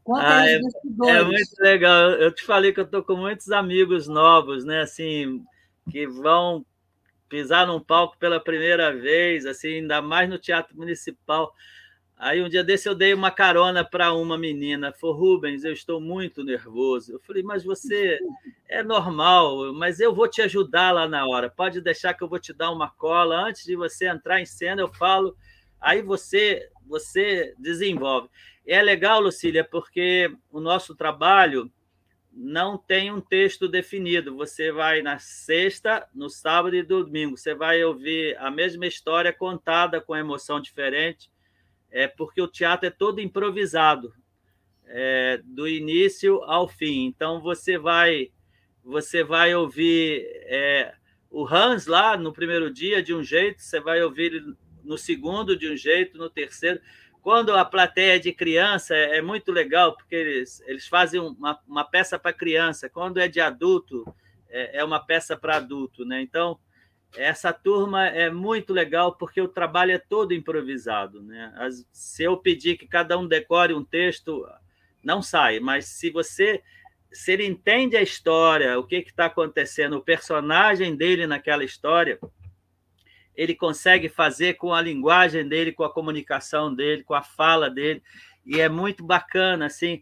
ah, 0.09 0.47
é, 0.47 0.55
é, 0.55 1.23
muito 1.23 1.55
legal. 1.59 2.11
Eu 2.11 2.31
te 2.31 2.43
falei 2.43 2.73
que 2.73 2.79
eu 2.79 2.85
estou 2.85 3.03
com 3.03 3.15
muitos 3.15 3.51
amigos 3.51 4.07
novos, 4.07 4.65
né? 4.65 4.81
Assim, 4.81 5.43
que 5.89 6.07
vão 6.07 6.65
pisar 7.31 7.65
num 7.65 7.79
palco 7.79 8.17
pela 8.19 8.41
primeira 8.41 8.93
vez, 8.93 9.45
assim, 9.45 9.75
ainda 9.75 10.01
mais 10.01 10.29
no 10.29 10.37
Teatro 10.37 10.75
Municipal. 10.75 11.53
Aí 12.17 12.43
um 12.43 12.49
dia 12.49 12.61
desse 12.61 12.89
eu 12.89 12.93
dei 12.93 13.13
uma 13.13 13.31
carona 13.31 13.85
para 13.85 14.13
uma 14.13 14.37
menina, 14.37 14.91
falou, 14.91 15.15
Rubens, 15.15 15.63
eu 15.63 15.71
estou 15.71 16.01
muito 16.01 16.43
nervoso. 16.43 17.13
Eu 17.13 17.19
falei, 17.21 17.41
mas 17.41 17.63
você 17.63 18.19
é 18.67 18.83
normal, 18.83 19.73
mas 19.73 20.01
eu 20.01 20.13
vou 20.13 20.27
te 20.27 20.41
ajudar 20.41 20.91
lá 20.91 21.07
na 21.07 21.25
hora. 21.25 21.49
Pode 21.49 21.79
deixar 21.79 22.13
que 22.13 22.21
eu 22.21 22.27
vou 22.27 22.37
te 22.37 22.51
dar 22.53 22.69
uma 22.69 22.91
cola 22.91 23.47
antes 23.47 23.63
de 23.63 23.77
você 23.77 24.09
entrar 24.09 24.41
em 24.41 24.45
cena, 24.45 24.81
eu 24.81 24.89
falo, 24.89 25.35
aí 25.79 26.01
você 26.01 26.69
você 26.85 27.55
desenvolve. 27.57 28.29
E 28.67 28.73
é 28.73 28.81
legal, 28.81 29.21
Lucília, 29.21 29.63
porque 29.63 30.29
o 30.51 30.59
nosso 30.59 30.93
trabalho 30.93 31.71
não 32.31 32.77
tem 32.77 33.11
um 33.11 33.21
texto 33.21 33.67
definido. 33.67 34.35
Você 34.35 34.71
vai 34.71 35.01
na 35.01 35.19
sexta, 35.19 36.07
no 36.13 36.29
sábado 36.29 36.75
e 36.75 36.83
domingo, 36.83 37.37
você 37.37 37.53
vai 37.53 37.83
ouvir 37.83 38.37
a 38.37 38.49
mesma 38.49 38.85
história 38.85 39.33
contada 39.33 39.99
com 39.99 40.15
emoção 40.15 40.61
diferente 40.61 41.29
é 41.91 42.07
porque 42.07 42.41
o 42.41 42.47
teatro 42.47 42.87
é 42.87 42.89
todo 42.89 43.19
improvisado, 43.19 44.13
é, 44.87 45.41
do 45.43 45.67
início 45.67 46.41
ao 46.43 46.67
fim. 46.67 47.05
Então 47.05 47.41
você 47.41 47.77
vai 47.77 48.31
você 48.83 49.23
vai 49.23 49.53
ouvir 49.53 50.25
é, 50.45 50.95
o 51.29 51.45
Hans 51.45 51.85
lá 51.85 52.17
no 52.17 52.33
primeiro 52.33 52.73
dia 52.73 53.03
de 53.03 53.13
um 53.13 53.21
jeito, 53.21 53.61
você 53.61 53.79
vai 53.79 54.01
ouvir 54.01 54.43
no 54.83 54.97
segundo 54.97 55.55
de 55.55 55.71
um 55.71 55.75
jeito, 55.75 56.17
no 56.17 56.29
terceiro. 56.29 56.79
Quando 57.21 57.55
a 57.55 57.63
plateia 57.63 58.15
é 58.15 58.19
de 58.19 58.33
criança 58.33 58.95
é, 58.95 59.17
é 59.17 59.21
muito 59.21 59.51
legal, 59.51 59.95
porque 59.95 60.15
eles, 60.15 60.61
eles 60.65 60.87
fazem 60.87 61.19
uma, 61.19 61.59
uma 61.67 61.83
peça 61.83 62.17
para 62.17 62.33
criança. 62.33 62.89
Quando 62.89 63.19
é 63.19 63.27
de 63.27 63.39
adulto, 63.39 64.03
é, 64.49 64.79
é 64.79 64.83
uma 64.83 64.99
peça 64.99 65.37
para 65.37 65.57
adulto. 65.57 66.03
Né? 66.03 66.21
Então, 66.21 66.59
essa 67.15 67.53
turma 67.53 68.07
é 68.07 68.29
muito 68.29 68.73
legal 68.73 69.15
porque 69.15 69.39
o 69.39 69.47
trabalho 69.47 69.91
é 69.91 69.97
todo 69.99 70.33
improvisado. 70.33 71.21
Né? 71.21 71.53
As, 71.57 71.85
se 71.91 72.23
eu 72.23 72.37
pedir 72.37 72.77
que 72.77 72.87
cada 72.87 73.17
um 73.17 73.27
decore 73.27 73.73
um 73.73 73.83
texto, 73.83 74.47
não 75.03 75.21
sai, 75.21 75.59
mas 75.59 75.85
se 75.85 76.09
você 76.09 76.61
se 77.11 77.33
ele 77.33 77.45
entende 77.45 77.97
a 77.97 78.01
história, 78.01 78.79
o 78.79 78.85
que 78.85 78.95
está 78.95 79.25
acontecendo, 79.25 79.97
o 79.97 80.01
personagem 80.01 80.95
dele 80.95 81.27
naquela 81.27 81.63
história, 81.63 82.17
ele 83.35 83.55
consegue 83.55 84.09
fazer 84.09 84.55
com 84.55 84.73
a 84.73 84.81
linguagem 84.81 85.47
dele, 85.47 85.71
com 85.71 85.83
a 85.83 85.93
comunicação 85.93 86.73
dele, 86.73 87.03
com 87.03 87.13
a 87.13 87.21
fala 87.21 87.69
dele, 87.69 88.01
e 88.45 88.59
é 88.59 88.67
muito 88.67 89.03
bacana 89.03 89.65
assim 89.65 90.01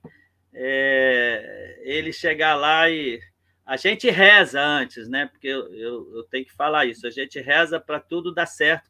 é, 0.53 1.79
ele 1.83 2.11
chegar 2.11 2.55
lá 2.55 2.89
e 2.89 3.19
a 3.65 3.77
gente 3.77 4.09
reza 4.09 4.59
antes, 4.59 5.07
né? 5.07 5.27
Porque 5.27 5.47
eu, 5.47 5.71
eu, 5.73 6.15
eu 6.15 6.23
tenho 6.23 6.45
que 6.45 6.53
falar 6.53 6.85
isso. 6.85 7.05
A 7.05 7.11
gente 7.11 7.39
reza 7.39 7.79
para 7.79 7.99
tudo 7.99 8.33
dar 8.33 8.47
certo 8.47 8.89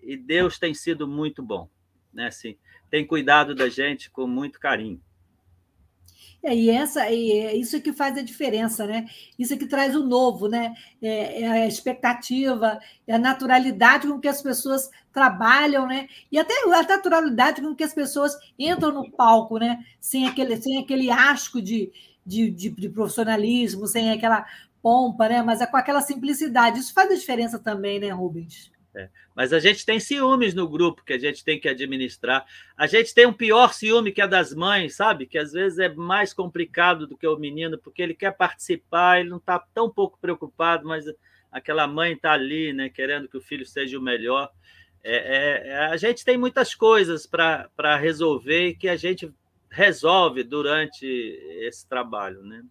e 0.00 0.16
Deus 0.16 0.58
tem 0.58 0.72
sido 0.72 1.06
muito 1.06 1.42
bom, 1.42 1.68
né? 2.12 2.28
Assim, 2.28 2.56
tem 2.90 3.06
cuidado 3.06 3.54
da 3.54 3.68
gente 3.68 4.10
com 4.10 4.26
muito 4.26 4.58
carinho. 4.58 5.00
É, 6.44 6.54
e 6.54 6.68
essa, 6.68 7.10
e 7.10 7.32
é 7.32 7.56
isso 7.56 7.80
que 7.80 7.90
faz 7.90 8.18
a 8.18 8.22
diferença, 8.22 8.86
né? 8.86 9.06
Isso 9.38 9.56
que 9.56 9.66
traz 9.66 9.96
o 9.96 10.04
novo, 10.04 10.46
né? 10.46 10.74
É, 11.00 11.40
é, 11.42 11.48
a 11.48 11.66
expectativa, 11.66 12.78
é 13.06 13.14
a 13.14 13.18
naturalidade 13.18 14.06
com 14.06 14.20
que 14.20 14.28
as 14.28 14.42
pessoas 14.42 14.90
trabalham, 15.10 15.86
né? 15.86 16.06
E 16.30 16.38
até 16.38 16.52
a 16.64 16.82
naturalidade 16.82 17.62
com 17.62 17.74
que 17.74 17.82
as 17.82 17.94
pessoas 17.94 18.36
entram 18.58 18.92
no 18.92 19.10
palco, 19.10 19.56
né? 19.58 19.82
Sem 19.98 20.26
aquele, 20.28 20.54
sem 20.60 20.78
aquele 20.78 21.10
asco 21.10 21.62
de, 21.62 21.90
de, 22.26 22.50
de, 22.50 22.68
de 22.68 22.88
profissionalismo, 22.90 23.86
sem 23.86 24.10
aquela 24.10 24.44
pompa, 24.82 25.26
né? 25.30 25.42
Mas 25.42 25.62
é 25.62 25.66
com 25.66 25.78
aquela 25.78 26.02
simplicidade. 26.02 26.78
Isso 26.78 26.92
faz 26.92 27.10
a 27.10 27.14
diferença 27.14 27.58
também, 27.58 27.98
né, 27.98 28.10
Rubens? 28.10 28.73
É. 28.94 29.08
Mas 29.34 29.52
a 29.52 29.58
gente 29.58 29.84
tem 29.84 29.98
ciúmes 29.98 30.54
no 30.54 30.68
grupo 30.68 31.02
que 31.04 31.12
a 31.12 31.18
gente 31.18 31.42
tem 31.42 31.58
que 31.58 31.68
administrar. 31.68 32.46
A 32.76 32.86
gente 32.86 33.12
tem 33.12 33.26
um 33.26 33.32
pior 33.32 33.74
ciúme 33.74 34.12
que 34.12 34.22
é 34.22 34.28
das 34.28 34.54
mães, 34.54 34.94
sabe? 34.94 35.26
Que 35.26 35.36
às 35.36 35.52
vezes 35.52 35.80
é 35.80 35.88
mais 35.88 36.32
complicado 36.32 37.06
do 37.06 37.16
que 37.16 37.26
o 37.26 37.36
menino, 37.36 37.76
porque 37.76 38.00
ele 38.00 38.14
quer 38.14 38.36
participar, 38.36 39.18
ele 39.18 39.30
não 39.30 39.38
está 39.38 39.58
tão 39.58 39.90
pouco 39.90 40.16
preocupado, 40.20 40.86
mas 40.86 41.04
aquela 41.50 41.88
mãe 41.88 42.12
está 42.12 42.32
ali, 42.32 42.72
né, 42.72 42.88
querendo 42.88 43.28
que 43.28 43.36
o 43.36 43.40
filho 43.40 43.66
seja 43.66 43.98
o 43.98 44.02
melhor. 44.02 44.48
É, 45.02 45.16
é, 45.16 45.68
é 45.70 45.86
a 45.86 45.96
gente 45.96 46.24
tem 46.24 46.38
muitas 46.38 46.74
coisas 46.74 47.26
para 47.26 47.96
resolver 47.96 48.74
que 48.74 48.88
a 48.88 48.96
gente 48.96 49.32
resolve 49.70 50.44
durante 50.44 51.04
esse 51.04 51.88
trabalho, 51.88 52.42
né? 52.42 52.62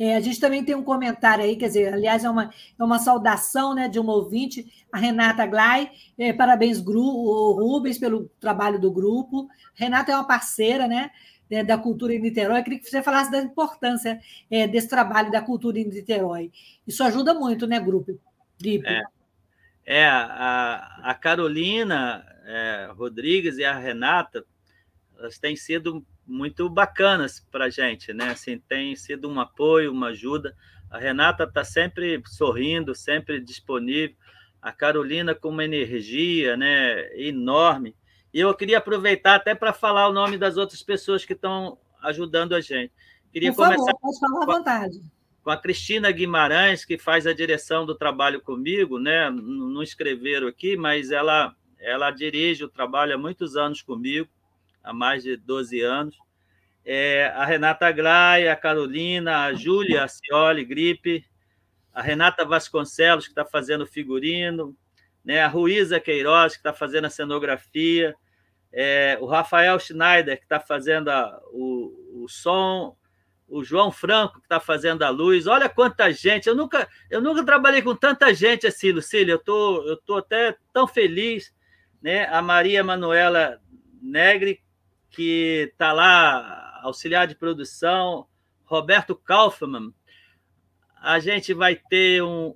É, 0.00 0.16
a 0.16 0.20
gente 0.20 0.40
também 0.40 0.64
tem 0.64 0.74
um 0.74 0.82
comentário 0.82 1.44
aí, 1.44 1.56
quer 1.56 1.66
dizer, 1.66 1.92
aliás, 1.92 2.24
é 2.24 2.30
uma, 2.30 2.50
é 2.78 2.82
uma 2.82 2.98
saudação 2.98 3.74
né, 3.74 3.86
de 3.86 4.00
uma 4.00 4.14
ouvinte, 4.14 4.64
a 4.90 4.96
Renata 4.96 5.44
Glay. 5.44 5.90
É, 6.16 6.32
parabéns, 6.32 6.80
Gru, 6.80 7.02
Rubens, 7.52 7.98
pelo 7.98 8.30
trabalho 8.40 8.80
do 8.80 8.90
grupo. 8.90 9.46
Renata 9.74 10.10
é 10.10 10.14
uma 10.14 10.26
parceira 10.26 10.88
né, 10.88 11.10
da 11.66 11.76
cultura 11.76 12.14
em 12.14 12.18
Niterói. 12.18 12.60
Eu 12.60 12.64
queria 12.64 12.78
que 12.78 12.88
você 12.88 13.02
falasse 13.02 13.30
da 13.30 13.42
importância 13.42 14.18
é, 14.50 14.66
desse 14.66 14.88
trabalho 14.88 15.30
da 15.30 15.42
cultura 15.42 15.78
em 15.78 15.84
Niterói. 15.84 16.50
Isso 16.86 17.04
ajuda 17.04 17.34
muito, 17.34 17.66
né, 17.66 17.78
grupo? 17.78 18.18
É, 18.64 19.02
é 19.84 20.06
a, 20.06 20.98
a 21.02 21.14
Carolina 21.14 22.24
é, 22.46 22.88
Rodrigues 22.96 23.58
e 23.58 23.64
a 23.64 23.78
Renata, 23.78 24.46
elas 25.18 25.38
têm 25.38 25.54
sido 25.56 26.02
muito 26.30 26.68
bacanas 26.70 27.44
para 27.50 27.64
a 27.66 27.68
gente, 27.68 28.12
né? 28.12 28.30
Assim, 28.30 28.58
tem 28.58 28.94
sido 28.94 29.28
um 29.28 29.40
apoio, 29.40 29.90
uma 29.90 30.08
ajuda. 30.08 30.56
A 30.88 30.96
Renata 30.96 31.44
está 31.44 31.64
sempre 31.64 32.22
sorrindo, 32.26 32.94
sempre 32.94 33.40
disponível. 33.40 34.16
A 34.62 34.72
Carolina 34.72 35.34
com 35.34 35.48
uma 35.48 35.64
energia, 35.64 36.56
né, 36.56 37.12
enorme. 37.16 37.96
E 38.32 38.40
eu 38.40 38.54
queria 38.54 38.78
aproveitar 38.78 39.34
até 39.34 39.54
para 39.54 39.72
falar 39.72 40.08
o 40.08 40.12
nome 40.12 40.38
das 40.38 40.56
outras 40.56 40.82
pessoas 40.82 41.24
que 41.24 41.32
estão 41.32 41.78
ajudando 42.02 42.54
a 42.54 42.60
gente. 42.60 42.92
Queria 43.32 43.52
Por 43.52 43.64
favor, 43.64 43.76
começar 43.76 43.98
pode 43.98 44.20
falar 44.20 44.42
à 44.42 44.46
vontade. 44.46 45.00
Com 45.42 45.50
a 45.50 45.56
Cristina 45.56 46.10
Guimarães, 46.10 46.84
que 46.84 46.98
faz 46.98 47.26
a 47.26 47.32
direção 47.32 47.84
do 47.84 47.94
trabalho 47.94 48.40
comigo, 48.40 48.98
né? 48.98 49.30
Não 49.30 49.82
escreveram 49.82 50.46
aqui, 50.46 50.76
mas 50.76 51.10
ela 51.10 51.54
ela 51.78 52.10
dirige 52.10 52.62
o 52.62 52.68
trabalho 52.68 53.14
há 53.14 53.18
muitos 53.18 53.56
anos 53.56 53.80
comigo 53.80 54.28
há 54.82 54.92
mais 54.92 55.22
de 55.22 55.36
12 55.36 55.80
anos. 55.80 56.16
É, 56.84 57.26
a 57.36 57.44
Renata 57.44 57.90
Glay, 57.92 58.48
a 58.48 58.56
Carolina, 58.56 59.44
a 59.44 59.52
Júlia 59.52 60.06
Cioli 60.08 60.64
Gripe, 60.64 61.24
a 61.92 62.00
Renata 62.00 62.44
Vasconcelos, 62.44 63.26
que 63.26 63.32
está 63.32 63.44
fazendo 63.44 63.86
figurino, 63.86 64.76
né, 65.24 65.42
a 65.42 65.48
Ruísa 65.48 66.00
Queiroz, 66.00 66.54
que 66.54 66.58
está 66.58 66.72
fazendo 66.72 67.04
a 67.04 67.10
cenografia, 67.10 68.14
é, 68.72 69.18
o 69.20 69.26
Rafael 69.26 69.78
Schneider, 69.78 70.38
que 70.38 70.44
está 70.44 70.60
fazendo 70.60 71.08
a, 71.08 71.40
o, 71.52 72.22
o 72.24 72.28
som, 72.28 72.96
o 73.50 73.64
João 73.64 73.90
Franco, 73.90 74.38
que 74.38 74.46
está 74.46 74.60
fazendo 74.60 75.02
a 75.02 75.10
luz. 75.10 75.46
Olha 75.46 75.68
quanta 75.68 76.12
gente! 76.12 76.48
Eu 76.48 76.54
nunca, 76.54 76.88
eu 77.10 77.20
nunca 77.20 77.44
trabalhei 77.44 77.82
com 77.82 77.96
tanta 77.96 78.32
gente 78.32 78.66
assim, 78.66 78.92
Lucília. 78.92 79.32
Eu 79.32 79.38
tô, 79.38 79.86
eu 79.88 79.96
tô 79.96 80.18
até 80.18 80.56
tão 80.72 80.86
feliz. 80.86 81.52
Né? 82.00 82.26
A 82.26 82.40
Maria 82.40 82.84
Manuela 82.84 83.60
Negri, 84.00 84.62
que 85.10 85.68
está 85.72 85.92
lá, 85.92 86.80
auxiliar 86.82 87.26
de 87.26 87.34
produção, 87.34 88.26
Roberto 88.64 89.14
Kaufmann. 89.14 89.92
A 90.96 91.18
gente 91.18 91.52
vai 91.52 91.76
ter 91.76 92.22
um, 92.22 92.54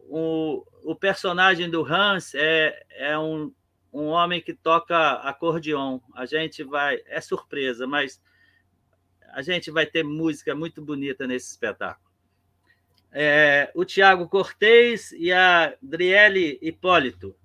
um 0.00 0.62
o 0.88 0.94
personagem 0.94 1.68
do 1.68 1.84
Hans 1.84 2.34
é, 2.34 2.82
é 2.90 3.18
um, 3.18 3.52
um 3.92 4.06
homem 4.06 4.40
que 4.40 4.54
toca 4.54 5.14
acordeon. 5.14 6.00
A 6.14 6.24
gente 6.24 6.64
vai, 6.64 6.98
é 7.06 7.20
surpresa, 7.20 7.86
mas 7.86 8.20
a 9.32 9.42
gente 9.42 9.70
vai 9.70 9.84
ter 9.84 10.02
música 10.02 10.54
muito 10.54 10.80
bonita 10.82 11.26
nesse 11.26 11.50
espetáculo. 11.50 12.08
É, 13.12 13.70
o 13.74 13.84
Tiago 13.84 14.28
Cortez 14.28 15.12
e 15.12 15.32
a 15.32 15.74
Adriele 15.82 16.58
Hipólito 16.62 17.36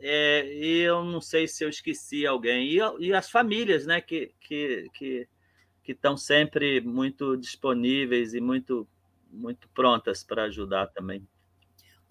é, 0.00 0.46
e 0.46 0.78
eu 0.80 1.04
não 1.04 1.20
sei 1.20 1.46
se 1.46 1.64
eu 1.64 1.68
esqueci 1.68 2.26
alguém. 2.26 2.68
E, 2.68 2.78
e 3.00 3.12
as 3.12 3.30
famílias, 3.30 3.86
né, 3.86 4.00
que 4.00 4.32
que 4.40 4.88
que 4.94 5.28
que 5.82 5.92
estão 5.92 6.16
sempre 6.16 6.80
muito 6.80 7.36
disponíveis 7.36 8.34
e 8.34 8.40
muito 8.40 8.88
muito 9.30 9.68
prontas 9.70 10.22
para 10.22 10.44
ajudar 10.44 10.86
também. 10.88 11.26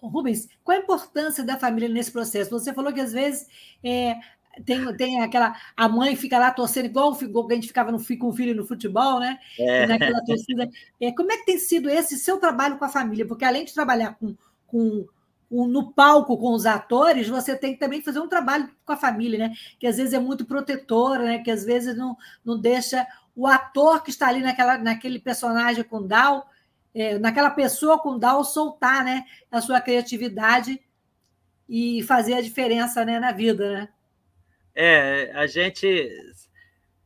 Rubens, 0.00 0.48
qual 0.62 0.76
a 0.76 0.80
importância 0.80 1.42
da 1.42 1.58
família 1.58 1.88
nesse 1.88 2.12
processo? 2.12 2.50
Você 2.50 2.74
falou 2.74 2.92
que 2.92 3.00
às 3.00 3.12
vezes 3.12 3.48
é, 3.82 4.16
tem, 4.64 4.96
tem 4.96 5.22
aquela. 5.22 5.56
A 5.76 5.88
mãe 5.88 6.14
fica 6.14 6.38
lá 6.38 6.50
torcendo, 6.50 6.86
igual 6.86 7.16
que 7.16 7.52
a 7.52 7.54
gente 7.54 7.68
ficava 7.68 7.90
no, 7.90 7.98
com 8.18 8.28
o 8.28 8.32
filho 8.32 8.54
no 8.54 8.66
futebol, 8.66 9.18
né? 9.18 9.38
É. 9.58 9.86
Naquela 9.86 10.22
torcida. 10.24 10.68
É, 11.00 11.12
como 11.12 11.32
é 11.32 11.38
que 11.38 11.46
tem 11.46 11.58
sido 11.58 11.88
esse 11.88 12.18
seu 12.18 12.38
trabalho 12.38 12.78
com 12.78 12.84
a 12.84 12.88
família? 12.88 13.26
Porque 13.26 13.44
além 13.44 13.64
de 13.64 13.74
trabalhar 13.74 14.14
com, 14.14 14.36
com 14.66 15.06
no 15.54 15.92
palco 15.92 16.36
com 16.36 16.52
os 16.52 16.66
atores, 16.66 17.28
você 17.28 17.56
tem 17.56 17.74
que 17.74 17.78
também 17.78 18.02
fazer 18.02 18.18
um 18.18 18.28
trabalho 18.28 18.68
com 18.84 18.92
a 18.92 18.96
família, 18.96 19.38
né? 19.38 19.54
Que 19.78 19.86
às 19.86 19.96
vezes 19.96 20.12
é 20.12 20.18
muito 20.18 20.44
protetora, 20.44 21.22
né? 21.22 21.38
Que 21.38 21.50
às 21.50 21.64
vezes 21.64 21.96
não, 21.96 22.16
não 22.44 22.58
deixa 22.58 23.06
o 23.36 23.46
ator 23.46 24.02
que 24.02 24.10
está 24.10 24.28
ali 24.28 24.40
naquela, 24.40 24.78
naquele 24.78 25.18
personagem 25.18 25.84
com 25.84 26.04
Down, 26.04 26.42
é, 26.94 27.18
naquela 27.18 27.50
pessoa 27.50 27.98
com 27.98 28.18
Down, 28.18 28.42
soltar 28.42 29.04
né? 29.04 29.24
a 29.50 29.60
sua 29.60 29.80
criatividade 29.80 30.80
e 31.68 32.02
fazer 32.02 32.34
a 32.34 32.40
diferença 32.40 33.04
né? 33.04 33.20
na 33.20 33.32
vida, 33.32 33.72
né? 33.72 33.88
É, 34.74 35.30
a 35.34 35.46
gente. 35.46 36.10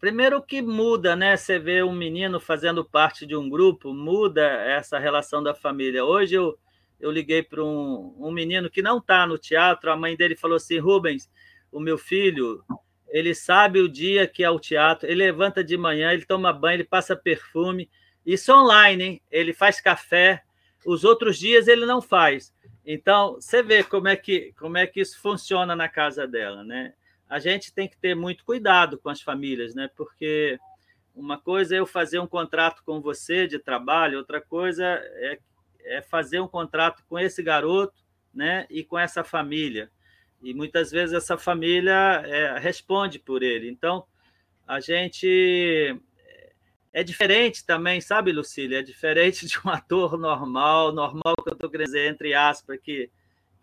Primeiro 0.01 0.41
que 0.41 0.63
muda, 0.63 1.17
né? 1.17 1.37
Você 1.37 1.59
vê 1.59 1.83
um 1.83 1.93
menino 1.93 2.39
fazendo 2.39 2.85
parte 2.85 3.27
de 3.27 3.35
um 3.35 3.49
grupo, 3.49 3.93
muda 3.93 4.43
essa 4.43 4.99
relação 4.99 5.43
da 5.43 5.55
família. 5.55 6.05
Hoje 6.05 6.37
eu 6.37 6.57
eu 7.01 7.11
liguei 7.11 7.43
para 7.43 7.63
um, 7.63 8.15
um 8.19 8.31
menino 8.31 8.71
que 8.71 8.83
não 8.83 8.99
está 8.99 9.27
no 9.27 9.39
teatro, 9.39 9.91
a 9.91 9.97
mãe 9.97 10.17
dele 10.17 10.37
falou 10.37 10.57
assim, 10.57 10.79
Rubens, 10.79 11.31
o 11.71 11.81
meu 11.81 11.97
filho, 11.97 12.65
ele 13.09 13.35
sabe 13.35 13.81
o 13.81 13.89
dia 13.89 14.27
que 14.27 14.43
é 14.43 14.51
o 14.51 14.59
teatro, 14.59 15.09
ele 15.09 15.25
levanta 15.25 15.63
de 15.63 15.77
manhã, 15.77 16.13
ele 16.13 16.25
toma 16.25 16.53
banho, 16.53 16.77
ele 16.77 16.85
passa 16.85 17.17
perfume, 17.17 17.89
isso 18.25 18.53
online, 18.53 19.05
hein? 19.05 19.23
ele 19.31 19.53
faz 19.53 19.81
café, 19.81 20.43
os 20.85 21.05
outros 21.05 21.39
dias 21.39 21.69
ele 21.69 21.87
não 21.87 22.03
faz. 22.03 22.53
Então, 22.85 23.35
você 23.35 23.63
vê 23.63 23.85
como 23.85 24.09
é 24.09 24.17
que, 24.17 24.53
como 24.59 24.79
é 24.79 24.87
que 24.87 25.01
isso 25.01 25.21
funciona 25.21 25.77
na 25.77 25.89
casa 25.89 26.27
dela, 26.27 26.65
né? 26.65 26.95
A 27.29 27.39
gente 27.39 27.73
tem 27.73 27.87
que 27.87 27.99
ter 27.99 28.15
muito 28.15 28.45
cuidado 28.45 28.99
com 28.99 29.11
as 29.11 29.21
famílias, 29.21 29.75
né? 29.75 29.91
Porque 29.95 30.59
uma 31.15 31.39
coisa 31.39 31.75
é 31.77 31.81
eu 31.81 31.87
fazer 31.87 32.19
um 32.19 32.27
contrato 32.27 32.83
com 32.85 33.01
você 33.01 33.47
de 33.47 33.59
trabalho, 33.59 34.19
outra 34.19 34.41
coisa 34.41 34.85
é 34.85 35.39
é 35.89 36.03
fazer 36.03 36.41
um 36.41 36.49
contrato 36.49 37.03
com 37.09 37.19
esse 37.19 37.43
garoto 37.43 37.99
né, 38.33 38.67
e 38.71 38.85
com 38.85 38.99
essa 38.99 39.25
família. 39.25 39.91
E 40.43 40.55
muitas 40.55 40.91
vezes 40.91 41.15
essa 41.15 41.37
família 41.37 42.23
é, 42.25 42.59
responde 42.59 43.19
por 43.19 43.43
ele. 43.43 43.69
Então, 43.69 44.05
a 44.67 44.81
gente. 44.81 45.97
É 46.91 47.03
diferente 47.03 47.65
também, 47.67 48.01
sabe, 48.01 48.33
Lucília? 48.33 48.79
É 48.79 48.83
diferente 48.83 49.47
de 49.47 49.59
um 49.65 49.69
ator 49.69 50.17
normal, 50.19 50.93
normal 50.93 51.35
que 51.43 51.51
eu 51.51 51.55
estou 51.55 51.71
querendo 51.71 51.87
dizer, 51.87 52.11
entre 52.11 52.35
aspas, 52.35 52.79
que 52.81 53.11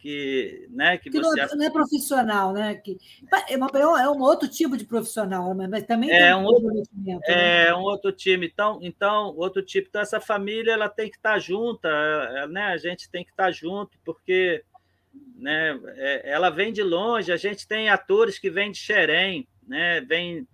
que, 0.05 0.67
né, 0.69 0.99
que, 0.99 1.09
que 1.09 1.19
você... 1.19 1.47
não, 1.47 1.55
não, 1.55 1.65
é 1.65 1.69
profissional, 1.71 2.53
né? 2.53 2.75
Que, 2.75 2.95
é, 3.49 3.57
uma, 3.57 3.67
é 3.73 4.07
um 4.07 4.21
outro 4.21 4.47
tipo 4.47 4.77
de 4.77 4.85
profissional, 4.85 5.51
mas 5.55 5.83
também 5.87 6.11
é 6.11 6.35
um, 6.35 6.43
outro, 6.43 6.71
né? 6.93 7.19
é 7.25 7.73
um 7.73 7.81
outro 7.81 8.11
time. 8.11 8.45
Então, 8.45 8.77
então, 8.83 9.33
outro 9.35 9.63
tipo. 9.63 9.87
Então, 9.89 9.99
essa 9.99 10.19
família 10.19 10.73
ela 10.73 10.87
tem 10.87 11.09
que 11.09 11.15
estar 11.15 11.39
junta, 11.39 11.89
é, 11.89 12.47
né? 12.47 12.65
A 12.65 12.77
gente 12.77 13.09
tem 13.09 13.23
que 13.23 13.31
estar 13.31 13.49
junto, 13.49 13.97
porque 14.05 14.63
né, 15.37 15.79
é, 15.95 16.29
ela 16.29 16.51
vem 16.51 16.71
de 16.71 16.83
longe, 16.83 17.31
a 17.31 17.37
gente 17.37 17.67
tem 17.67 17.89
atores 17.89 18.37
que 18.37 18.51
vêm 18.51 18.71
de 18.71 18.77
Xerém, 18.77 19.47
né? 19.67 20.01
Vem 20.01 20.47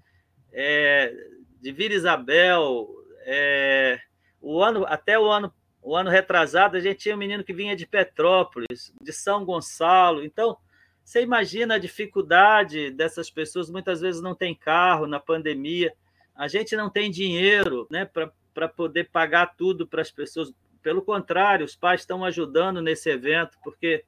é, 0.54 1.14
de 1.62 1.74
Vila 1.74 1.94
Isabel, 1.94 2.88
é, 3.26 4.00
o 4.40 4.64
ano, 4.64 4.86
até 4.88 5.20
o 5.20 5.30
ano, 5.30 5.54
o 5.82 5.96
ano 5.96 6.10
retrasado, 6.10 6.78
a 6.78 6.80
gente 6.80 7.00
tinha 7.00 7.16
um 7.16 7.18
menino 7.20 7.44
que 7.44 7.54
vinha 7.54 7.76
de 7.76 7.88
Petrópolis, 7.88 8.94
de 9.02 9.12
São 9.12 9.44
Gonçalo. 9.44 10.24
Então, 10.24 10.58
você 11.04 11.22
imagina 11.22 11.76
a 11.76 11.80
dificuldade 11.80 12.92
dessas 12.92 13.30
pessoas, 13.30 13.70
muitas 13.70 14.00
vezes 14.00 14.22
não 14.22 14.36
tem 14.36 14.54
carro 14.54 15.08
na 15.08 15.20
pandemia, 15.20 15.94
a 16.36 16.48
gente 16.48 16.76
não 16.76 16.90
tem 16.90 17.10
dinheiro 17.10 17.88
né, 17.90 18.10
para 18.54 18.68
poder 18.68 19.10
pagar 19.12 19.56
tudo 19.56 19.88
para 19.88 20.02
as 20.02 20.12
pessoas. 20.12 20.54
Pelo 20.82 21.02
contrário, 21.02 21.66
os 21.66 21.76
pais 21.76 22.02
estão 22.02 22.24
ajudando 22.24 22.82
nesse 22.82 23.10
evento, 23.10 23.58
porque 23.64 24.06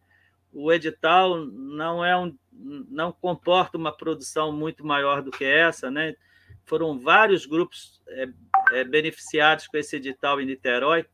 o 0.53 0.71
edital 0.71 1.45
não 1.45 2.05
é 2.05 2.15
um, 2.15 2.35
não 2.51 3.11
comporta 3.11 3.77
uma 3.77 3.91
produção 3.91 4.51
muito 4.51 4.85
maior 4.85 5.21
do 5.21 5.31
que 5.31 5.43
essa, 5.43 5.89
né? 5.89 6.15
Foram 6.65 6.97
vários 6.99 7.45
grupos 7.45 8.01
é, 8.07 8.27
é, 8.71 8.83
beneficiados 8.83 9.67
com 9.67 9.77
esse 9.77 9.95
edital 9.95 10.39
em 10.39 10.45
Niterói, 10.45 11.05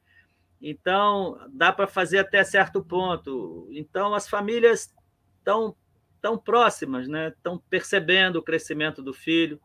então 0.62 1.40
dá 1.54 1.72
para 1.72 1.88
fazer 1.88 2.20
até 2.20 2.44
certo 2.44 2.84
ponto. 2.84 3.68
Então 3.72 4.14
as 4.14 4.28
famílias 4.28 4.94
estão 5.38 5.76
tão 6.22 6.38
próximas, 6.38 7.08
né? 7.08 7.30
Estão 7.30 7.58
percebendo 7.70 8.38
o 8.38 8.44
crescimento 8.44 9.02
do 9.02 9.14
filho, 9.14 9.60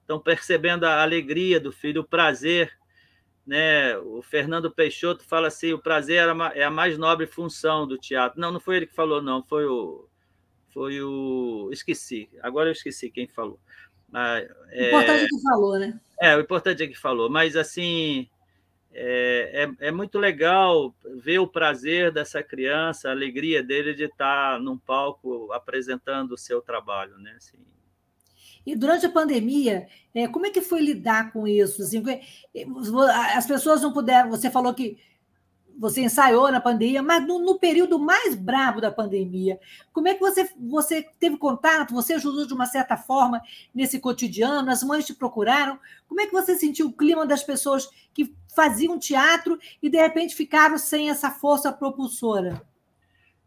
estão 0.00 0.18
percebendo 0.18 0.84
a 0.84 1.02
alegria 1.02 1.60
do 1.60 1.72
filho, 1.72 2.02
o 2.02 2.08
prazer 2.08 2.72
né? 3.46 3.96
O 3.98 4.22
Fernando 4.22 4.70
Peixoto 4.70 5.24
fala 5.24 5.48
assim: 5.48 5.72
o 5.72 5.78
prazer 5.78 6.28
é 6.54 6.64
a 6.64 6.70
mais 6.70 6.96
nobre 6.96 7.26
função 7.26 7.86
do 7.86 7.98
teatro. 7.98 8.40
Não, 8.40 8.52
não 8.52 8.60
foi 8.60 8.76
ele 8.76 8.86
que 8.86 8.94
falou, 8.94 9.20
não, 9.20 9.42
foi 9.42 9.66
o. 9.66 10.08
Foi 10.72 11.02
o. 11.02 11.68
Esqueci, 11.72 12.30
agora 12.40 12.68
eu 12.68 12.72
esqueci 12.72 13.10
quem 13.10 13.28
falou. 13.28 13.58
Ah, 14.12 14.38
é... 14.70 14.84
O 14.84 14.88
importante 14.88 15.24
é 15.24 15.26
que 15.26 15.42
falou, 15.42 15.78
né? 15.78 16.00
É, 16.20 16.36
o 16.36 16.40
importante 16.40 16.82
é 16.82 16.86
que 16.86 16.98
falou, 16.98 17.28
mas 17.28 17.56
assim. 17.56 18.28
É, 18.94 19.66
é, 19.80 19.88
é, 19.88 19.90
muito 19.90 20.18
legal 20.18 20.94
ver 21.16 21.38
o 21.38 21.46
prazer 21.46 22.12
dessa 22.12 22.42
criança, 22.42 23.08
a 23.08 23.12
alegria 23.12 23.62
dele 23.62 23.94
de 23.94 24.04
estar 24.04 24.60
num 24.60 24.76
palco 24.76 25.50
apresentando 25.52 26.32
o 26.32 26.38
seu 26.38 26.60
trabalho, 26.60 27.16
né? 27.18 27.34
Assim, 27.36 27.58
e 28.64 28.76
durante 28.76 29.04
a 29.06 29.10
pandemia, 29.10 29.88
é, 30.14 30.28
como 30.28 30.46
é 30.46 30.50
que 30.50 30.60
foi 30.60 30.80
lidar 30.80 31.32
com 31.32 31.48
isso? 31.48 31.82
Assim, 31.82 32.02
as 33.34 33.46
pessoas 33.46 33.82
não 33.82 33.92
puderam. 33.92 34.30
Você 34.30 34.50
falou 34.50 34.72
que 34.72 34.98
você 35.82 36.02
ensaiou 36.02 36.48
na 36.52 36.60
pandemia, 36.60 37.02
mas 37.02 37.26
no, 37.26 37.40
no, 37.40 37.58
período 37.58 37.98
mais 37.98 38.36
bravo 38.36 38.80
da 38.80 38.88
pandemia, 38.88 39.58
como 39.92 40.06
é 40.06 40.14
que 40.14 40.20
você, 40.20 40.48
você 40.56 41.02
teve 41.18 41.36
contato? 41.36 41.92
Você 41.92 42.14
ajudou 42.14 42.46
de 42.46 42.54
uma 42.54 42.66
certa 42.66 42.96
forma 42.96 43.42
nesse 43.74 43.98
cotidiano? 43.98 44.70
As 44.70 44.84
mães 44.84 45.04
te 45.04 45.12
procuraram? 45.12 45.76
Como 46.06 46.20
é 46.20 46.26
que 46.26 46.32
você 46.32 46.54
sentiu 46.54 46.86
o 46.86 46.92
clima 46.92 47.26
das 47.26 47.42
pessoas 47.42 47.90
que 48.14 48.32
faziam 48.54 48.96
teatro 48.96 49.58
e 49.82 49.90
de 49.90 49.98
repente 49.98 50.36
ficaram 50.36 50.78
sem 50.78 51.10
essa 51.10 51.32
força 51.32 51.72
propulsora? 51.72 52.62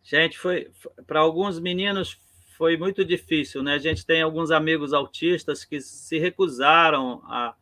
Gente, 0.03 0.37
foi 0.37 0.69
para 1.07 1.21
alguns 1.21 1.57
meninos 1.57 2.19
foi 2.57 2.75
muito 2.75 3.05
difícil, 3.05 3.63
né? 3.63 3.75
A 3.75 3.79
gente 3.79 4.05
tem 4.05 4.21
alguns 4.21 4.51
amigos 4.51 4.91
autistas 4.91 5.63
que 5.63 5.79
se 5.79 6.19
recusaram 6.19 7.21
a, 7.27 7.55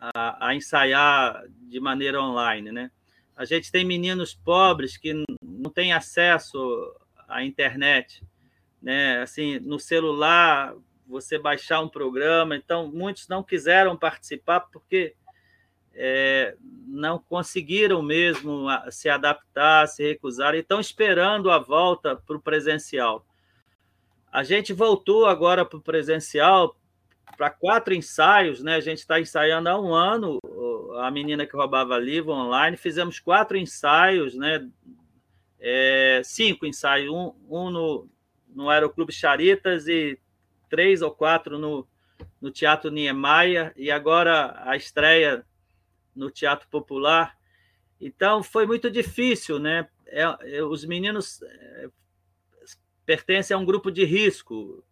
a, 0.00 0.48
a, 0.48 0.54
ensaiar 0.54 1.42
de 1.68 1.80
maneira 1.80 2.18
online, 2.22 2.72
né? 2.72 2.90
A 3.36 3.44
gente 3.44 3.70
tem 3.70 3.84
meninos 3.84 4.34
pobres 4.34 4.96
que 4.96 5.12
não 5.42 5.70
têm 5.70 5.92
acesso 5.92 6.58
à 7.28 7.44
internet, 7.44 8.24
né? 8.80 9.20
Assim, 9.20 9.58
no 9.58 9.78
celular 9.78 10.74
você 11.06 11.38
baixar 11.38 11.80
um 11.80 11.88
programa, 11.88 12.56
então 12.56 12.90
muitos 12.90 13.28
não 13.28 13.42
quiseram 13.42 13.96
participar 13.96 14.60
porque 14.60 15.14
é, 15.92 16.56
não 16.86 17.18
conseguiram 17.18 18.02
mesmo 18.02 18.66
se 18.90 19.08
adaptar, 19.08 19.86
se 19.86 20.02
recusaram, 20.02 20.56
e 20.56 20.60
estão 20.60 20.80
esperando 20.80 21.50
a 21.50 21.58
volta 21.58 22.16
para 22.16 22.36
o 22.36 22.40
presencial. 22.40 23.24
A 24.32 24.42
gente 24.42 24.72
voltou 24.72 25.26
agora 25.26 25.64
para 25.64 25.78
o 25.78 25.82
presencial 25.82 26.76
para 27.36 27.50
quatro 27.50 27.94
ensaios, 27.94 28.62
né? 28.62 28.76
A 28.76 28.80
gente 28.80 28.98
está 28.98 29.20
ensaiando 29.20 29.68
há 29.68 29.80
um 29.80 29.94
ano 29.94 30.38
a 30.98 31.10
menina 31.10 31.46
que 31.46 31.56
roubava 31.56 31.98
livro 31.98 32.32
online. 32.32 32.76
Fizemos 32.76 33.18
quatro 33.18 33.56
ensaios, 33.56 34.34
né? 34.34 34.68
É, 35.58 36.20
cinco 36.24 36.66
ensaios, 36.66 37.10
um, 37.10 37.34
um 37.48 37.70
no, 37.70 38.08
no 38.48 38.70
Aeroclube 38.70 39.12
Charitas 39.12 39.88
e 39.88 40.18
três 40.68 41.02
ou 41.02 41.10
quatro 41.10 41.58
no, 41.58 41.86
no 42.40 42.50
Teatro 42.50 42.90
Niemeyer 42.90 43.72
e 43.76 43.90
agora 43.90 44.62
a 44.64 44.76
estreia 44.76 45.44
no 46.14 46.30
Teatro 46.30 46.68
Popular. 46.68 47.36
Então 48.00 48.42
foi 48.42 48.66
muito 48.66 48.90
difícil, 48.90 49.58
né? 49.58 49.88
É, 50.06 50.22
é, 50.56 50.62
os 50.62 50.84
meninos 50.84 51.42
é, 51.42 51.88
pertence 53.04 53.52
a 53.52 53.58
um 53.58 53.64
grupo 53.64 53.90
de 53.90 54.04
risco. 54.04 54.84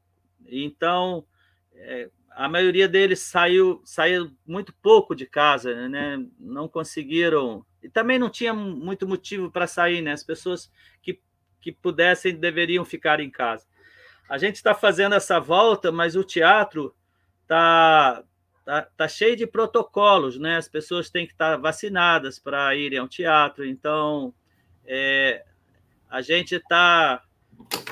Então, 0.46 1.26
é, 1.74 2.10
a 2.34 2.48
maioria 2.48 2.88
deles 2.88 3.20
saiu, 3.20 3.80
saiu 3.84 4.30
muito 4.44 4.74
pouco 4.82 5.14
de 5.14 5.24
casa, 5.24 5.88
né? 5.88 6.24
não 6.38 6.68
conseguiram. 6.68 7.64
E 7.82 7.88
também 7.88 8.18
não 8.18 8.28
tinha 8.28 8.52
muito 8.52 9.06
motivo 9.06 9.50
para 9.50 9.66
sair, 9.66 10.02
né? 10.02 10.12
As 10.12 10.24
pessoas 10.24 10.70
que, 11.00 11.20
que 11.60 11.70
pudessem 11.70 12.34
deveriam 12.34 12.84
ficar 12.84 13.20
em 13.20 13.30
casa. 13.30 13.66
A 14.28 14.36
gente 14.36 14.56
está 14.56 14.74
fazendo 14.74 15.14
essa 15.14 15.38
volta, 15.38 15.92
mas 15.92 16.16
o 16.16 16.24
teatro 16.24 16.94
está 17.42 18.24
tá, 18.64 18.82
tá 18.82 19.06
cheio 19.06 19.36
de 19.36 19.46
protocolos, 19.46 20.38
né? 20.38 20.56
As 20.56 20.68
pessoas 20.68 21.10
têm 21.10 21.26
que 21.26 21.32
estar 21.32 21.56
vacinadas 21.56 22.38
para 22.38 22.74
irem 22.74 22.98
ao 22.98 23.08
teatro, 23.08 23.64
então 23.64 24.34
é, 24.86 25.44
a 26.08 26.20
gente 26.20 26.56
está 26.56 27.22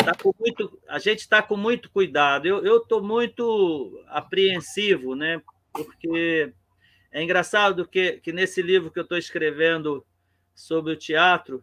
tá 0.05 0.15
com 0.15 0.35
muito, 0.39 0.81
a 0.89 0.99
gente 0.99 1.21
está 1.21 1.43
com 1.43 1.57
muito 1.57 1.91
cuidado. 1.91 2.47
Eu 2.47 2.79
estou 2.79 3.03
muito 3.03 4.03
apreensivo, 4.09 5.15
né? 5.15 5.41
Porque 5.73 6.53
é 7.11 7.23
engraçado 7.23 7.87
que, 7.87 8.13
que 8.23 8.33
nesse 8.33 8.63
livro 8.63 8.91
que 8.91 8.99
eu 8.99 9.05
estou 9.05 9.19
escrevendo 9.19 10.05
sobre 10.55 10.93
o 10.93 10.97
teatro, 10.97 11.63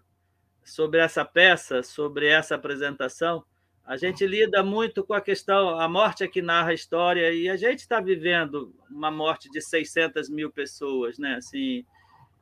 sobre 0.64 1.00
essa 1.00 1.26
peça, 1.26 1.84
sobre 1.84 2.28
essa 2.28 2.56
apresentação, 2.56 3.44
a 3.86 3.98
gente 3.98 4.26
lida 4.28 4.62
muito 4.62 5.04
com 5.04 5.16
a 5.16 5.22
questão, 5.22 5.80
a 5.80 5.88
morte 5.88 6.24
é 6.24 6.28
que 6.28 6.44
narra 6.44 6.70
a 6.70 6.76
história, 6.76 7.34
e 7.34 7.50
a 7.50 7.58
gente 7.58 7.80
está 7.80 8.00
vivendo 8.00 8.72
uma 8.88 9.10
morte 9.10 9.50
de 9.50 9.60
600 9.60 10.30
mil 10.30 10.52
pessoas, 10.52 11.18
né? 11.18 11.36
Assim, 11.38 11.84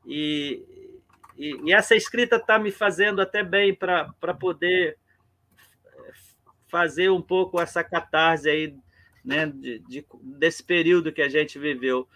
e, 0.06 0.62
e, 1.38 1.56
e 1.64 1.74
essa 1.74 1.96
escrita 1.96 2.36
está 2.36 2.60
me 2.60 2.70
fazendo 2.70 3.22
até 3.22 3.44
bem 3.44 3.74
para 3.74 4.34
poder 4.38 4.98
fazer 6.68 7.10
um 7.10 7.22
pouco 7.22 7.60
essa 7.60 7.84
catarse 7.84 8.50
aí, 8.50 8.76
né, 9.24 9.48
de, 9.48 9.80
de, 9.80 10.06
desse 10.22 10.64
período 10.64 11.12
que 11.12 11.22
a 11.22 11.30
gente 11.30 11.58
viveu. 11.58 12.08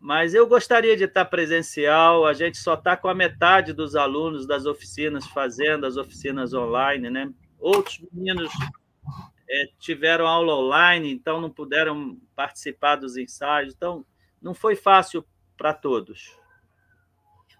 Mas 0.00 0.32
eu 0.32 0.46
gostaria 0.46 0.96
de 0.96 1.04
estar 1.04 1.24
presencial, 1.24 2.24
a 2.24 2.32
gente 2.32 2.56
só 2.56 2.74
está 2.74 2.96
com 2.96 3.08
a 3.08 3.14
metade 3.14 3.72
dos 3.72 3.96
alunos 3.96 4.46
das 4.46 4.64
oficinas 4.64 5.26
fazendo 5.26 5.86
as 5.86 5.96
oficinas 5.96 6.54
online, 6.54 7.10
né? 7.10 7.32
Outros 7.58 8.00
meninos 8.12 8.52
é, 9.50 9.64
tiveram 9.80 10.26
aula 10.26 10.54
online, 10.54 11.10
então 11.10 11.40
não 11.40 11.50
puderam 11.50 12.16
participar 12.36 12.96
dos 12.96 13.16
ensaios, 13.16 13.74
então 13.74 14.06
não 14.40 14.54
foi 14.54 14.76
fácil 14.76 15.24
para 15.56 15.74
todos. 15.74 16.38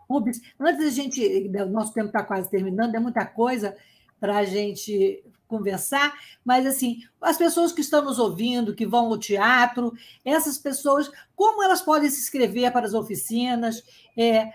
Rubens, 0.09 0.41
antes 0.61 0.85
da 0.85 0.91
gente, 0.91 1.49
nosso 1.69 1.93
tempo 1.93 2.07
está 2.07 2.23
quase 2.23 2.49
terminando, 2.49 2.95
é 2.95 3.01
muita 3.01 3.27
coisa 3.27 3.77
para 4.21 4.39
a 4.39 4.45
gente 4.45 5.25
conversar, 5.49 6.13
mas 6.45 6.67
assim, 6.67 7.03
as 7.21 7.37
pessoas 7.37 7.73
que 7.73 7.81
estão 7.81 8.05
nos 8.05 8.19
ouvindo, 8.19 8.75
que 8.75 8.87
vão 8.87 9.07
ao 9.07 9.19
teatro, 9.19 9.93
essas 10.25 10.59
pessoas, 10.59 11.11
como 11.35 11.65
elas 11.65 11.83
podem 11.83 12.09
se 12.09 12.21
inscrever 12.21 12.71
para 12.71 12.87
as 12.87 12.95
oficinas? 12.95 13.83
É, 14.17 14.53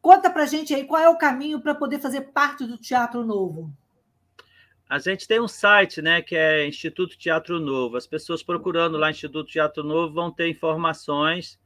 conta 0.00 0.30
para 0.30 0.46
gente 0.46 0.72
aí 0.74 0.84
qual 0.84 1.00
é 1.00 1.08
o 1.08 1.18
caminho 1.18 1.60
para 1.60 1.74
poder 1.74 1.98
fazer 1.98 2.32
parte 2.32 2.64
do 2.64 2.78
Teatro 2.78 3.24
Novo. 3.24 3.72
A 4.88 4.98
gente 4.98 5.26
tem 5.26 5.40
um 5.40 5.48
site, 5.48 6.02
né, 6.02 6.20
que 6.20 6.36
é 6.36 6.66
Instituto 6.66 7.16
Teatro 7.16 7.60
Novo. 7.60 7.96
As 7.96 8.08
pessoas 8.08 8.42
procurando 8.42 8.98
lá 8.98 9.10
Instituto 9.10 9.50
Teatro 9.50 9.84
Novo 9.84 10.12
vão 10.12 10.32
ter 10.32 10.48
informações, 10.48 11.60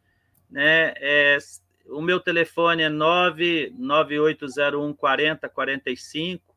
né? 0.50 0.92
É, 0.98 1.38
o 1.86 2.02
meu 2.02 2.20
telefone 2.20 2.82
é 2.82 2.88
99801 2.88 4.92
4045, 4.92 6.54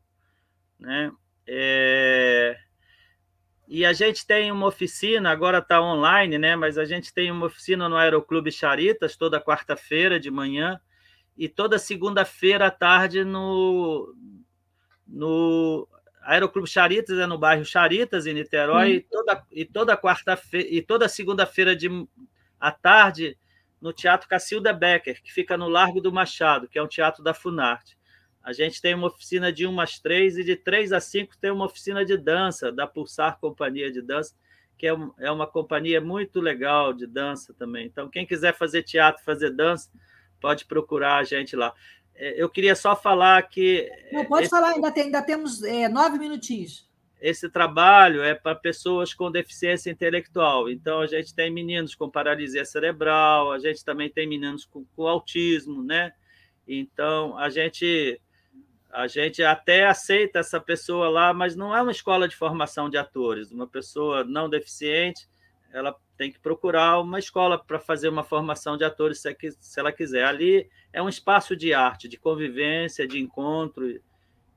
né? 0.80 1.12
É... 1.48 2.58
E 3.68 3.86
a 3.86 3.92
gente 3.92 4.26
tem 4.26 4.52
uma 4.52 4.68
oficina, 4.68 5.30
agora 5.30 5.58
está 5.58 5.82
online, 5.82 6.38
né? 6.38 6.56
Mas 6.56 6.78
a 6.78 6.86
gente 6.86 7.14
tem 7.14 7.30
uma 7.30 7.48
oficina 7.48 7.90
no 7.90 7.98
Aeroclube 7.98 8.52
Charitas 8.52 9.18
toda 9.18 9.42
quarta-feira 9.42 10.20
de 10.20 10.32
manhã 10.32 10.80
e 11.38 11.50
toda 11.50 11.78
segunda-feira 11.78 12.68
à 12.68 12.72
tarde 12.72 13.26
no, 13.26 14.16
no 15.06 15.88
Aeroclube 16.24 16.68
Charitas, 16.68 17.20
é 17.20 17.26
no 17.26 17.38
bairro 17.38 17.66
Charitas, 17.66 18.26
em 18.26 18.34
Niterói, 18.34 18.88
hum. 18.88 18.96
e 18.96 19.02
toda, 19.02 19.44
e 19.52 19.66
toda 19.66 19.98
quarta-feira 19.98 20.68
e 20.70 20.82
toda 20.82 21.10
segunda-feira 21.10 21.76
de 21.76 21.90
à 22.60 22.72
tarde 22.72 23.38
no 23.80 23.94
Teatro 23.94 24.28
Cacilda 24.28 24.74
Becker, 24.74 25.22
que 25.22 25.32
fica 25.32 25.56
no 25.56 25.70
Largo 25.70 26.02
do 26.02 26.12
Machado, 26.12 26.68
que 26.68 26.80
é 26.80 26.84
um 26.84 26.88
teatro 26.88 27.24
da 27.24 27.34
Funarte. 27.34 27.97
A 28.48 28.54
gente 28.54 28.82
tem 28.82 28.96
uma 28.96 29.08
oficina 29.08 29.52
de 29.52 29.68
1 29.68 29.82
às 29.82 30.00
3 30.00 30.38
e 30.38 30.44
de 30.46 30.56
3 30.56 30.94
às 30.94 31.04
5 31.04 31.38
tem 31.38 31.52
uma 31.52 31.66
oficina 31.66 32.06
de 32.06 32.16
dança, 32.16 32.72
da 32.72 32.88
Pulsar 32.88 33.38
Companhia 33.42 33.92
de 33.92 34.02
Dança, 34.02 34.34
que 34.78 34.88
é, 34.88 34.98
é 35.20 35.30
uma 35.30 35.46
companhia 35.46 36.00
muito 36.00 36.40
legal 36.40 36.94
de 36.94 37.06
dança 37.06 37.54
também. 37.54 37.86
Então, 37.86 38.08
quem 38.08 38.26
quiser 38.26 38.56
fazer 38.56 38.84
teatro, 38.84 39.22
fazer 39.22 39.50
dança, 39.50 39.90
pode 40.40 40.64
procurar 40.64 41.18
a 41.18 41.26
gente 41.26 41.58
lá. 41.58 41.74
É, 42.16 42.42
eu 42.42 42.50
queria 42.50 42.74
só 42.74 42.96
falar 42.96 43.42
que. 43.50 43.92
Não, 44.14 44.24
pode 44.24 44.44
esse, 44.44 44.50
falar, 44.50 44.70
ainda, 44.70 44.94
tem, 44.94 45.04
ainda 45.04 45.22
temos 45.22 45.62
é, 45.64 45.90
nove 45.90 46.18
minutinhos. 46.18 46.90
Esse 47.20 47.50
trabalho 47.50 48.24
é 48.24 48.34
para 48.34 48.56
pessoas 48.56 49.14
com 49.14 49.30
deficiência 49.30 49.92
intelectual. 49.92 50.70
Então, 50.70 51.02
a 51.02 51.08
gente 51.08 51.36
tem 51.36 51.52
meninos 51.52 51.96
com 51.96 52.10
paralisia 52.10 52.64
cerebral, 52.64 53.52
a 53.52 53.60
gente 53.60 53.84
também 53.84 54.10
tem 54.10 54.26
meninos 54.26 54.64
com, 54.64 54.86
com 54.96 55.06
autismo, 55.06 55.84
né? 55.84 56.14
Então, 56.66 57.38
a 57.38 57.50
gente 57.50 58.22
a 58.92 59.08
gente 59.08 59.44
até 59.44 59.86
aceita 59.86 60.40
essa 60.40 60.60
pessoa 60.60 61.10
lá, 61.10 61.34
mas 61.34 61.56
não 61.56 61.76
é 61.76 61.82
uma 61.82 61.92
escola 61.92 62.28
de 62.28 62.36
formação 62.36 62.90
de 62.90 62.98
atores. 62.98 63.52
Uma 63.52 63.68
pessoa 63.68 64.24
não 64.24 64.50
deficiente, 64.50 65.28
ela 65.72 65.96
tem 66.18 66.32
que 66.32 66.40
procurar 66.40 67.00
uma 67.00 67.20
escola 67.20 67.64
para 67.64 67.80
fazer 67.80 68.10
uma 68.10 68.24
formação 68.24 68.76
de 68.76 68.84
atores 68.84 69.22
se, 69.22 69.80
ela 69.80 69.92
quiser. 69.92 70.26
Ali 70.26 70.70
é 70.92 71.02
um 71.02 71.10
espaço 71.10 71.56
de 71.56 71.74
arte, 71.74 72.08
de 72.08 72.18
convivência, 72.18 73.08
de 73.08 73.20
encontro, 73.20 74.02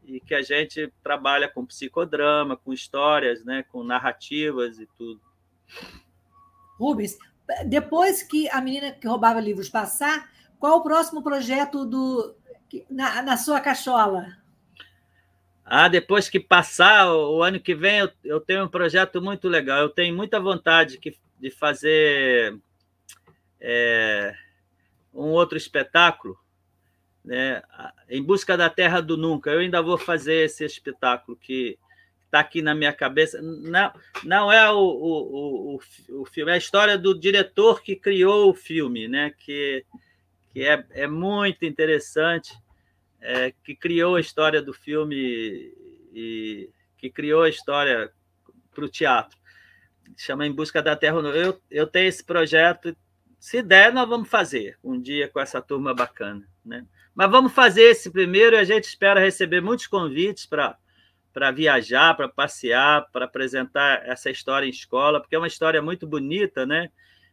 e 0.05 0.21
que 0.21 0.35
a 0.35 0.43
gente 0.43 0.93
trabalha 1.03 1.49
com 1.49 1.67
psicodrama, 1.67 2.57
com 2.57 2.73
histórias, 2.73 3.45
né, 3.45 3.63
com 3.71 3.85
narrativas 3.85 4.79
e 4.79 4.87
tudo. 4.97 5.21
Rubens, 6.79 7.19
depois 7.67 8.23
que 8.23 8.49
a 8.49 8.61
menina 8.61 8.91
que 8.91 9.07
roubava 9.07 9.39
livros 9.39 9.69
passar, 9.69 10.31
qual 10.59 10.79
o 10.79 10.83
próximo 10.83 11.23
projeto 11.23 11.85
do, 11.85 12.35
na, 12.91 13.23
na 13.23 13.37
sua 13.37 13.61
cachola? 13.61 14.37
Ah, 15.65 15.89
depois 15.89 16.29
que 16.29 16.41
passar 16.41 17.13
o 17.15 17.43
ano 17.43 17.61
que 17.61 17.75
vem, 17.75 18.01
eu, 18.01 18.11
eu 18.25 18.41
tenho 18.41 18.65
um 18.65 18.69
projeto 18.69 19.23
muito 19.23 19.49
legal. 19.49 19.79
Eu 19.79 19.89
tenho 19.89 20.15
muita 20.17 20.41
vontade 20.41 20.99
que, 20.99 21.17
de 21.39 21.51
fazer 21.51 22.59
é, 23.61 24.35
um 25.15 25.29
outro 25.29 25.57
espetáculo, 25.57 26.37
né? 27.25 27.63
Em 28.09 28.23
busca 28.23 28.57
da 28.57 28.69
Terra 28.69 29.01
do 29.01 29.17
Nunca. 29.17 29.51
Eu 29.51 29.61
ainda 29.61 29.81
vou 29.81 29.97
fazer 29.97 30.47
esse 30.47 30.65
espetáculo 30.65 31.37
que 31.37 31.79
está 32.25 32.41
aqui 32.41 32.63
na 32.63 32.75
minha 32.75 32.93
cabeça. 32.93 33.41
Não, 33.43 33.93
não 34.25 34.53
é 34.53 34.71
o, 34.71 34.79
o, 34.79 35.75
o, 35.77 36.21
o 36.23 36.25
filme, 36.25 36.51
é 36.51 36.55
a 36.55 36.59
história 36.59 36.99
do 36.99 37.19
diretor 37.19 37.83
que 37.83 37.95
criou 37.95 38.51
o 38.51 38.55
filme, 38.55 39.07
né? 39.07 39.33
Que 39.39 39.85
que 40.51 40.67
é, 40.67 40.85
é 40.91 41.07
muito 41.07 41.65
interessante, 41.65 42.53
é, 43.21 43.53
que 43.65 43.75
criou 43.75 44.17
a 44.17 44.21
história 44.21 44.61
do 44.61 44.73
filme 44.73 45.75
e 46.13 46.71
que 46.99 47.11
criou 47.11 47.43
a 47.43 47.49
história 47.49 48.11
para 48.75 48.85
o 48.85 48.89
teatro. 48.89 49.39
Chama 50.17 50.47
Em 50.47 50.53
Busca 50.53 50.83
da 50.83 50.97
Terra. 50.97 51.19
Eu, 51.19 51.61
eu 51.71 51.87
tenho 51.87 52.09
esse 52.09 52.25
projeto, 52.25 52.97
se 53.39 53.63
der, 53.63 53.93
nós 53.93 54.09
vamos 54.09 54.29
fazer 54.29 54.79
um 54.83 55.01
dia 55.01 55.29
com 55.29 55.41
essa 55.41 55.63
turma 55.63 55.95
bacana. 55.95 56.47
Né? 56.65 56.85
Mas 57.15 57.31
vamos 57.31 57.53
fazer 57.53 57.83
esse 57.83 58.11
primeiro 58.11 58.57
e 58.57 58.59
a 58.59 58.65
gente 58.65 58.85
espera 58.85 59.21
receber 59.21 59.61
muitos 59.61 59.87
convites 59.87 60.47
para 60.47 60.77
para 61.33 61.53
viajar, 61.53 62.17
para 62.17 62.29
passear, 62.29 63.09
para 63.13 63.25
apresentar 63.25 64.05
essa 64.05 64.31
história 64.31 64.67
em 64.67 64.71
escola, 64.71 65.21
porque 65.21 65.37
é 65.37 65.39
uma 65.39 65.47
história 65.47 65.81
muito 65.81 66.05
bonita, 66.05 66.67
né? 66.67 66.91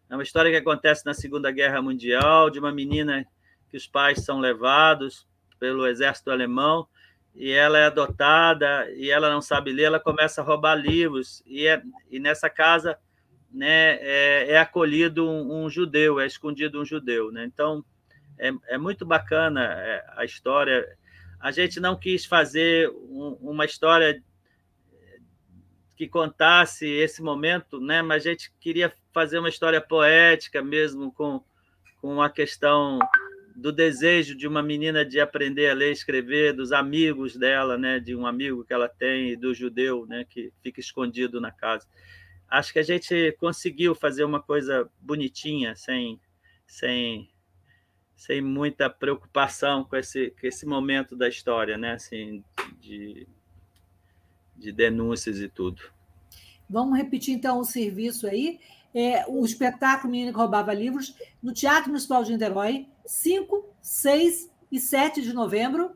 É 0.10 0.16
uma 0.16 0.24
história 0.24 0.50
que 0.50 0.58
acontece 0.58 1.06
na 1.06 1.14
Segunda 1.14 1.52
Guerra 1.52 1.82
Mundial, 1.82 2.50
de 2.50 2.60
uma 2.60 2.72
menina 2.72 3.26
que 3.70 3.76
os 3.76 3.86
pais 3.86 4.24
são 4.24 4.40
levados 4.40 5.28
pelo 5.60 5.86
exército 5.86 6.32
alemão 6.32 6.88
e 7.36 7.52
ela 7.52 7.78
é 7.78 7.86
adotada 7.86 8.90
e 8.92 9.12
ela 9.12 9.30
não 9.30 9.42
sabe 9.42 9.72
ler, 9.72 9.84
ela 9.84 10.00
começa 10.00 10.42
a 10.42 10.44
roubar 10.44 10.76
livros 10.76 11.44
e, 11.46 11.68
é, 11.68 11.82
e 12.10 12.20
nessa 12.20 12.50
casa 12.50 12.98
né, 13.52 13.96
é, 14.02 14.52
é 14.52 14.58
acolhido 14.60 15.30
um, 15.30 15.66
um, 15.66 15.70
judeu, 15.70 16.20
é 16.20 16.26
escondido 16.26 16.82
um 16.82 16.86
judeu. 16.86 17.32
Né? 17.32 17.44
Então, 17.46 17.84
é, 18.40 18.52
é 18.70 18.78
muito 18.78 19.06
bacana 19.06 19.64
é, 19.64 20.06
a 20.16 20.26
história. 20.26 20.88
A 21.40 21.52
gente 21.52 21.80
não 21.80 21.96
quis 21.96 22.26
fazer 22.26 22.90
um, 22.90 23.38
uma 23.42 23.66
história 23.66 24.24
que 25.96 26.08
contasse 26.08 26.88
esse 26.88 27.22
momento, 27.22 27.80
né? 27.80 28.02
mas 28.02 28.26
a 28.26 28.30
gente 28.30 28.54
queria 28.60 28.94
fazer 29.18 29.40
uma 29.40 29.50
história 29.50 29.82
poética 29.82 30.62
mesmo, 30.62 31.12
com, 31.12 31.42
com 32.00 32.22
a 32.22 32.30
questão 32.30 33.00
do 33.56 33.72
desejo 33.72 34.38
de 34.38 34.48
uma 34.48 34.62
menina 34.62 35.04
de 35.04 35.20
aprender 35.20 35.72
a 35.72 35.74
ler 35.74 35.90
e 35.90 35.94
escrever, 35.94 36.54
dos 36.54 36.72
amigos 36.72 37.36
dela, 37.36 37.80
né? 37.80 38.00
de 38.00 38.16
um 38.16 38.28
amigo 38.28 38.64
que 38.64 38.72
ela 38.72 38.88
tem, 38.88 39.36
do 39.36 39.56
judeu 39.56 40.06
né? 40.06 40.24
que 40.24 40.54
fica 40.62 40.80
escondido 40.80 41.42
na 41.42 41.52
casa. 41.52 41.88
Acho 42.48 42.72
que 42.72 42.78
a 42.78 42.84
gente 42.84 43.36
conseguiu 43.40 43.96
fazer 43.96 44.24
uma 44.24 44.40
coisa 44.40 44.88
bonitinha, 45.02 45.76
sem, 45.76 46.22
sem, 46.68 47.28
sem 48.16 48.40
muita 48.40 48.88
preocupação 48.88 49.84
com 49.84 49.96
esse, 49.96 50.30
com 50.40 50.46
esse 50.46 50.64
momento 50.64 51.16
da 51.16 51.28
história, 51.28 51.76
né? 51.76 51.94
assim, 51.94 52.44
de, 52.80 53.28
de 54.56 54.72
denúncias 54.72 55.40
e 55.40 55.50
tudo. 55.50 55.82
Vamos 56.70 56.98
repetir 56.98 57.34
então 57.34 57.60
o 57.60 57.64
serviço 57.64 58.28
aí. 58.28 58.60
É, 59.00 59.26
o 59.28 59.46
espetáculo 59.46 60.10
Menino 60.10 60.32
que 60.32 60.40
Roubava 60.40 60.74
Livros, 60.74 61.14
no 61.44 61.54
Teatro 61.54 61.90
Municipal 61.90 62.24
de 62.24 62.32
Niterói, 62.32 62.88
5, 63.06 63.64
6 63.80 64.50
e 64.72 64.80
7 64.80 65.22
de 65.22 65.34
novembro. 65.34 65.96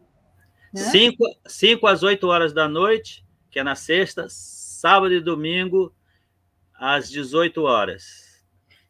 5 0.75 1.23
né? 1.23 1.33
Cinco, 1.47 1.87
às 1.87 2.03
8 2.03 2.27
horas 2.27 2.53
da 2.53 2.69
noite, 2.69 3.25
que 3.49 3.57
é 3.57 3.63
na 3.63 3.73
sexta, 3.73 4.27
sábado 4.29 5.15
e 5.15 5.19
domingo, 5.19 5.91
às 6.75 7.09
18 7.09 7.63
horas. 7.63 8.43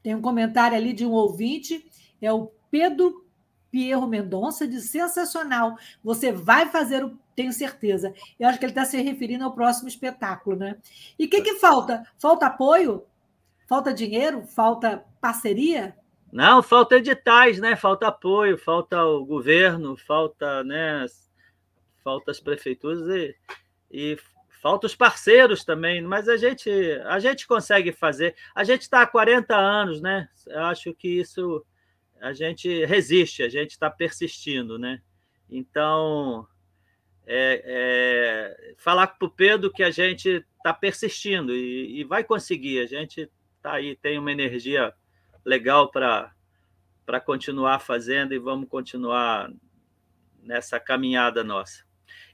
Tem 0.04 0.14
um 0.14 0.22
comentário 0.22 0.76
ali 0.76 0.92
de 0.92 1.06
um 1.06 1.12
ouvinte, 1.12 1.90
é 2.22 2.34
o 2.34 2.52
Pedro 2.70 3.26
Pierro 3.72 4.08
Mendonça, 4.08 4.68
de 4.68 4.82
sensacional. 4.82 5.78
Você 6.04 6.34
vai 6.34 6.70
fazer 6.70 7.06
o. 7.06 7.18
Tenho 7.34 7.54
certeza. 7.54 8.14
Eu 8.38 8.50
acho 8.50 8.60
que 8.60 8.66
ele 8.66 8.74
está 8.74 8.84
se 8.84 9.02
referindo 9.02 9.46
ao 9.46 9.54
próximo 9.54 9.88
espetáculo, 9.88 10.58
né? 10.58 10.76
E 11.18 11.26
o 11.26 11.30
que, 11.30 11.42
que 11.42 11.56
falta? 11.56 12.06
Falta 12.20 12.48
apoio? 12.48 13.06
Falta 13.72 13.94
dinheiro? 13.94 14.46
Falta 14.46 15.06
parceria? 15.22 15.96
Não, 16.30 16.62
falta 16.62 16.98
editais, 16.98 17.58
né? 17.58 17.74
Falta 17.78 18.10
apoio, 18.10 18.58
falta 18.58 19.02
o 19.06 19.26
governo, 19.26 19.96
falta, 19.96 20.62
né? 20.62 21.06
Falta 22.04 22.32
as 22.32 22.40
prefeituras 22.42 23.08
e, 23.08 23.34
e 23.90 24.18
falta 24.62 24.88
os 24.88 24.94
parceiros 24.94 25.64
também, 25.64 26.02
mas 26.02 26.28
a 26.28 26.36
gente 26.36 26.70
a 27.06 27.18
gente 27.20 27.48
consegue 27.48 27.94
fazer. 27.94 28.36
A 28.54 28.66
gente 28.66 28.82
está 28.82 29.04
há 29.04 29.08
40 29.08 29.56
anos, 29.56 30.02
né? 30.02 30.28
Eu 30.48 30.66
acho 30.66 30.94
que 30.94 31.08
isso 31.08 31.66
a 32.20 32.34
gente 32.34 32.84
resiste, 32.84 33.42
a 33.42 33.48
gente 33.48 33.72
está 33.72 33.90
persistindo, 33.90 34.78
né? 34.78 35.02
Então, 35.50 36.46
é, 37.26 37.64
é, 37.66 38.74
falar 38.76 39.08
para 39.08 39.26
o 39.26 39.32
Pedro 39.32 39.72
que 39.72 39.82
a 39.82 39.92
gente 39.92 40.46
está 40.58 40.74
persistindo 40.74 41.56
e, 41.56 42.02
e, 42.02 42.04
vai 42.04 42.22
conseguir. 42.22 42.80
A 42.80 42.86
gente 42.86 43.32
está 43.62 43.74
aí, 43.74 43.96
tem 43.96 44.18
uma 44.18 44.32
energia 44.32 44.92
legal 45.46 45.92
para 45.92 46.34
continuar 47.24 47.78
fazendo 47.78 48.34
e 48.34 48.40
vamos 48.40 48.68
continuar 48.68 49.52
nessa 50.42 50.80
caminhada 50.80 51.44
nossa. 51.44 51.84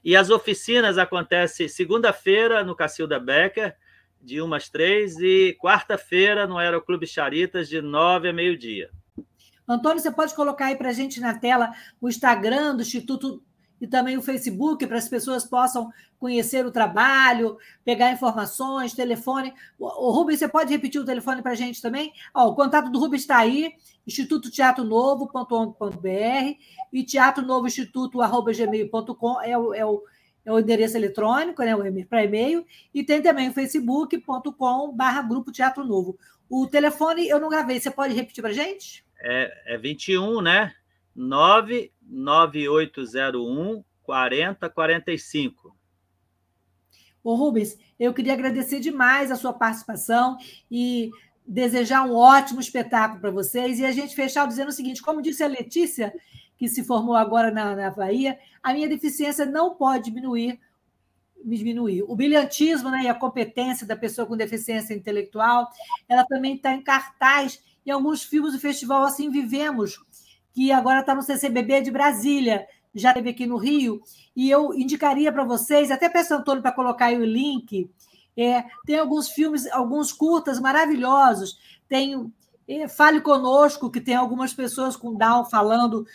E 0.02 0.16
as 0.16 0.30
oficinas 0.30 0.96
acontecem 0.96 1.68
segunda-feira 1.68 2.64
no 2.64 2.74
Cacilda 2.74 3.20
Becker, 3.20 3.76
de 4.20 4.40
umas 4.40 4.70
três, 4.70 5.18
e 5.20 5.56
quarta-feira 5.60 6.46
no 6.46 6.56
Aeroclube 6.56 7.06
Charitas, 7.06 7.68
de 7.68 7.82
nove 7.82 8.30
a 8.30 8.32
meio-dia. 8.32 8.90
Antônio, 9.68 10.00
você 10.00 10.10
pode 10.10 10.34
colocar 10.34 10.66
aí 10.66 10.76
para 10.76 10.88
a 10.88 10.94
gente 10.94 11.20
na 11.20 11.38
tela 11.38 11.70
o 12.00 12.08
Instagram 12.08 12.74
do 12.74 12.82
Instituto 12.82 13.44
e 13.80 13.86
também 13.86 14.16
o 14.16 14.22
Facebook, 14.22 14.84
para 14.86 14.98
as 14.98 15.08
pessoas 15.08 15.44
possam 15.44 15.90
conhecer 16.18 16.66
o 16.66 16.70
trabalho, 16.70 17.56
pegar 17.84 18.12
informações, 18.12 18.92
telefone. 18.92 19.54
O 19.78 20.10
Rubens, 20.10 20.40
você 20.40 20.48
pode 20.48 20.72
repetir 20.72 21.00
o 21.00 21.04
telefone 21.04 21.42
para 21.42 21.52
a 21.52 21.54
gente 21.54 21.80
também? 21.80 22.12
Ó, 22.34 22.48
o 22.48 22.54
contato 22.54 22.90
do 22.90 22.98
Rubens 22.98 23.22
está 23.22 23.38
aí, 23.38 23.72
institutoteatronovo.com.br 24.06 26.58
e 26.92 27.04
teatro 27.04 27.46
novo 27.46 27.66
instituto.gmail.com 27.66 29.40
é 29.42 29.56
o, 29.56 29.74
é, 29.74 29.86
o, 29.86 30.02
é 30.44 30.52
o 30.52 30.58
endereço 30.58 30.96
eletrônico, 30.96 31.62
né, 31.62 31.76
para 32.08 32.24
e-mail, 32.24 32.66
e 32.92 33.04
tem 33.04 33.22
também 33.22 33.48
o 33.48 33.52
facebook.com 33.52 34.92
barra 34.92 35.22
grupo 35.22 35.52
Teatro 35.52 35.84
Novo. 35.84 36.18
O 36.50 36.66
telefone 36.66 37.28
eu 37.28 37.38
não 37.38 37.48
gravei, 37.48 37.78
você 37.78 37.90
pode 37.90 38.14
repetir 38.14 38.42
para 38.42 38.50
a 38.50 38.54
gente? 38.54 39.06
é, 39.20 39.74
é 39.74 39.78
21, 39.78 40.40
né? 40.40 40.74
99801 41.18 43.84
4045. 44.02 45.76
Ô 47.22 47.34
Rubens, 47.34 47.76
eu 47.98 48.14
queria 48.14 48.32
agradecer 48.32 48.80
demais 48.80 49.30
a 49.30 49.36
sua 49.36 49.52
participação 49.52 50.38
e 50.70 51.10
desejar 51.46 52.04
um 52.04 52.14
ótimo 52.14 52.60
espetáculo 52.60 53.20
para 53.20 53.30
vocês 53.30 53.78
e 53.78 53.84
a 53.84 53.92
gente 53.92 54.14
fechar 54.14 54.46
dizendo 54.46 54.68
o 54.68 54.72
seguinte: 54.72 55.02
como 55.02 55.20
disse 55.20 55.42
a 55.42 55.48
Letícia, 55.48 56.14
que 56.56 56.68
se 56.68 56.84
formou 56.84 57.16
agora 57.16 57.50
na, 57.50 57.74
na 57.74 57.90
Bahia, 57.90 58.38
a 58.62 58.72
minha 58.72 58.88
deficiência 58.88 59.44
não 59.44 59.74
pode 59.74 60.04
diminuir 60.04 60.60
diminuir. 61.44 62.02
O 62.02 62.16
brilhantismo 62.16 62.90
né, 62.90 63.04
e 63.04 63.08
a 63.08 63.14
competência 63.14 63.86
da 63.86 63.96
pessoa 63.96 64.26
com 64.26 64.36
deficiência 64.36 64.92
intelectual, 64.92 65.70
ela 66.08 66.24
também 66.24 66.56
está 66.56 66.72
em 66.72 66.82
cartaz 66.82 67.62
em 67.86 67.90
alguns 67.90 68.22
filmes 68.22 68.52
do 68.52 68.58
festival 68.58 69.04
Assim 69.04 69.30
Vivemos, 69.30 69.98
que 70.52 70.72
agora 70.72 71.00
está 71.00 71.14
no 71.14 71.22
CCBB 71.22 71.82
de 71.82 71.90
Brasília, 71.90 72.66
já 72.94 73.12
teve 73.12 73.30
aqui 73.30 73.46
no 73.46 73.56
Rio, 73.56 74.02
e 74.34 74.50
eu 74.50 74.74
indicaria 74.74 75.32
para 75.32 75.44
vocês, 75.44 75.90
até 75.90 76.08
peço 76.08 76.34
Antônio 76.34 76.62
para 76.62 76.72
colocar 76.72 77.06
aí 77.06 77.16
o 77.16 77.24
link, 77.24 77.90
é, 78.36 78.64
tem 78.86 78.98
alguns 78.98 79.28
filmes, 79.28 79.66
alguns 79.72 80.12
curtas 80.12 80.60
maravilhosos, 80.60 81.58
tem 81.88 82.32
é, 82.68 82.86
Fale 82.88 83.20
Conosco, 83.20 83.90
que 83.90 84.00
tem 84.00 84.14
algumas 84.14 84.52
pessoas 84.52 84.96
com 84.96 85.14
Down 85.14 85.44
falando 85.44 86.06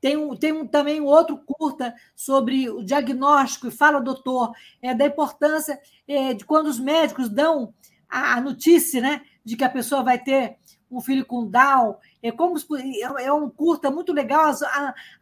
tem, 0.00 0.16
um, 0.16 0.36
tem 0.36 0.52
um, 0.52 0.66
também 0.66 1.00
um 1.00 1.06
outro 1.06 1.38
curta 1.38 1.94
sobre 2.14 2.70
o 2.70 2.82
diagnóstico, 2.82 3.66
e 3.66 3.70
fala, 3.70 4.00
doutor, 4.00 4.52
é, 4.80 4.94
da 4.94 5.06
importância 5.06 5.78
é, 6.06 6.34
de 6.34 6.44
quando 6.44 6.68
os 6.68 6.78
médicos 6.78 7.28
dão 7.28 7.74
a, 8.08 8.34
a, 8.34 8.40
notícia 8.40 9.00
né, 9.00 9.22
de 9.44 9.56
que 9.56 9.64
a 9.64 9.70
pessoa 9.70 10.02
vai 10.02 10.18
ter 10.18 10.56
um 10.90 11.00
filho 11.00 11.24
com 11.24 11.46
Down. 11.46 11.96
É, 12.22 12.32
como, 12.32 12.56
é, 12.76 13.24
é 13.24 13.32
um 13.32 13.48
curta 13.48 13.90
muito 13.90 14.12
legal. 14.12 14.46
As, 14.46 14.62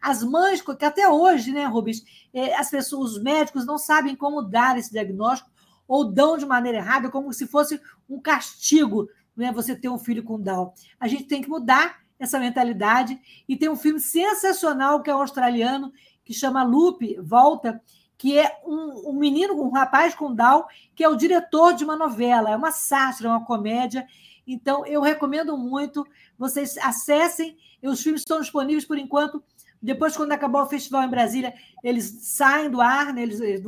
as 0.01 0.23
mães, 0.23 0.61
que 0.61 0.85
até 0.85 1.09
hoje, 1.09 1.51
né, 1.51 1.65
Rubens, 1.65 2.03
é, 2.33 2.55
as 2.55 2.69
pessoas, 2.69 3.11
os 3.11 3.23
médicos 3.23 3.65
não 3.65 3.77
sabem 3.77 4.15
como 4.15 4.41
dar 4.41 4.77
esse 4.77 4.91
diagnóstico 4.91 5.49
ou 5.87 6.03
dão 6.03 6.37
de 6.37 6.45
maneira 6.45 6.79
errada, 6.79 7.09
como 7.09 7.31
se 7.31 7.47
fosse 7.47 7.79
um 8.09 8.19
castigo 8.19 9.09
né, 9.35 9.51
você 9.51 9.75
ter 9.75 9.89
um 9.89 9.99
filho 9.99 10.23
com 10.23 10.39
Down. 10.39 10.73
A 10.99 11.07
gente 11.07 11.25
tem 11.25 11.41
que 11.41 11.49
mudar 11.49 12.07
essa 12.19 12.39
mentalidade. 12.39 13.19
E 13.47 13.55
tem 13.55 13.69
um 13.69 13.75
filme 13.75 13.99
sensacional 13.99 15.01
que 15.01 15.09
é 15.09 15.13
australiano, 15.13 15.91
que 16.23 16.33
chama 16.33 16.63
Lupe, 16.63 17.17
Volta, 17.21 17.81
que 18.17 18.37
é 18.37 18.59
um, 18.65 19.11
um 19.11 19.13
menino, 19.13 19.61
um 19.61 19.69
rapaz 19.69 20.15
com 20.15 20.33
Down, 20.33 20.65
que 20.95 21.03
é 21.03 21.09
o 21.09 21.15
diretor 21.15 21.73
de 21.73 21.83
uma 21.83 21.95
novela, 21.95 22.49
é 22.49 22.55
uma 22.55 22.71
sátira, 22.71 23.29
uma 23.29 23.45
comédia. 23.45 24.07
Então, 24.47 24.85
eu 24.85 25.01
recomendo 25.01 25.57
muito. 25.57 26.07
Vocês 26.37 26.77
acessem. 26.77 27.57
Os 27.83 28.01
filmes 28.01 28.21
estão 28.21 28.39
disponíveis 28.39 28.85
por 28.85 28.97
enquanto. 28.97 29.43
Depois, 29.81 30.15
quando 30.15 30.31
acabar 30.31 30.63
o 30.63 30.69
festival 30.69 31.03
em 31.03 31.09
Brasília, 31.09 31.53
eles 31.83 32.19
saem 32.21 32.69
do 32.69 32.81
ar, 32.81 33.13
né? 33.13 33.21
eles, 33.21 33.39
eles 33.39 33.61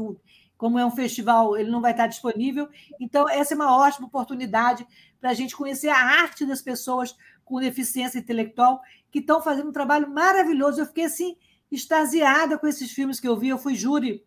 como 0.58 0.78
é 0.78 0.86
um 0.86 0.92
festival, 0.92 1.56
ele 1.56 1.72
não 1.72 1.80
vai 1.80 1.92
estar 1.92 2.08
disponível. 2.08 2.68
Então, 3.00 3.30
essa 3.30 3.54
é 3.54 3.56
uma 3.56 3.78
ótima 3.78 4.08
oportunidade 4.08 4.86
para 5.20 5.30
a 5.30 5.34
gente 5.34 5.56
conhecer 5.56 5.90
a 5.90 5.98
arte 5.98 6.46
das 6.46 6.62
pessoas 6.62 7.16
com 7.46 7.60
deficiência 7.60 8.20
intelectual 8.20 8.82
que 9.12 9.20
estão 9.20 9.42
fazendo 9.42 9.70
um 9.70 9.74
trabalho 9.74 10.10
maravilhoso. 10.10 10.82
Eu 10.82 10.86
fiquei 10.86 11.06
assim 11.06 11.38
extasiada 11.72 12.58
com 12.58 12.68
esses 12.68 12.92
filmes 12.92 13.20
que 13.20 13.28
eu 13.28 13.38
vi. 13.38 13.50
Eu 13.50 13.58
fui 13.58 13.74
júri 13.76 14.24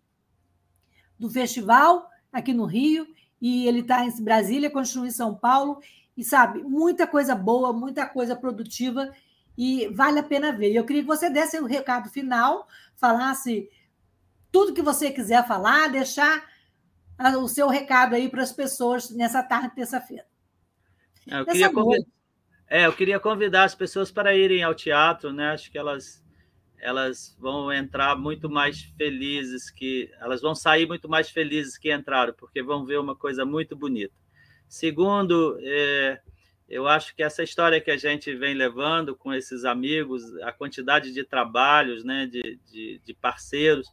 do 1.19 1.29
festival 1.29 2.09
aqui 2.33 2.55
no 2.55 2.65
Rio 2.65 3.07
e 3.41 3.67
ele 3.67 3.81
está 3.81 4.05
em 4.05 4.23
Brasília, 4.23 4.71
continua 4.71 5.07
em 5.07 5.11
São 5.11 5.35
Paulo 5.35 5.81
e 6.17 6.25
sabe 6.25 6.63
muita 6.63 7.07
coisa 7.07 7.35
boa, 7.35 7.73
muita 7.73 8.07
coisa 8.07 8.37
produtiva 8.37 9.13
e 9.57 9.89
vale 9.89 10.19
a 10.19 10.23
pena 10.23 10.53
ver. 10.53 10.73
Eu 10.73 10.85
queria 10.85 11.03
que 11.03 11.09
você 11.09 11.31
desse 11.31 11.59
o 11.59 11.65
um 11.65 11.67
recado 11.67 12.09
final, 12.11 12.67
falasse 12.97 13.69
tudo 14.51 14.75
que 14.75 14.83
você 14.83 15.11
quiser 15.11 15.47
falar, 15.47 15.89
deixar 15.89 16.45
o 17.39 17.49
seu 17.49 17.69
recado 17.69 18.15
aí 18.15 18.29
para 18.29 18.43
as 18.43 18.53
pessoas 18.53 19.11
nessa 19.11 19.43
tarde 19.43 19.69
de 19.69 19.77
terça-feira. 19.77 20.27
Eu 21.27 21.47
queria, 21.47 21.73
convidar, 21.73 22.07
é, 22.69 22.87
eu 22.87 22.93
queria 22.93 23.21
convidar 23.21 23.65
as 23.65 23.75
pessoas 23.75 24.11
para 24.11 24.35
irem 24.35 24.63
ao 24.63 24.75
teatro, 24.75 25.33
né? 25.33 25.53
Acho 25.53 25.71
que 25.71 25.79
elas 25.79 26.23
elas 26.83 27.37
vão 27.39 27.73
entrar 27.73 28.17
muito 28.17 28.51
mais 28.51 28.83
felizes 28.99 29.71
que 29.71 30.11
elas 30.19 30.43
vão 30.43 30.53
sair 30.53 30.85
muito 30.85 31.09
mais 31.09 31.31
felizes 31.31 31.79
que 31.79 31.95
entraram, 31.95 32.35
porque 32.35 32.61
vão 32.61 32.85
ver 32.85 32.99
uma 32.99 33.15
coisa 33.15 33.45
muito 33.47 33.77
bonita. 33.77 34.13
Segundo, 34.73 35.59
é, 35.61 36.19
eu 36.67 36.89
acho 36.89 37.15
que 37.15 37.23
essa 37.23 37.43
história 37.43 37.79
que 37.79 37.91
a 37.91 37.97
gente 37.99 38.35
vem 38.35 38.55
levando 38.55 39.15
com 39.15 39.31
esses 39.35 39.67
amigos, 39.67 40.35
a 40.39 40.51
quantidade 40.51 41.13
de 41.13 41.23
trabalhos, 41.25 42.03
né, 42.03 42.25
de, 42.25 42.59
de, 42.71 42.99
de 43.05 43.13
parceiros, 43.13 43.87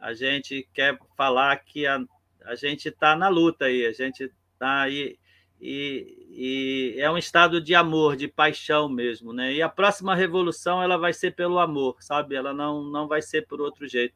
a 0.00 0.14
gente 0.14 0.68
quer 0.72 0.96
falar 1.16 1.56
que 1.56 1.84
a, 1.84 1.98
a 2.44 2.54
gente 2.54 2.90
está 2.90 3.16
na 3.16 3.28
luta 3.28 3.64
aí, 3.64 3.84
a 3.86 3.92
gente 3.92 4.30
está 4.52 4.82
aí 4.82 5.18
e, 5.60 6.94
e, 6.96 7.00
é 7.00 7.10
um 7.10 7.18
estado 7.18 7.60
de 7.60 7.74
amor, 7.74 8.14
de 8.14 8.28
paixão 8.28 8.88
mesmo, 8.88 9.32
né? 9.32 9.52
E 9.52 9.62
a 9.62 9.68
próxima 9.68 10.14
revolução 10.14 10.80
ela 10.80 10.96
vai 10.96 11.12
ser 11.12 11.34
pelo 11.34 11.58
amor, 11.58 11.96
sabe? 12.00 12.36
Ela 12.36 12.54
não, 12.54 12.84
não 12.84 13.08
vai 13.08 13.20
ser 13.20 13.48
por 13.48 13.60
outro 13.60 13.88
jeito. 13.88 14.14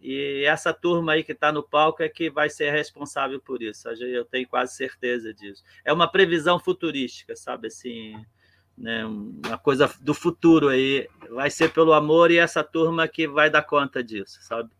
E 0.00 0.44
essa 0.44 0.72
turma 0.72 1.12
aí 1.12 1.24
que 1.24 1.32
está 1.32 1.50
no 1.50 1.62
palco 1.62 2.02
é 2.02 2.08
que 2.08 2.30
vai 2.30 2.48
ser 2.48 2.70
responsável 2.70 3.40
por 3.40 3.62
isso. 3.62 3.88
Eu 3.88 4.24
tenho 4.24 4.48
quase 4.48 4.74
certeza 4.74 5.34
disso. 5.34 5.62
É 5.84 5.92
uma 5.92 6.10
previsão 6.10 6.58
futurística, 6.58 7.34
sabe? 7.34 7.66
Assim, 7.66 8.14
né? 8.76 9.04
Uma 9.04 9.58
coisa 9.58 9.92
do 10.00 10.14
futuro 10.14 10.68
aí. 10.68 11.08
Vai 11.30 11.50
ser 11.50 11.72
pelo 11.72 11.92
amor 11.92 12.30
e 12.30 12.38
essa 12.38 12.62
turma 12.62 13.08
que 13.08 13.26
vai 13.26 13.50
dar 13.50 13.62
conta 13.62 14.02
disso, 14.02 14.38
sabe? 14.42 14.70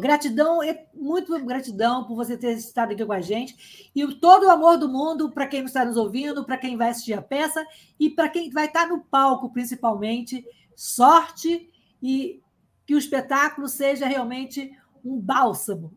Gratidão, 0.00 0.60
muito 0.94 1.36
gratidão 1.44 2.04
por 2.04 2.14
você 2.14 2.36
ter 2.36 2.52
estado 2.52 2.92
aqui 2.92 3.04
com 3.04 3.12
a 3.12 3.20
gente. 3.20 3.90
E 3.94 4.06
todo 4.14 4.46
o 4.46 4.50
amor 4.50 4.78
do 4.78 4.88
mundo 4.88 5.32
para 5.32 5.48
quem 5.48 5.64
está 5.64 5.84
nos 5.84 5.96
ouvindo, 5.96 6.44
para 6.44 6.56
quem 6.56 6.76
vai 6.76 6.90
assistir 6.90 7.14
a 7.14 7.20
peça 7.20 7.66
e 7.98 8.08
para 8.08 8.28
quem 8.28 8.50
vai 8.50 8.66
estar 8.66 8.86
no 8.86 9.00
palco, 9.00 9.52
principalmente. 9.52 10.46
Sorte 10.76 11.68
e 12.00 12.40
que 12.86 12.94
o 12.94 12.98
espetáculo 12.98 13.68
seja 13.68 14.06
realmente 14.06 14.70
um 15.04 15.20
bálsamo. 15.20 15.96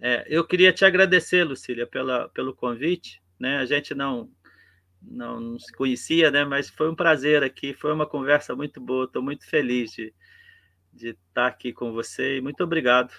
É, 0.00 0.26
eu 0.28 0.46
queria 0.46 0.72
te 0.72 0.84
agradecer, 0.84 1.44
Lucília, 1.44 1.86
pela, 1.86 2.28
pelo 2.30 2.54
convite. 2.54 3.22
Né? 3.38 3.58
A 3.58 3.64
gente 3.64 3.94
não, 3.94 4.30
não, 5.02 5.40
não 5.40 5.58
se 5.58 5.72
conhecia, 5.72 6.30
né? 6.30 6.44
mas 6.44 6.68
foi 6.68 6.90
um 6.90 6.94
prazer 6.94 7.42
aqui, 7.42 7.72
foi 7.72 7.92
uma 7.92 8.06
conversa 8.06 8.54
muito 8.54 8.80
boa. 8.80 9.04
Estou 9.04 9.22
muito 9.22 9.46
feliz 9.46 9.92
de 9.92 10.12
de 10.96 11.10
estar 11.10 11.46
aqui 11.46 11.72
com 11.72 11.92
você 11.92 12.38
e 12.38 12.40
muito 12.40 12.64
obrigado. 12.64 13.12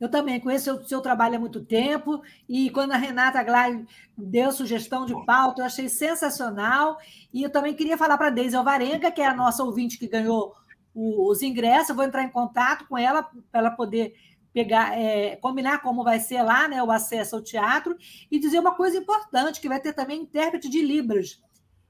Eu 0.00 0.08
também 0.08 0.40
conheço 0.40 0.72
o 0.72 0.84
seu 0.88 1.02
trabalho 1.02 1.36
há 1.36 1.38
muito 1.38 1.62
tempo 1.62 2.22
e 2.48 2.70
quando 2.70 2.92
a 2.92 2.96
Renata 2.96 3.42
Glay 3.42 3.84
deu 4.16 4.50
sugestão 4.50 5.04
de 5.04 5.14
pauta, 5.26 5.60
eu 5.60 5.66
achei 5.66 5.90
sensacional. 5.90 6.96
E 7.34 7.42
eu 7.42 7.50
também 7.50 7.74
queria 7.74 7.98
falar 7.98 8.16
para 8.16 8.28
a 8.28 8.30
Deise 8.30 8.56
Alvarenga, 8.56 9.10
que 9.10 9.20
é 9.20 9.26
a 9.26 9.36
nossa 9.36 9.62
ouvinte 9.62 9.98
que 9.98 10.08
ganhou 10.08 10.54
os 10.94 11.42
ingressos, 11.42 11.90
eu 11.90 11.96
vou 11.96 12.04
entrar 12.04 12.22
em 12.22 12.30
contato 12.30 12.86
com 12.86 12.96
ela 12.96 13.22
para 13.22 13.60
ela 13.60 13.70
poder 13.70 14.14
pegar, 14.52 14.98
é, 14.98 15.36
combinar 15.36 15.80
como 15.80 16.02
vai 16.02 16.18
ser 16.18 16.42
lá, 16.42 16.66
né, 16.66 16.82
o 16.82 16.90
acesso 16.90 17.36
ao 17.36 17.42
teatro, 17.42 17.96
e 18.30 18.38
dizer 18.38 18.58
uma 18.58 18.74
coisa 18.74 18.98
importante, 18.98 19.60
que 19.60 19.68
vai 19.68 19.80
ter 19.80 19.92
também 19.92 20.22
intérprete 20.22 20.68
de 20.68 20.82
Libras 20.82 21.40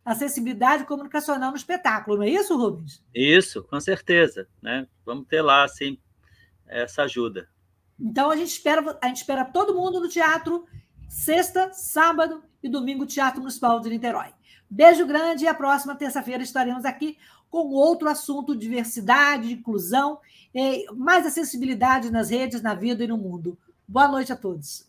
acessibilidade 0.04 0.84
comunicacional 0.84 1.50
no 1.50 1.56
espetáculo, 1.56 2.16
não 2.16 2.24
é 2.24 2.30
isso, 2.30 2.56
Rubens? 2.56 3.02
Isso, 3.14 3.62
com 3.64 3.78
certeza. 3.80 4.48
Né? 4.60 4.86
Vamos 5.04 5.26
ter 5.26 5.42
lá, 5.42 5.64
assim, 5.64 5.98
essa 6.66 7.02
ajuda. 7.02 7.48
Então 7.98 8.30
a 8.30 8.36
gente 8.36 8.48
espera, 8.48 8.98
a 9.02 9.06
gente 9.08 9.18
espera 9.18 9.44
todo 9.44 9.74
mundo 9.74 10.00
no 10.00 10.08
teatro, 10.08 10.66
sexta, 11.08 11.72
sábado 11.72 12.42
e 12.62 12.68
domingo, 12.68 13.04
Teatro 13.04 13.40
Municipal 13.40 13.78
de 13.80 13.90
Niterói. 13.90 14.32
Beijo 14.68 15.04
grande 15.04 15.44
e 15.44 15.48
a 15.48 15.54
próxima 15.54 15.94
terça-feira 15.94 16.42
estaremos 16.42 16.84
aqui 16.84 17.18
com 17.50 17.72
outro 17.72 18.08
assunto: 18.08 18.56
diversidade, 18.56 19.52
inclusão, 19.52 20.20
mais 20.96 21.26
acessibilidade 21.26 22.10
nas 22.10 22.30
redes, 22.30 22.62
na 22.62 22.74
vida 22.74 23.04
e 23.04 23.08
no 23.08 23.18
mundo. 23.18 23.58
Boa 23.86 24.08
noite 24.08 24.32
a 24.32 24.36
todos. 24.36 24.88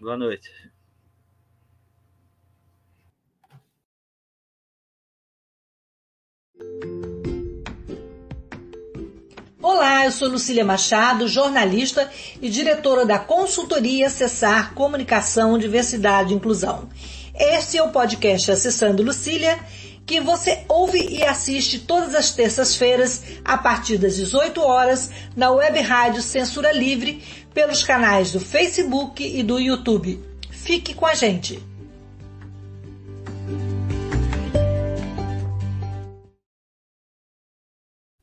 Boa 0.00 0.16
noite. 0.16 0.48
Olá, 9.60 10.06
eu 10.06 10.12
sou 10.12 10.28
Lucília 10.28 10.64
Machado, 10.64 11.28
jornalista 11.28 12.10
e 12.40 12.48
diretora 12.48 13.04
da 13.04 13.18
consultoria 13.18 14.06
Acessar 14.06 14.72
Comunicação, 14.72 15.58
Diversidade 15.58 16.32
e 16.32 16.36
Inclusão. 16.36 16.88
Este 17.34 17.76
é 17.76 17.82
o 17.82 17.92
podcast 17.92 18.50
Acessando 18.50 19.02
Lucília, 19.02 19.58
que 20.08 20.20
você 20.20 20.64
ouve 20.66 20.98
e 20.98 21.22
assiste 21.22 21.78
todas 21.80 22.14
as 22.14 22.32
terças-feiras, 22.32 23.22
a 23.44 23.58
partir 23.58 23.98
das 23.98 24.16
18 24.16 24.58
horas, 24.62 25.10
na 25.36 25.50
web 25.50 25.78
rádio 25.80 26.22
Censura 26.22 26.72
Livre, 26.72 27.22
pelos 27.52 27.84
canais 27.84 28.32
do 28.32 28.40
Facebook 28.40 29.22
e 29.22 29.42
do 29.42 29.60
YouTube. 29.60 30.18
Fique 30.50 30.94
com 30.94 31.04
a 31.04 31.12
gente! 31.14 31.62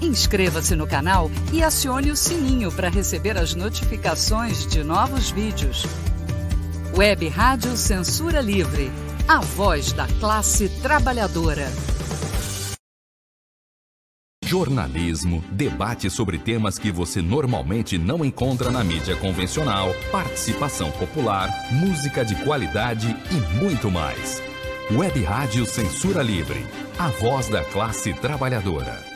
Inscreva-se 0.00 0.74
no 0.74 0.86
canal 0.86 1.30
e 1.52 1.62
acione 1.62 2.10
o 2.10 2.16
sininho 2.16 2.70
para 2.72 2.88
receber 2.88 3.36
as 3.38 3.54
notificações 3.54 4.66
de 4.66 4.82
novos 4.82 5.30
vídeos. 5.30 5.86
Web 6.96 7.28
Rádio 7.28 7.76
Censura 7.76 8.40
Livre. 8.40 8.90
A 9.26 9.40
voz 9.40 9.92
da 9.92 10.06
classe 10.20 10.68
trabalhadora. 10.82 11.66
Jornalismo, 14.44 15.42
debate 15.50 16.10
sobre 16.10 16.38
temas 16.38 16.78
que 16.78 16.92
você 16.92 17.22
normalmente 17.22 17.96
não 17.96 18.22
encontra 18.24 18.70
na 18.70 18.84
mídia 18.84 19.16
convencional, 19.16 19.88
participação 20.12 20.90
popular, 20.92 21.48
música 21.72 22.24
de 22.24 22.36
qualidade 22.44 23.16
e 23.32 23.58
muito 23.58 23.90
mais. 23.90 24.42
Web 24.92 25.24
Rádio 25.24 25.64
Censura 25.64 26.22
Livre, 26.22 26.64
a 26.98 27.08
voz 27.08 27.48
da 27.48 27.64
classe 27.64 28.12
trabalhadora. 28.12 29.13